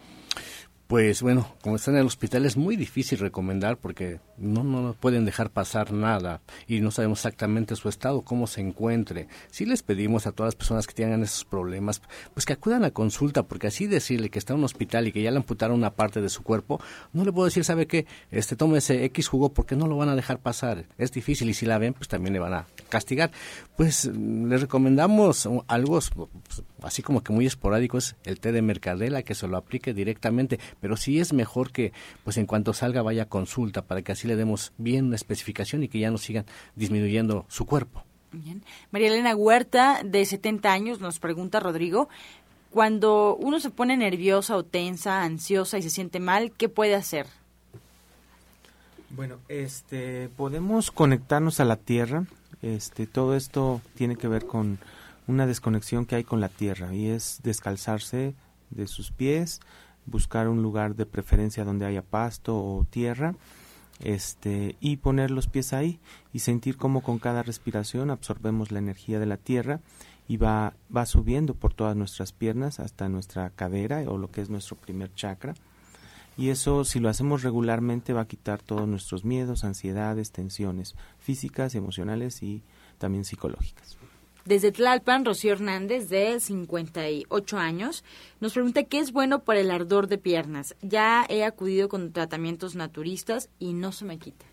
Pues 0.89 1.20
bueno, 1.20 1.55
como 1.61 1.76
está 1.76 1.91
en 1.91 1.99
el 1.99 2.07
hospital 2.07 2.47
es 2.47 2.57
muy 2.57 2.74
difícil 2.74 3.18
recomendar 3.18 3.76
porque 3.76 4.20
no, 4.39 4.64
no 4.64 4.95
pueden 4.95 5.26
dejar 5.26 5.51
pasar 5.51 5.93
nada 5.93 6.41
y 6.66 6.80
no 6.80 6.91
sabemos 6.91 7.18
exactamente 7.18 7.76
su 7.76 7.91
estado, 7.91 8.22
cómo 8.22 8.47
se 8.47 8.62
encuentre. 8.62 9.28
Si 9.51 9.66
les 9.66 9.82
pedimos 9.82 10.26
a 10.26 10.32
todas 10.32 10.49
las 10.49 10.57
personas 10.57 10.86
que 10.86 10.95
tengan 10.95 11.22
esos 11.22 11.45
problemas, 11.45 12.01
pues 12.32 12.47
que 12.47 12.55
acudan 12.55 12.84
a 12.84 12.91
consulta, 12.91 13.43
porque 13.43 13.66
así 13.66 13.86
decirle 13.86 14.30
que 14.30 14.39
está 14.39 14.55
en 14.55 14.61
un 14.61 14.64
hospital 14.64 15.07
y 15.07 15.12
que 15.12 15.20
ya 15.20 15.30
le 15.30 15.36
amputaron 15.36 15.76
una 15.76 15.95
parte 15.95 16.22
de 16.22 16.30
su 16.30 16.43
cuerpo, 16.43 16.80
no 17.12 17.22
le 17.22 17.32
puedo 17.32 17.45
decir, 17.45 17.64
¿sabe 17.64 17.86
qué? 17.86 18.07
Este, 18.30 18.57
ese 18.74 19.05
X 19.05 19.28
jugo 19.28 19.53
porque 19.53 19.76
no 19.76 19.89
lo 19.89 19.99
van 19.99 20.09
a 20.09 20.16
dejar 20.16 20.39
pasar. 20.39 20.86
Es 20.97 21.12
difícil 21.12 21.51
y 21.51 21.55
si 21.55 21.66
la 21.66 21.76
ven, 21.76 21.93
pues 21.93 22.09
también 22.09 22.32
le 22.32 22.39
van 22.39 22.55
a 22.55 22.66
castigar. 22.89 23.30
Pues 23.76 24.07
les 24.07 24.62
recomendamos 24.62 25.47
algo 25.66 26.01
pues, 26.01 26.62
así 26.83 27.03
como 27.03 27.22
que 27.22 27.33
muy 27.33 27.47
esporádico, 27.47 27.99
es 27.99 28.16
el 28.24 28.41
té 28.41 28.53
de 28.53 28.62
mercadela, 28.62 29.22
que 29.22 29.35
se 29.35 29.49
lo 29.49 29.57
aplique 29.57 29.95
directamente 29.95 30.59
pero 30.81 30.97
sí 30.97 31.20
es 31.20 31.33
mejor 31.33 31.72
que 31.72 31.93
pues 32.24 32.37
en 32.37 32.47
cuanto 32.47 32.72
salga 32.72 33.03
vaya 33.03 33.24
a 33.24 33.29
consulta 33.29 33.83
para 33.83 34.03
que 34.03 34.12
así 34.12 34.26
le 34.29 34.37
demos 34.37 34.72
bien 34.79 35.07
una 35.07 35.16
especificación 35.16 35.83
y 35.83 35.89
que 35.89 35.99
ya 35.99 36.11
no 36.11 36.18
sigan 36.18 36.47
disminuyendo 36.76 37.47
su 37.49 37.66
cuerpo. 37.66 38.05
Bien. 38.31 38.62
María 38.91 39.09
Elena 39.09 39.35
Huerta, 39.35 40.03
de 40.05 40.24
70 40.24 40.70
años, 40.70 41.01
nos 41.01 41.18
pregunta 41.18 41.61
Rodrigo, 41.61 42.09
cuando 42.70 43.37
uno 43.37 43.59
se 43.59 43.70
pone 43.70 43.97
nerviosa 43.97 44.57
o 44.57 44.64
tensa, 44.64 45.22
ansiosa 45.22 45.79
y 45.79 45.83
se 45.83 45.91
siente 45.91 46.20
mal, 46.20 46.53
¿qué 46.53 46.68
puede 46.68 46.95
hacer? 46.95 47.26
Bueno, 49.11 49.39
este, 49.49 50.29
podemos 50.37 50.91
conectarnos 50.91 51.61
a 51.61 51.64
la 51.64 51.76
tierra. 51.76 52.26
Este, 52.61 53.07
todo 53.07 53.35
esto 53.35 53.81
tiene 53.95 54.16
que 54.16 54.29
ver 54.29 54.45
con 54.45 54.79
una 55.29 55.47
desconexión 55.47 56.07
que 56.07 56.16
hay 56.16 56.24
con 56.24 56.41
la 56.41 56.49
tierra 56.49 56.95
y 56.95 57.09
es 57.09 57.41
descalzarse 57.45 58.35
de 58.70 58.87
sus 58.87 59.12
pies, 59.12 59.61
buscar 60.07 60.49
un 60.49 60.62
lugar 60.62 60.97
de 60.97 61.07
preferencia 61.07 61.64
donde 61.64 61.87
haya 61.87 62.03
pasto 62.03 62.57
o 62.57 62.85
tierra 62.91 63.35
este 64.01 64.76
y 64.81 64.97
poner 64.97 65.31
los 65.31 65.49
pies 65.49 65.72
ahí 65.72 65.99
y 66.33 66.41
sentir 66.41 66.76
cómo 66.76 67.03
con 67.03 67.18
cada 67.18 67.43
respiración 67.43 68.11
absorbemos 68.11 68.70
la 68.70 68.79
energía 68.79 69.18
de 69.18 69.26
la 69.26 69.37
tierra 69.37 69.81
y 70.29 70.37
va, 70.37 70.74
va 70.95 71.05
subiendo 71.05 71.55
por 71.55 71.74
todas 71.74 71.97
nuestras 71.97 72.33
piernas 72.33 72.81
hasta 72.81 73.09
nuestra 73.09 73.51
cadera 73.51 74.01
o 74.07 74.16
lo 74.16 74.31
que 74.31 74.41
es 74.41 74.51
nuestro 74.51 74.76
primer 74.76 75.12
chakra 75.14 75.55
y 76.37 76.51
eso 76.51 76.85
si 76.85 77.01
lo 77.01 77.09
hacemos 77.09 77.43
regularmente 77.43 78.12
va 78.12 78.22
a 78.22 78.29
quitar 78.29 78.62
todos 78.62 78.87
nuestros 78.87 79.24
miedos, 79.24 79.64
ansiedades, 79.64 80.31
tensiones 80.31 80.95
físicas, 81.18 81.74
emocionales 81.74 82.43
y 82.45 82.62
también 82.99 83.24
psicológicas. 83.24 83.99
Desde 84.49 84.72
Tlalpan, 84.72 85.26
Rocío 85.26 85.53
Hernández, 85.53 86.09
de 86.09 86.40
58 86.40 87.59
años, 87.59 88.03
nos 88.40 88.55
pregunta 88.55 88.84
qué 88.84 88.99
es 88.99 89.12
bueno 89.12 89.40
para 89.40 89.61
el 89.61 89.70
ardor 89.70 90.09
de 90.09 90.16
piernas. 90.16 90.74
Ya 90.80 91.26
he 91.28 91.44
acudido 91.44 91.90
con 91.90 92.12
tratamientos 92.12 92.74
naturistas 92.74 93.51
y 93.59 93.74
no 93.74 93.92
se 93.92 94.07
me 94.07 94.16
quita. 94.16 94.46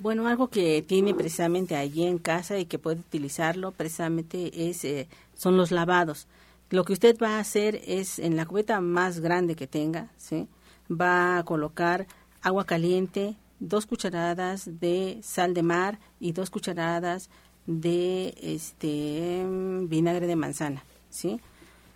Bueno, 0.00 0.26
algo 0.26 0.48
que 0.48 0.82
tiene 0.82 1.14
precisamente 1.14 1.76
allí 1.76 2.06
en 2.06 2.18
casa 2.18 2.58
y 2.58 2.66
que 2.66 2.80
puede 2.80 2.98
utilizarlo 2.98 3.70
precisamente 3.70 4.68
es 4.68 4.84
eh, 4.84 5.06
son 5.36 5.56
los 5.56 5.70
lavados. 5.70 6.26
Lo 6.70 6.82
que 6.82 6.94
usted 6.94 7.16
va 7.22 7.36
a 7.36 7.38
hacer 7.38 7.80
es 7.86 8.18
en 8.18 8.34
la 8.34 8.46
cubeta 8.46 8.80
más 8.80 9.20
grande 9.20 9.54
que 9.54 9.68
tenga, 9.68 10.10
¿sí? 10.16 10.48
va 10.90 11.38
a 11.38 11.44
colocar 11.44 12.08
agua 12.42 12.64
caliente, 12.64 13.36
dos 13.60 13.86
cucharadas 13.86 14.80
de 14.80 15.20
sal 15.22 15.54
de 15.54 15.62
mar 15.62 16.00
y 16.18 16.32
dos 16.32 16.50
cucharadas 16.50 17.30
de 17.68 18.34
este 18.40 19.44
vinagre 19.82 20.26
de 20.26 20.36
manzana, 20.36 20.82
¿sí? 21.10 21.38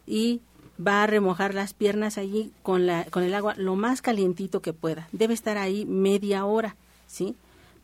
Y 0.07 0.43
va 0.87 1.03
a 1.03 1.07
remojar 1.07 1.55
las 1.55 1.73
piernas 1.73 2.19
allí 2.19 2.53
con 2.63 2.87
la 2.87 3.05
con 3.07 3.23
el 3.23 3.35
agua 3.35 3.55
lo 3.57 3.75
más 3.75 4.03
calientito 4.03 4.61
que 4.61 4.75
pueda. 4.75 5.09
Debe 5.13 5.35
estar 5.35 5.57
ahí 5.57 5.87
media 5.87 6.45
hora, 6.45 6.77
¿sí? 7.07 7.35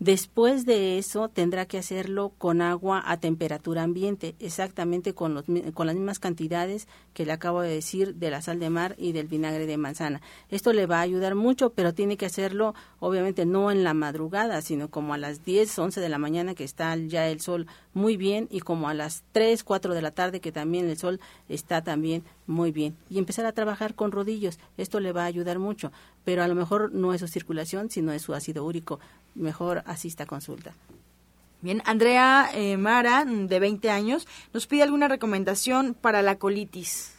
Después 0.01 0.65
de 0.65 0.97
eso 0.97 1.29
tendrá 1.29 1.67
que 1.67 1.77
hacerlo 1.77 2.33
con 2.39 2.63
agua 2.63 3.03
a 3.05 3.17
temperatura 3.17 3.83
ambiente, 3.83 4.37
exactamente 4.39 5.13
con, 5.13 5.35
los, 5.35 5.45
con 5.75 5.89
las 5.89 5.97
mismas 5.97 6.21
cantidades 6.21 6.87
que 7.15 7.27
le 7.27 7.33
acabo 7.33 7.63
de 7.63 7.71
decir 7.71 8.15
de 8.15 8.31
la 8.31 8.41
sal 8.41 8.61
de 8.61 8.71
mar 8.71 8.95
y 8.97 9.11
del 9.11 9.27
vinagre 9.27 9.67
de 9.67 9.77
manzana. 9.77 10.21
Esto 10.51 10.73
le 10.73 10.87
va 10.87 10.99
a 10.99 11.03
ayudar 11.03 11.35
mucho, 11.35 11.71
pero 11.71 11.95
tiene 11.95 12.17
que 12.17 12.27
hacerlo 12.27 12.77
obviamente 13.01 13.45
no 13.45 13.73
en 13.73 13.83
la 13.83 13.93
madrugada, 13.93 14.63
sino 14.63 14.89
como 14.89 15.15
a 15.15 15.19
las 15.19 15.45
10, 15.45 15.77
11 15.77 16.01
de 16.01 16.09
la 16.09 16.19
mañana 16.19 16.55
que 16.55 16.63
está 16.63 16.95
ya 16.95 17.27
el 17.29 17.41
sol 17.41 17.67
muy 17.93 18.17
bien 18.17 18.47
y 18.53 18.61
como 18.61 18.89
a 18.89 18.95
las 18.95 19.25
3, 19.33 19.65
4 19.65 19.95
de 19.95 20.03
la 20.03 20.13
tarde 20.13 20.41
que 20.41 20.53
también 20.53 20.89
el 20.89 20.97
sol 20.97 21.19
está 21.49 21.83
también 21.83 22.23
muy 22.47 22.71
bien. 22.71 22.97
Y 23.11 23.19
empezar 23.19 23.47
a 23.47 23.53
trabajar 23.53 23.97
con 23.97 24.13
rodillos, 24.13 24.61
esto 24.77 25.01
le 25.01 25.13
va 25.13 25.23
a 25.23 25.27
ayudar 25.27 25.59
mucho, 25.59 25.91
pero 26.29 26.43
a 26.43 26.47
lo 26.47 26.55
mejor 26.55 26.93
no 26.93 27.15
es 27.15 27.23
su 27.23 27.27
circulación, 27.27 27.89
sino 27.89 28.13
es 28.13 28.21
su 28.21 28.35
ácido 28.35 28.63
úrico 28.63 29.01
mejor 29.35 29.83
asista 29.87 30.25
a 30.25 30.27
consulta. 30.27 30.75
Bien, 31.63 31.81
Andrea 31.87 32.51
eh, 32.53 32.77
Mara, 32.77 33.25
de 33.25 33.59
20 33.59 33.89
años, 33.89 34.29
nos 34.53 34.67
pide 34.67 34.83
alguna 34.83 35.09
recomendación 35.09 35.95
para 35.95 36.21
la 36.21 36.37
colitis. 36.37 37.15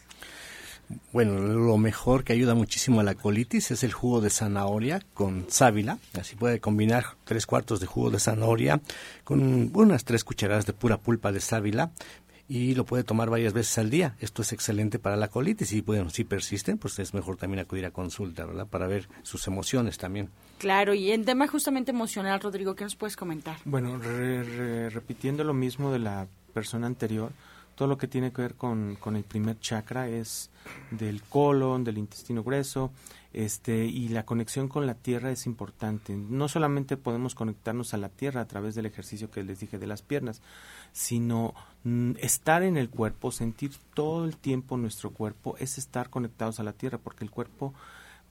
Bueno, 1.12 1.40
lo 1.40 1.76
mejor 1.76 2.22
que 2.22 2.32
ayuda 2.32 2.54
muchísimo 2.54 3.00
a 3.00 3.02
la 3.02 3.16
colitis 3.16 3.72
es 3.72 3.82
el 3.82 3.92
jugo 3.92 4.20
de 4.20 4.30
zanahoria 4.30 5.00
con 5.14 5.46
sábila. 5.48 5.98
Así 6.18 6.36
puede 6.36 6.60
combinar 6.60 7.16
tres 7.24 7.46
cuartos 7.46 7.80
de 7.80 7.86
jugo 7.86 8.10
de 8.10 8.20
zanahoria 8.20 8.80
con 9.24 9.70
unas 9.74 10.04
tres 10.04 10.22
cucharadas 10.22 10.66
de 10.66 10.72
pura 10.72 10.98
pulpa 10.98 11.32
de 11.32 11.40
sábila 11.40 11.90
y 12.50 12.74
lo 12.74 12.84
puede 12.84 13.04
tomar 13.04 13.30
varias 13.30 13.52
veces 13.52 13.78
al 13.78 13.90
día. 13.90 14.16
Esto 14.18 14.42
es 14.42 14.52
excelente 14.52 14.98
para 14.98 15.14
la 15.14 15.28
colitis 15.28 15.72
y 15.72 15.82
bueno, 15.82 16.10
si 16.10 16.24
persisten, 16.24 16.78
pues 16.78 16.98
es 16.98 17.14
mejor 17.14 17.36
también 17.36 17.60
acudir 17.60 17.86
a 17.86 17.92
consulta, 17.92 18.44
¿verdad? 18.44 18.66
Para 18.66 18.88
ver 18.88 19.08
sus 19.22 19.46
emociones 19.46 19.98
también. 19.98 20.30
Claro, 20.58 20.92
y 20.92 21.12
en 21.12 21.24
tema 21.24 21.46
justamente 21.46 21.92
emocional, 21.92 22.40
Rodrigo, 22.40 22.74
¿qué 22.74 22.82
nos 22.82 22.96
puedes 22.96 23.14
comentar? 23.14 23.58
Bueno, 23.64 23.98
repitiendo 23.98 25.44
lo 25.44 25.54
mismo 25.54 25.92
de 25.92 26.00
la 26.00 26.26
persona 26.52 26.88
anterior, 26.88 27.30
todo 27.76 27.86
lo 27.86 27.96
que 27.96 28.08
tiene 28.08 28.32
que 28.32 28.42
ver 28.42 28.54
con, 28.56 28.96
con 28.96 29.14
el 29.14 29.22
primer 29.22 29.60
chakra 29.60 30.08
es 30.08 30.50
del 30.90 31.22
colon, 31.22 31.84
del 31.84 31.98
intestino 31.98 32.42
grueso, 32.42 32.90
este, 33.32 33.84
y 33.84 34.08
la 34.08 34.24
conexión 34.24 34.68
con 34.68 34.86
la 34.86 34.94
tierra 34.94 35.30
es 35.30 35.46
importante. 35.46 36.16
No 36.16 36.48
solamente 36.48 36.96
podemos 36.96 37.34
conectarnos 37.34 37.94
a 37.94 37.98
la 37.98 38.08
tierra 38.08 38.40
a 38.40 38.48
través 38.48 38.74
del 38.74 38.86
ejercicio 38.86 39.30
que 39.30 39.44
les 39.44 39.60
dije 39.60 39.78
de 39.78 39.86
las 39.86 40.02
piernas, 40.02 40.42
sino 40.92 41.54
mm, 41.84 42.12
estar 42.18 42.62
en 42.62 42.76
el 42.76 42.90
cuerpo, 42.90 43.30
sentir 43.30 43.72
todo 43.94 44.24
el 44.24 44.36
tiempo 44.36 44.76
nuestro 44.76 45.10
cuerpo, 45.10 45.56
es 45.58 45.78
estar 45.78 46.10
conectados 46.10 46.60
a 46.60 46.64
la 46.64 46.72
tierra, 46.72 46.98
porque 46.98 47.24
el 47.24 47.30
cuerpo 47.30 47.74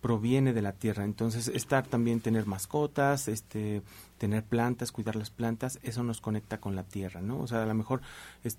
proviene 0.02 0.54
de 0.54 0.62
la 0.62 0.74
tierra. 0.74 1.04
Entonces, 1.04 1.50
estar 1.50 1.86
también, 1.86 2.22
tener 2.22 2.46
mascotas, 2.46 3.28
este, 3.28 3.82
tener 4.18 4.44
plantas, 4.44 4.92
cuidar 4.92 5.16
las 5.16 5.30
plantas, 5.30 5.80
eso 5.84 6.04
nos 6.04 6.22
conecta 6.22 6.60
con 6.60 6.76
la 6.76 6.84
tierra, 6.84 7.22
¿no? 7.22 7.40
O 7.40 7.48
sea, 7.48 7.64
a 7.64 7.66
lo 7.66 7.74
mejor 7.74 8.02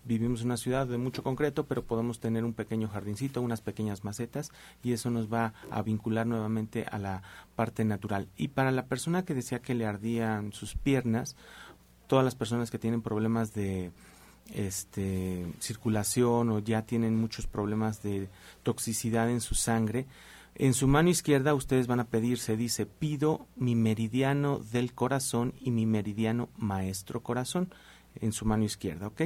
vivimos 0.05 0.41
en 0.41 0.47
una 0.47 0.57
ciudad 0.57 0.87
de 0.87 0.99
mucho 0.99 1.23
concreto, 1.23 1.65
pero 1.65 1.85
podemos 1.85 2.21
tener 2.21 2.45
un 2.45 2.53
pequeño 2.53 2.89
jardincito, 2.89 3.41
unas 3.41 3.63
pequeñas 3.63 4.05
macetas, 4.05 4.51
y 4.83 4.93
eso 4.93 5.11
nos 5.11 5.33
va 5.33 5.55
a 5.71 5.83
vincular 5.83 6.27
nuevamente 6.27 6.85
a 6.85 6.99
la 6.99 7.23
parte 7.57 7.85
natural. 7.85 8.29
Y 8.37 8.49
para 8.49 8.71
la 8.71 8.87
persona 8.87 9.25
que 9.25 9.35
decía 9.35 9.61
que 9.61 9.75
le 9.75 9.87
ardían 9.87 10.53
sus 10.53 10.75
piernas, 10.75 11.37
todas 12.07 12.25
las 12.25 12.35
personas 12.35 12.71
que 12.71 12.79
tienen 12.79 13.03
problemas 13.03 13.55
de 13.55 13.93
este 14.53 15.47
circulación 15.61 16.51
o 16.51 16.59
ya 16.59 16.83
tienen 16.83 17.17
muchos 17.17 17.47
problemas 17.47 18.03
de 18.03 18.29
toxicidad 18.63 19.31
en 19.31 19.41
su 19.41 19.55
sangre, 19.55 20.07
en 20.63 20.75
su 20.75 20.87
mano 20.87 21.09
izquierda 21.09 21.55
ustedes 21.55 21.87
van 21.87 22.01
a 22.01 22.09
pedir, 22.09 22.37
se 22.37 22.55
dice, 22.55 22.85
pido 22.85 23.47
mi 23.57 23.75
meridiano 23.75 24.59
del 24.59 24.93
corazón 24.93 25.55
y 25.59 25.71
mi 25.71 25.87
meridiano 25.87 26.51
maestro 26.59 27.23
corazón 27.23 27.73
en 28.17 28.33
su 28.33 28.45
mano 28.45 28.65
izquierda, 28.65 29.07
¿ok? 29.07 29.23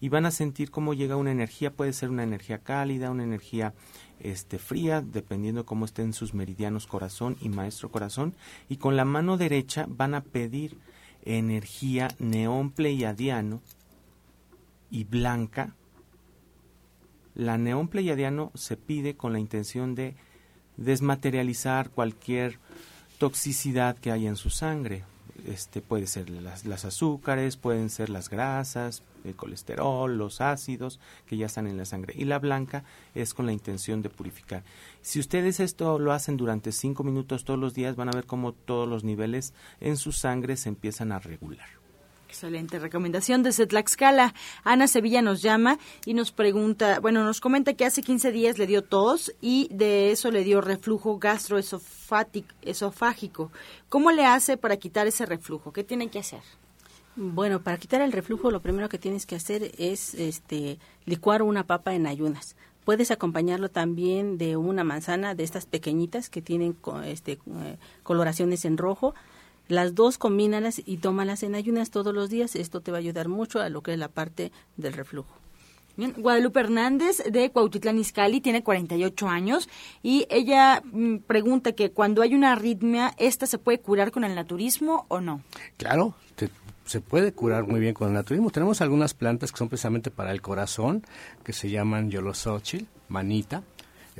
Y 0.00 0.08
van 0.08 0.26
a 0.26 0.32
sentir 0.32 0.72
cómo 0.72 0.92
llega 0.92 1.14
una 1.14 1.30
energía, 1.30 1.72
puede 1.72 1.92
ser 1.92 2.10
una 2.10 2.24
energía 2.24 2.58
cálida, 2.58 3.12
una 3.12 3.22
energía 3.22 3.74
este, 4.18 4.58
fría, 4.58 5.02
dependiendo 5.02 5.64
cómo 5.64 5.84
estén 5.84 6.12
sus 6.12 6.34
meridianos 6.34 6.88
corazón 6.88 7.36
y 7.40 7.48
maestro 7.48 7.92
corazón. 7.92 8.34
Y 8.68 8.78
con 8.78 8.96
la 8.96 9.04
mano 9.04 9.36
derecha 9.36 9.86
van 9.88 10.14
a 10.14 10.24
pedir 10.24 10.78
energía 11.24 12.08
neón 12.18 12.72
pleiadiano 12.72 13.62
y 14.90 15.04
blanca. 15.04 15.76
La 17.36 17.56
neón 17.56 17.86
pleiadiano 17.86 18.50
se 18.56 18.76
pide 18.76 19.16
con 19.16 19.32
la 19.32 19.38
intención 19.38 19.94
de 19.94 20.16
desmaterializar 20.76 21.90
cualquier 21.90 22.58
toxicidad 23.18 23.96
que 23.96 24.10
haya 24.10 24.28
en 24.28 24.36
su 24.36 24.50
sangre. 24.50 25.04
Este 25.46 25.80
puede 25.80 26.06
ser 26.06 26.30
las, 26.30 26.64
las, 26.64 26.84
azúcares, 26.84 27.56
pueden 27.56 27.90
ser 27.90 28.10
las 28.10 28.28
grasas, 28.28 29.02
el 29.24 29.34
colesterol, 29.34 30.16
los 30.16 30.40
ácidos 30.40 31.00
que 31.26 31.36
ya 31.36 31.46
están 31.46 31.66
en 31.66 31.76
la 31.76 31.84
sangre. 31.84 32.14
Y 32.16 32.24
la 32.24 32.38
blanca 32.38 32.84
es 33.14 33.34
con 33.34 33.46
la 33.46 33.52
intención 33.52 34.02
de 34.02 34.10
purificar. 34.10 34.62
Si 35.00 35.18
ustedes 35.18 35.60
esto 35.60 35.98
lo 35.98 36.12
hacen 36.12 36.36
durante 36.36 36.72
cinco 36.72 37.02
minutos 37.02 37.44
todos 37.44 37.58
los 37.58 37.74
días, 37.74 37.96
van 37.96 38.08
a 38.08 38.12
ver 38.12 38.26
cómo 38.26 38.52
todos 38.52 38.88
los 38.88 39.04
niveles 39.04 39.52
en 39.80 39.96
su 39.96 40.12
sangre 40.12 40.56
se 40.56 40.68
empiezan 40.68 41.12
a 41.12 41.18
regular. 41.18 41.81
Excelente 42.32 42.78
recomendación 42.78 43.42
desde 43.42 43.66
Tlaxcala. 43.66 44.32
Ana 44.64 44.88
Sevilla 44.88 45.20
nos 45.20 45.42
llama 45.42 45.78
y 46.06 46.14
nos 46.14 46.32
pregunta, 46.32 46.98
bueno, 46.98 47.24
nos 47.24 47.42
comenta 47.42 47.74
que 47.74 47.84
hace 47.84 48.00
15 48.00 48.32
días 48.32 48.56
le 48.56 48.66
dio 48.66 48.80
tos 48.80 49.34
y 49.42 49.68
de 49.70 50.12
eso 50.12 50.30
le 50.30 50.42
dio 50.42 50.62
reflujo 50.62 51.18
gastroesofágico. 51.18 53.52
¿Cómo 53.90 54.12
le 54.12 54.24
hace 54.24 54.56
para 54.56 54.78
quitar 54.78 55.06
ese 55.06 55.26
reflujo? 55.26 55.74
¿Qué 55.74 55.84
tiene 55.84 56.08
que 56.08 56.20
hacer? 56.20 56.40
Bueno, 57.16 57.62
para 57.62 57.76
quitar 57.76 58.00
el 58.00 58.12
reflujo 58.12 58.50
lo 58.50 58.62
primero 58.62 58.88
que 58.88 58.96
tienes 58.96 59.26
que 59.26 59.36
hacer 59.36 59.70
es 59.76 60.14
este 60.14 60.78
licuar 61.04 61.42
una 61.42 61.66
papa 61.66 61.92
en 61.92 62.06
ayunas. 62.06 62.56
Puedes 62.86 63.10
acompañarlo 63.10 63.68
también 63.68 64.38
de 64.38 64.56
una 64.56 64.84
manzana 64.84 65.34
de 65.34 65.44
estas 65.44 65.66
pequeñitas 65.66 66.30
que 66.30 66.40
tienen 66.40 66.78
este, 67.04 67.32
eh, 67.32 67.76
coloraciones 68.02 68.64
en 68.64 68.78
rojo 68.78 69.14
las 69.68 69.94
dos 69.94 70.18
combínalas 70.18 70.82
y 70.84 70.98
tómalas 70.98 71.42
en 71.42 71.54
ayunas 71.54 71.90
todos 71.90 72.14
los 72.14 72.30
días. 72.30 72.56
Esto 72.56 72.80
te 72.80 72.90
va 72.90 72.98
a 72.98 73.00
ayudar 73.00 73.28
mucho 73.28 73.60
a 73.60 73.68
lo 73.68 73.82
que 73.82 73.92
es 73.92 73.98
la 73.98 74.08
parte 74.08 74.52
del 74.76 74.92
reflujo. 74.92 75.42
Bien, 75.96 76.14
Guadalupe 76.16 76.60
Hernández 76.60 77.22
de 77.30 77.50
Cuautitlán 77.50 77.98
Izcalli 77.98 78.40
tiene 78.40 78.62
48 78.62 79.28
años 79.28 79.68
y 80.02 80.26
ella 80.30 80.82
mm, 80.84 81.18
pregunta 81.18 81.72
que 81.72 81.90
cuando 81.90 82.22
hay 82.22 82.34
una 82.34 82.52
arritmia, 82.52 83.12
¿esta 83.18 83.46
se 83.46 83.58
puede 83.58 83.78
curar 83.78 84.10
con 84.10 84.24
el 84.24 84.34
naturismo 84.34 85.04
o 85.08 85.20
no? 85.20 85.42
Claro, 85.76 86.14
se 86.86 87.00
puede 87.00 87.32
curar 87.32 87.66
muy 87.66 87.80
bien 87.80 87.94
con 87.94 88.08
el 88.08 88.14
naturismo. 88.14 88.50
Tenemos 88.50 88.80
algunas 88.80 89.14
plantas 89.14 89.52
que 89.52 89.58
son 89.58 89.68
precisamente 89.68 90.10
para 90.10 90.32
el 90.32 90.40
corazón, 90.40 91.04
que 91.44 91.52
se 91.52 91.70
llaman 91.70 92.10
yolosochil, 92.10 92.88
manita, 93.08 93.62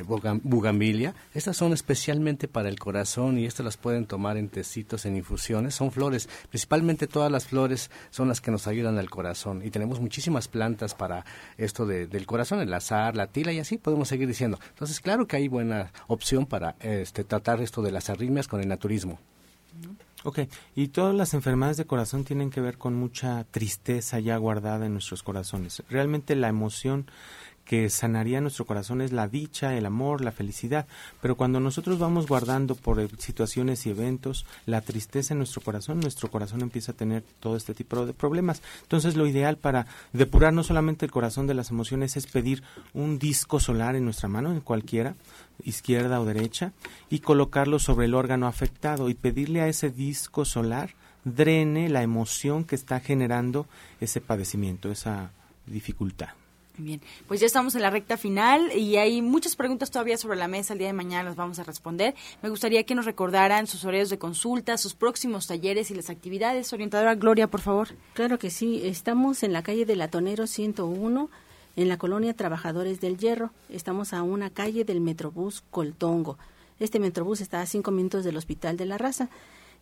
bugambilia. 0.01 1.14
Estas 1.34 1.57
son 1.57 1.72
especialmente 1.72 2.49
para 2.49 2.68
el 2.68 2.78
corazón 2.78 3.38
y 3.38 3.47
estas 3.47 3.64
las 3.64 3.76
pueden 3.76 4.07
tomar 4.07 4.36
en 4.36 4.49
tecitos, 4.49 5.05
en 5.05 5.16
infusiones. 5.16 5.74
Son 5.74 5.90
flores, 5.90 6.28
principalmente 6.49 7.07
todas 7.07 7.30
las 7.30 7.47
flores 7.47 7.90
son 8.11 8.28
las 8.28 8.40
que 8.40 8.51
nos 8.51 8.66
ayudan 8.66 8.99
al 8.99 9.11
corazón 9.11 9.62
y 9.64 9.70
tenemos 9.70 10.01
muchísimas 10.01 10.49
plantas 10.49 10.95
para 10.95 11.24
esto 11.59 11.86
del 11.86 12.26
corazón, 12.26 12.61
el 12.61 12.72
azar, 12.72 13.16
la 13.16 13.26
tila 13.26 13.53
y 13.53 13.59
así 13.59 13.78
podemos 13.78 14.09
seguir 14.09 14.28
diciendo. 14.28 14.59
Entonces, 14.70 15.01
claro 15.01 15.26
que 15.26 15.36
hay 15.36 15.49
buena 15.49 15.93
opción 16.07 16.47
para 16.47 16.76
este, 16.80 17.24
tratar 17.24 17.61
esto 17.61 17.82
de 17.82 17.93
las 17.93 18.11
arritmias 18.11 18.49
con 18.49 18.61
el 18.61 18.68
naturismo. 18.68 19.18
Ok, 20.24 20.40
y 20.76 20.88
todas 20.88 21.14
las 21.16 21.34
enfermedades 21.34 21.76
de 21.76 21.84
corazón 21.84 22.24
tienen 22.24 22.51
que 22.51 22.61
ver 22.61 22.78
con 22.78 22.95
mucha 22.95 23.45
tristeza 23.51 24.20
ya 24.20 24.36
guardada 24.36 24.86
en 24.86 24.93
nuestros 24.93 25.24
corazones. 25.24 25.82
Realmente 25.88 26.36
la 26.36 26.49
emoción 26.49 27.07
que 27.64 27.88
sanaría 27.90 28.40
nuestro 28.40 28.64
corazón 28.64 29.00
es 29.00 29.12
la 29.12 29.28
dicha, 29.28 29.74
el 29.76 29.86
amor, 29.86 30.20
la 30.20 30.32
felicidad. 30.32 30.86
Pero 31.20 31.36
cuando 31.36 31.60
nosotros 31.60 31.98
vamos 31.98 32.26
guardando 32.26 32.74
por 32.74 33.00
e, 33.00 33.08
situaciones 33.18 33.86
y 33.86 33.90
eventos 33.90 34.46
la 34.66 34.80
tristeza 34.80 35.34
en 35.34 35.38
nuestro 35.38 35.62
corazón, 35.62 36.00
nuestro 36.00 36.30
corazón 36.30 36.62
empieza 36.62 36.92
a 36.92 36.96
tener 36.96 37.22
todo 37.40 37.56
este 37.56 37.74
tipo 37.74 38.04
de 38.04 38.12
problemas. 38.12 38.62
Entonces 38.82 39.16
lo 39.16 39.26
ideal 39.26 39.56
para 39.56 39.86
depurar 40.12 40.52
no 40.52 40.64
solamente 40.64 41.06
el 41.06 41.12
corazón 41.12 41.46
de 41.46 41.54
las 41.54 41.70
emociones 41.70 42.16
es 42.16 42.26
pedir 42.26 42.62
un 42.94 43.18
disco 43.18 43.60
solar 43.60 43.96
en 43.96 44.04
nuestra 44.04 44.28
mano, 44.28 44.52
en 44.52 44.60
cualquiera, 44.60 45.14
izquierda 45.64 46.20
o 46.20 46.24
derecha, 46.24 46.72
y 47.10 47.20
colocarlo 47.20 47.78
sobre 47.78 48.06
el 48.06 48.14
órgano 48.14 48.46
afectado 48.46 49.08
y 49.08 49.14
pedirle 49.14 49.60
a 49.60 49.68
ese 49.68 49.90
disco 49.90 50.44
solar 50.44 50.94
drene 51.24 51.88
la 51.88 52.02
emoción 52.02 52.64
que 52.64 52.74
está 52.74 53.00
generando 53.00 53.66
ese 54.00 54.20
padecimiento, 54.20 54.90
esa 54.90 55.30
dificultad. 55.66 56.30
Bien, 56.79 57.03
pues 57.29 57.41
ya 57.41 57.47
estamos 57.47 57.75
en 57.75 57.83
la 57.83 57.91
recta 57.91 58.16
final 58.16 58.73
y 58.73 58.97
hay 58.97 59.20
muchas 59.20 59.57
preguntas 59.57 59.91
todavía 59.91 60.16
sobre 60.16 60.39
la 60.39 60.49
mesa. 60.49 60.73
El 60.73 60.79
día 60.79 60.89
de 60.89 60.95
mañana 60.95 61.25
las 61.25 61.37
vamos 61.37 61.59
a 61.59 61.64
responder. 61.64 62.14
Me 62.43 62.49
gustaría 62.49 62.85
que 62.85 62.95
nos 62.95 63.05
recordaran 63.05 63.66
sus 63.66 63.85
horarios 63.85 64.09
de 64.09 64.18
consulta, 64.18 64.79
sus 64.79 64.95
próximos 64.95 65.47
talleres 65.47 65.91
y 65.91 65.95
las 65.95 66.09
actividades. 66.09 66.73
Orientadora 66.73 67.14
Gloria, 67.14 67.47
por 67.47 67.61
favor. 67.61 67.89
Claro 68.14 68.39
que 68.39 68.51
sí. 68.51 68.81
Estamos 68.85 69.43
en 69.43 69.53
la 69.53 69.62
calle 69.62 69.85
de 69.85 69.97
Latonero 69.97 70.47
101, 70.47 71.29
en 71.77 71.89
la 71.89 71.99
colonia 71.99 72.35
Trabajadores 72.35 73.03
del 73.03 73.18
Hierro. 73.18 73.51
Estamos 73.68 74.14
a 74.14 74.23
una 74.23 74.49
calle 74.49 74.85
del 74.85 75.03
Metrobús 75.03 75.62
Coltongo. 75.70 76.39
Este 76.81 76.99
Metrobús 76.99 77.43
está 77.43 77.61
a 77.61 77.66
cinco 77.66 77.91
minutos 77.91 78.25
del 78.25 78.39
Hospital 78.39 78.79
de 78.79 78.87
la 78.87 78.97
Raza 78.97 79.29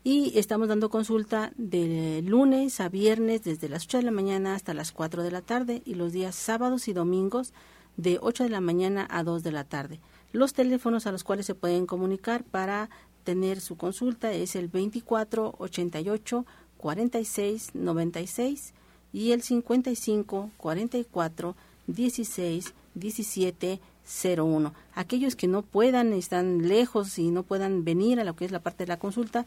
y 0.03 0.39
estamos 0.39 0.69
dando 0.69 0.89
consulta 0.89 1.53
de 1.57 2.23
lunes 2.25 2.81
a 2.81 2.89
viernes 2.89 3.45
desde 3.45 3.69
las 3.69 3.85
8 3.85 3.99
de 3.99 4.05
la 4.05 4.11
mañana 4.11 4.55
hasta 4.55 4.73
las 4.73 4.93
4 4.93 5.23
de 5.23 5.31
la 5.31 5.43
tarde 5.43 5.83
y 5.85 5.95
los 5.95 6.13
días 6.13 6.35
sábados 6.35 6.89
y 6.89 6.95
domingos 6.95 7.53
de 7.97 8.19
8 8.21 8.45
de 8.45 8.51
la 8.51 8.63
mañana 8.63 9.07
a 9.11 9.23
2 9.23 9.43
de 9.43 9.53
la 9.53 9.65
tarde. 9.65 10.01
Los 10.33 10.55
teléfonos 10.55 11.07
a 11.07 11.13
los 11.13 11.23
cuales 11.23 11.45
se 11.45 11.55
pueden 11.55 11.85
comunicar 11.85 12.45
para 12.45 12.89
tener 13.25 13.61
su 13.61 13.77
consulta 13.77 14.33
es 14.33 14.57
el 14.57 14.69
24 14.69 15.57
88 15.59 16.47
46 16.79 17.75
96 17.75 18.73
y 19.13 19.33
el 19.33 19.43
55 19.43 20.51
44 20.57 21.57
16 21.87 22.75
17 22.95 23.81
01. 24.11 24.75
Aquellos 24.95 25.37
que 25.37 25.47
no 25.47 25.63
puedan, 25.63 26.13
están 26.13 26.69
lejos 26.69 27.19
y 27.19 27.31
no 27.31 27.43
puedan 27.43 27.85
venir 27.85 28.21
a 28.21 28.25
lo 28.25 28.35
que 28.35 28.45
es 28.45 28.51
la 28.51 28.61
parte 28.61 28.85
de 28.85 28.89
la 28.89 28.99
consulta, 28.99 29.47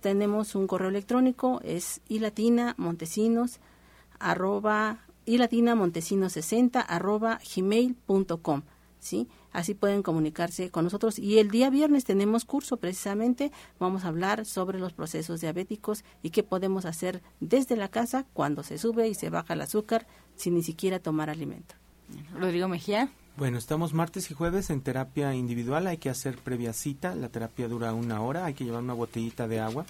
tenemos 0.00 0.54
un 0.54 0.66
correo 0.66 0.88
electrónico, 0.88 1.60
es 1.64 2.00
ilatina 2.08 2.74
montesinos 2.76 3.60
arroba 4.18 5.00
ilatina 5.24 5.74
montesinos 5.74 6.32
60 6.32 6.80
arroba 6.80 7.40
gmail.com. 7.54 8.62
¿sí? 9.02 9.28
Así 9.52 9.74
pueden 9.74 10.02
comunicarse 10.02 10.70
con 10.70 10.84
nosotros. 10.84 11.18
Y 11.18 11.38
el 11.38 11.50
día 11.50 11.68
viernes 11.70 12.04
tenemos 12.04 12.44
curso 12.44 12.78
precisamente, 12.78 13.52
vamos 13.78 14.04
a 14.04 14.08
hablar 14.08 14.46
sobre 14.46 14.78
los 14.78 14.92
procesos 14.92 15.40
diabéticos 15.40 16.04
y 16.22 16.30
qué 16.30 16.42
podemos 16.42 16.86
hacer 16.86 17.22
desde 17.40 17.76
la 17.76 17.88
casa 17.88 18.24
cuando 18.32 18.62
se 18.62 18.78
sube 18.78 19.08
y 19.08 19.14
se 19.14 19.28
baja 19.28 19.54
el 19.54 19.60
azúcar 19.60 20.06
sin 20.36 20.54
ni 20.54 20.62
siquiera 20.62 21.00
tomar 21.00 21.28
alimento. 21.28 21.74
Rodrigo 22.38 22.68
Mejía. 22.68 23.10
Bueno, 23.36 23.56
estamos 23.56 23.94
martes 23.94 24.30
y 24.30 24.34
jueves 24.34 24.68
en 24.68 24.82
terapia 24.82 25.34
individual, 25.34 25.86
hay 25.86 25.96
que 25.96 26.10
hacer 26.10 26.36
previa 26.36 26.74
cita, 26.74 27.14
la 27.14 27.30
terapia 27.30 27.66
dura 27.66 27.94
una 27.94 28.20
hora, 28.20 28.44
hay 28.44 28.52
que 28.52 28.64
llevar 28.64 28.82
una 28.82 28.92
botellita 28.92 29.48
de 29.48 29.58
agua. 29.58 29.86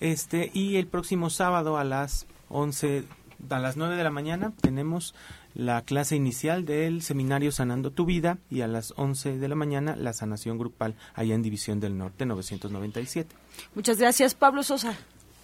Este, 0.00 0.50
y 0.54 0.76
el 0.76 0.86
próximo 0.86 1.28
sábado 1.28 1.76
a 1.76 1.84
las 1.84 2.26
11, 2.48 3.04
a 3.50 3.58
las 3.58 3.76
9 3.76 3.96
de 3.96 4.04
la 4.04 4.10
mañana 4.10 4.52
tenemos 4.62 5.14
la 5.54 5.82
clase 5.82 6.16
inicial 6.16 6.64
del 6.64 7.02
seminario 7.02 7.52
Sanando 7.52 7.90
tu 7.90 8.06
Vida 8.06 8.38
y 8.50 8.62
a 8.62 8.68
las 8.68 8.94
11 8.96 9.38
de 9.38 9.48
la 9.48 9.54
mañana 9.54 9.94
la 9.94 10.14
sanación 10.14 10.56
grupal 10.56 10.96
allá 11.14 11.34
en 11.34 11.42
División 11.42 11.78
del 11.78 11.98
Norte 11.98 12.24
997. 12.24 13.36
Muchas 13.74 13.98
gracias, 13.98 14.34
Pablo 14.34 14.62
Sosa. 14.62 14.96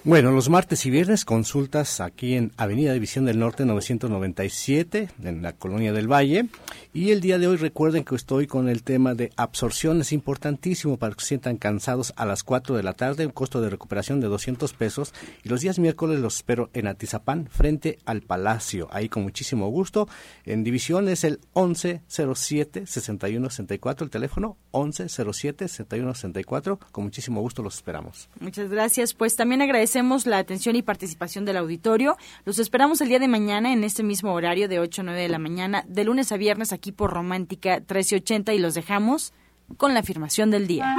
Bueno, 0.08 0.32
los 0.32 0.48
martes 0.48 0.86
y 0.86 0.90
viernes 0.90 1.26
consultas 1.26 2.00
aquí 2.00 2.34
en 2.34 2.50
Avenida 2.56 2.94
División 2.94 3.26
del 3.26 3.38
Norte 3.38 3.66
997, 3.66 5.10
en 5.22 5.42
la 5.42 5.52
Colonia 5.52 5.92
del 5.92 6.10
Valle. 6.10 6.46
Y 6.94 7.10
el 7.10 7.20
día 7.20 7.38
de 7.38 7.46
hoy 7.46 7.58
recuerden 7.58 8.04
que 8.04 8.14
estoy 8.14 8.46
con 8.46 8.70
el 8.70 8.82
tema 8.82 9.14
de 9.14 9.30
absorción. 9.36 10.00
Es 10.00 10.12
importantísimo 10.12 10.96
para 10.96 11.14
que 11.14 11.20
se 11.20 11.26
sientan 11.26 11.58
cansados 11.58 12.14
a 12.16 12.24
las 12.24 12.42
4 12.42 12.74
de 12.74 12.82
la 12.82 12.94
tarde, 12.94 13.26
un 13.26 13.32
costo 13.32 13.60
de 13.60 13.68
recuperación 13.68 14.20
de 14.20 14.28
200 14.28 14.72
pesos. 14.72 15.12
Y 15.44 15.50
los 15.50 15.60
días 15.60 15.78
miércoles 15.78 16.20
los 16.20 16.36
espero 16.36 16.70
en 16.72 16.86
Atizapán, 16.86 17.46
frente 17.50 17.98
al 18.06 18.22
Palacio. 18.22 18.88
Ahí 18.90 19.10
con 19.10 19.24
muchísimo 19.24 19.68
gusto. 19.68 20.08
En 20.46 20.64
División 20.64 21.06
es 21.10 21.24
el 21.24 21.38
1107-6164, 21.52 24.04
el 24.04 24.10
teléfono 24.10 24.56
1107-6164. 24.72 26.78
Con 26.92 27.04
muchísimo 27.04 27.42
gusto 27.42 27.62
los 27.62 27.74
esperamos. 27.74 28.30
Muchas 28.40 28.70
gracias. 28.70 29.12
Pues 29.12 29.36
también 29.36 29.60
agradecemos 29.60 29.97
agradecemos 29.98 30.26
la 30.26 30.38
atención 30.38 30.76
y 30.76 30.82
participación 30.82 31.44
del 31.44 31.56
auditorio. 31.56 32.16
Los 32.44 32.60
esperamos 32.60 33.00
el 33.00 33.08
día 33.08 33.18
de 33.18 33.26
mañana 33.26 33.72
en 33.72 33.82
este 33.82 34.04
mismo 34.04 34.32
horario 34.32 34.68
de 34.68 34.78
8 34.78 35.02
a 35.02 35.04
9 35.06 35.22
de 35.22 35.28
la 35.28 35.40
mañana, 35.40 35.84
de 35.88 36.04
lunes 36.04 36.30
a 36.30 36.36
viernes 36.36 36.72
aquí 36.72 36.92
por 36.92 37.12
Romántica 37.12 37.78
1380 37.78 38.52
y 38.54 38.58
los 38.60 38.74
dejamos 38.74 39.32
con 39.76 39.94
la 39.94 40.00
afirmación 40.00 40.52
del 40.52 40.68
día. 40.68 40.94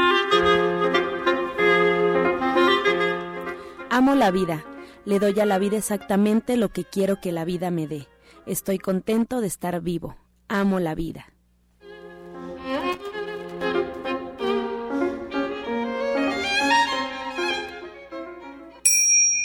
Amo 3.90 4.16
la 4.16 4.32
vida. 4.32 4.66
Le 5.06 5.20
doy 5.20 5.40
a 5.40 5.46
la 5.46 5.60
vida 5.60 5.78
exactamente 5.78 6.58
lo 6.58 6.70
que 6.70 6.84
quiero 6.84 7.22
que 7.22 7.32
la 7.32 7.46
vida 7.46 7.72
me 7.72 7.88
dé. 7.88 8.08
Estoy 8.46 8.80
contento 8.80 9.40
de 9.40 9.48
estar 9.48 9.80
vivo. 9.80 10.18
Amo 10.50 10.82
la 10.82 10.94
vida. 10.94 11.26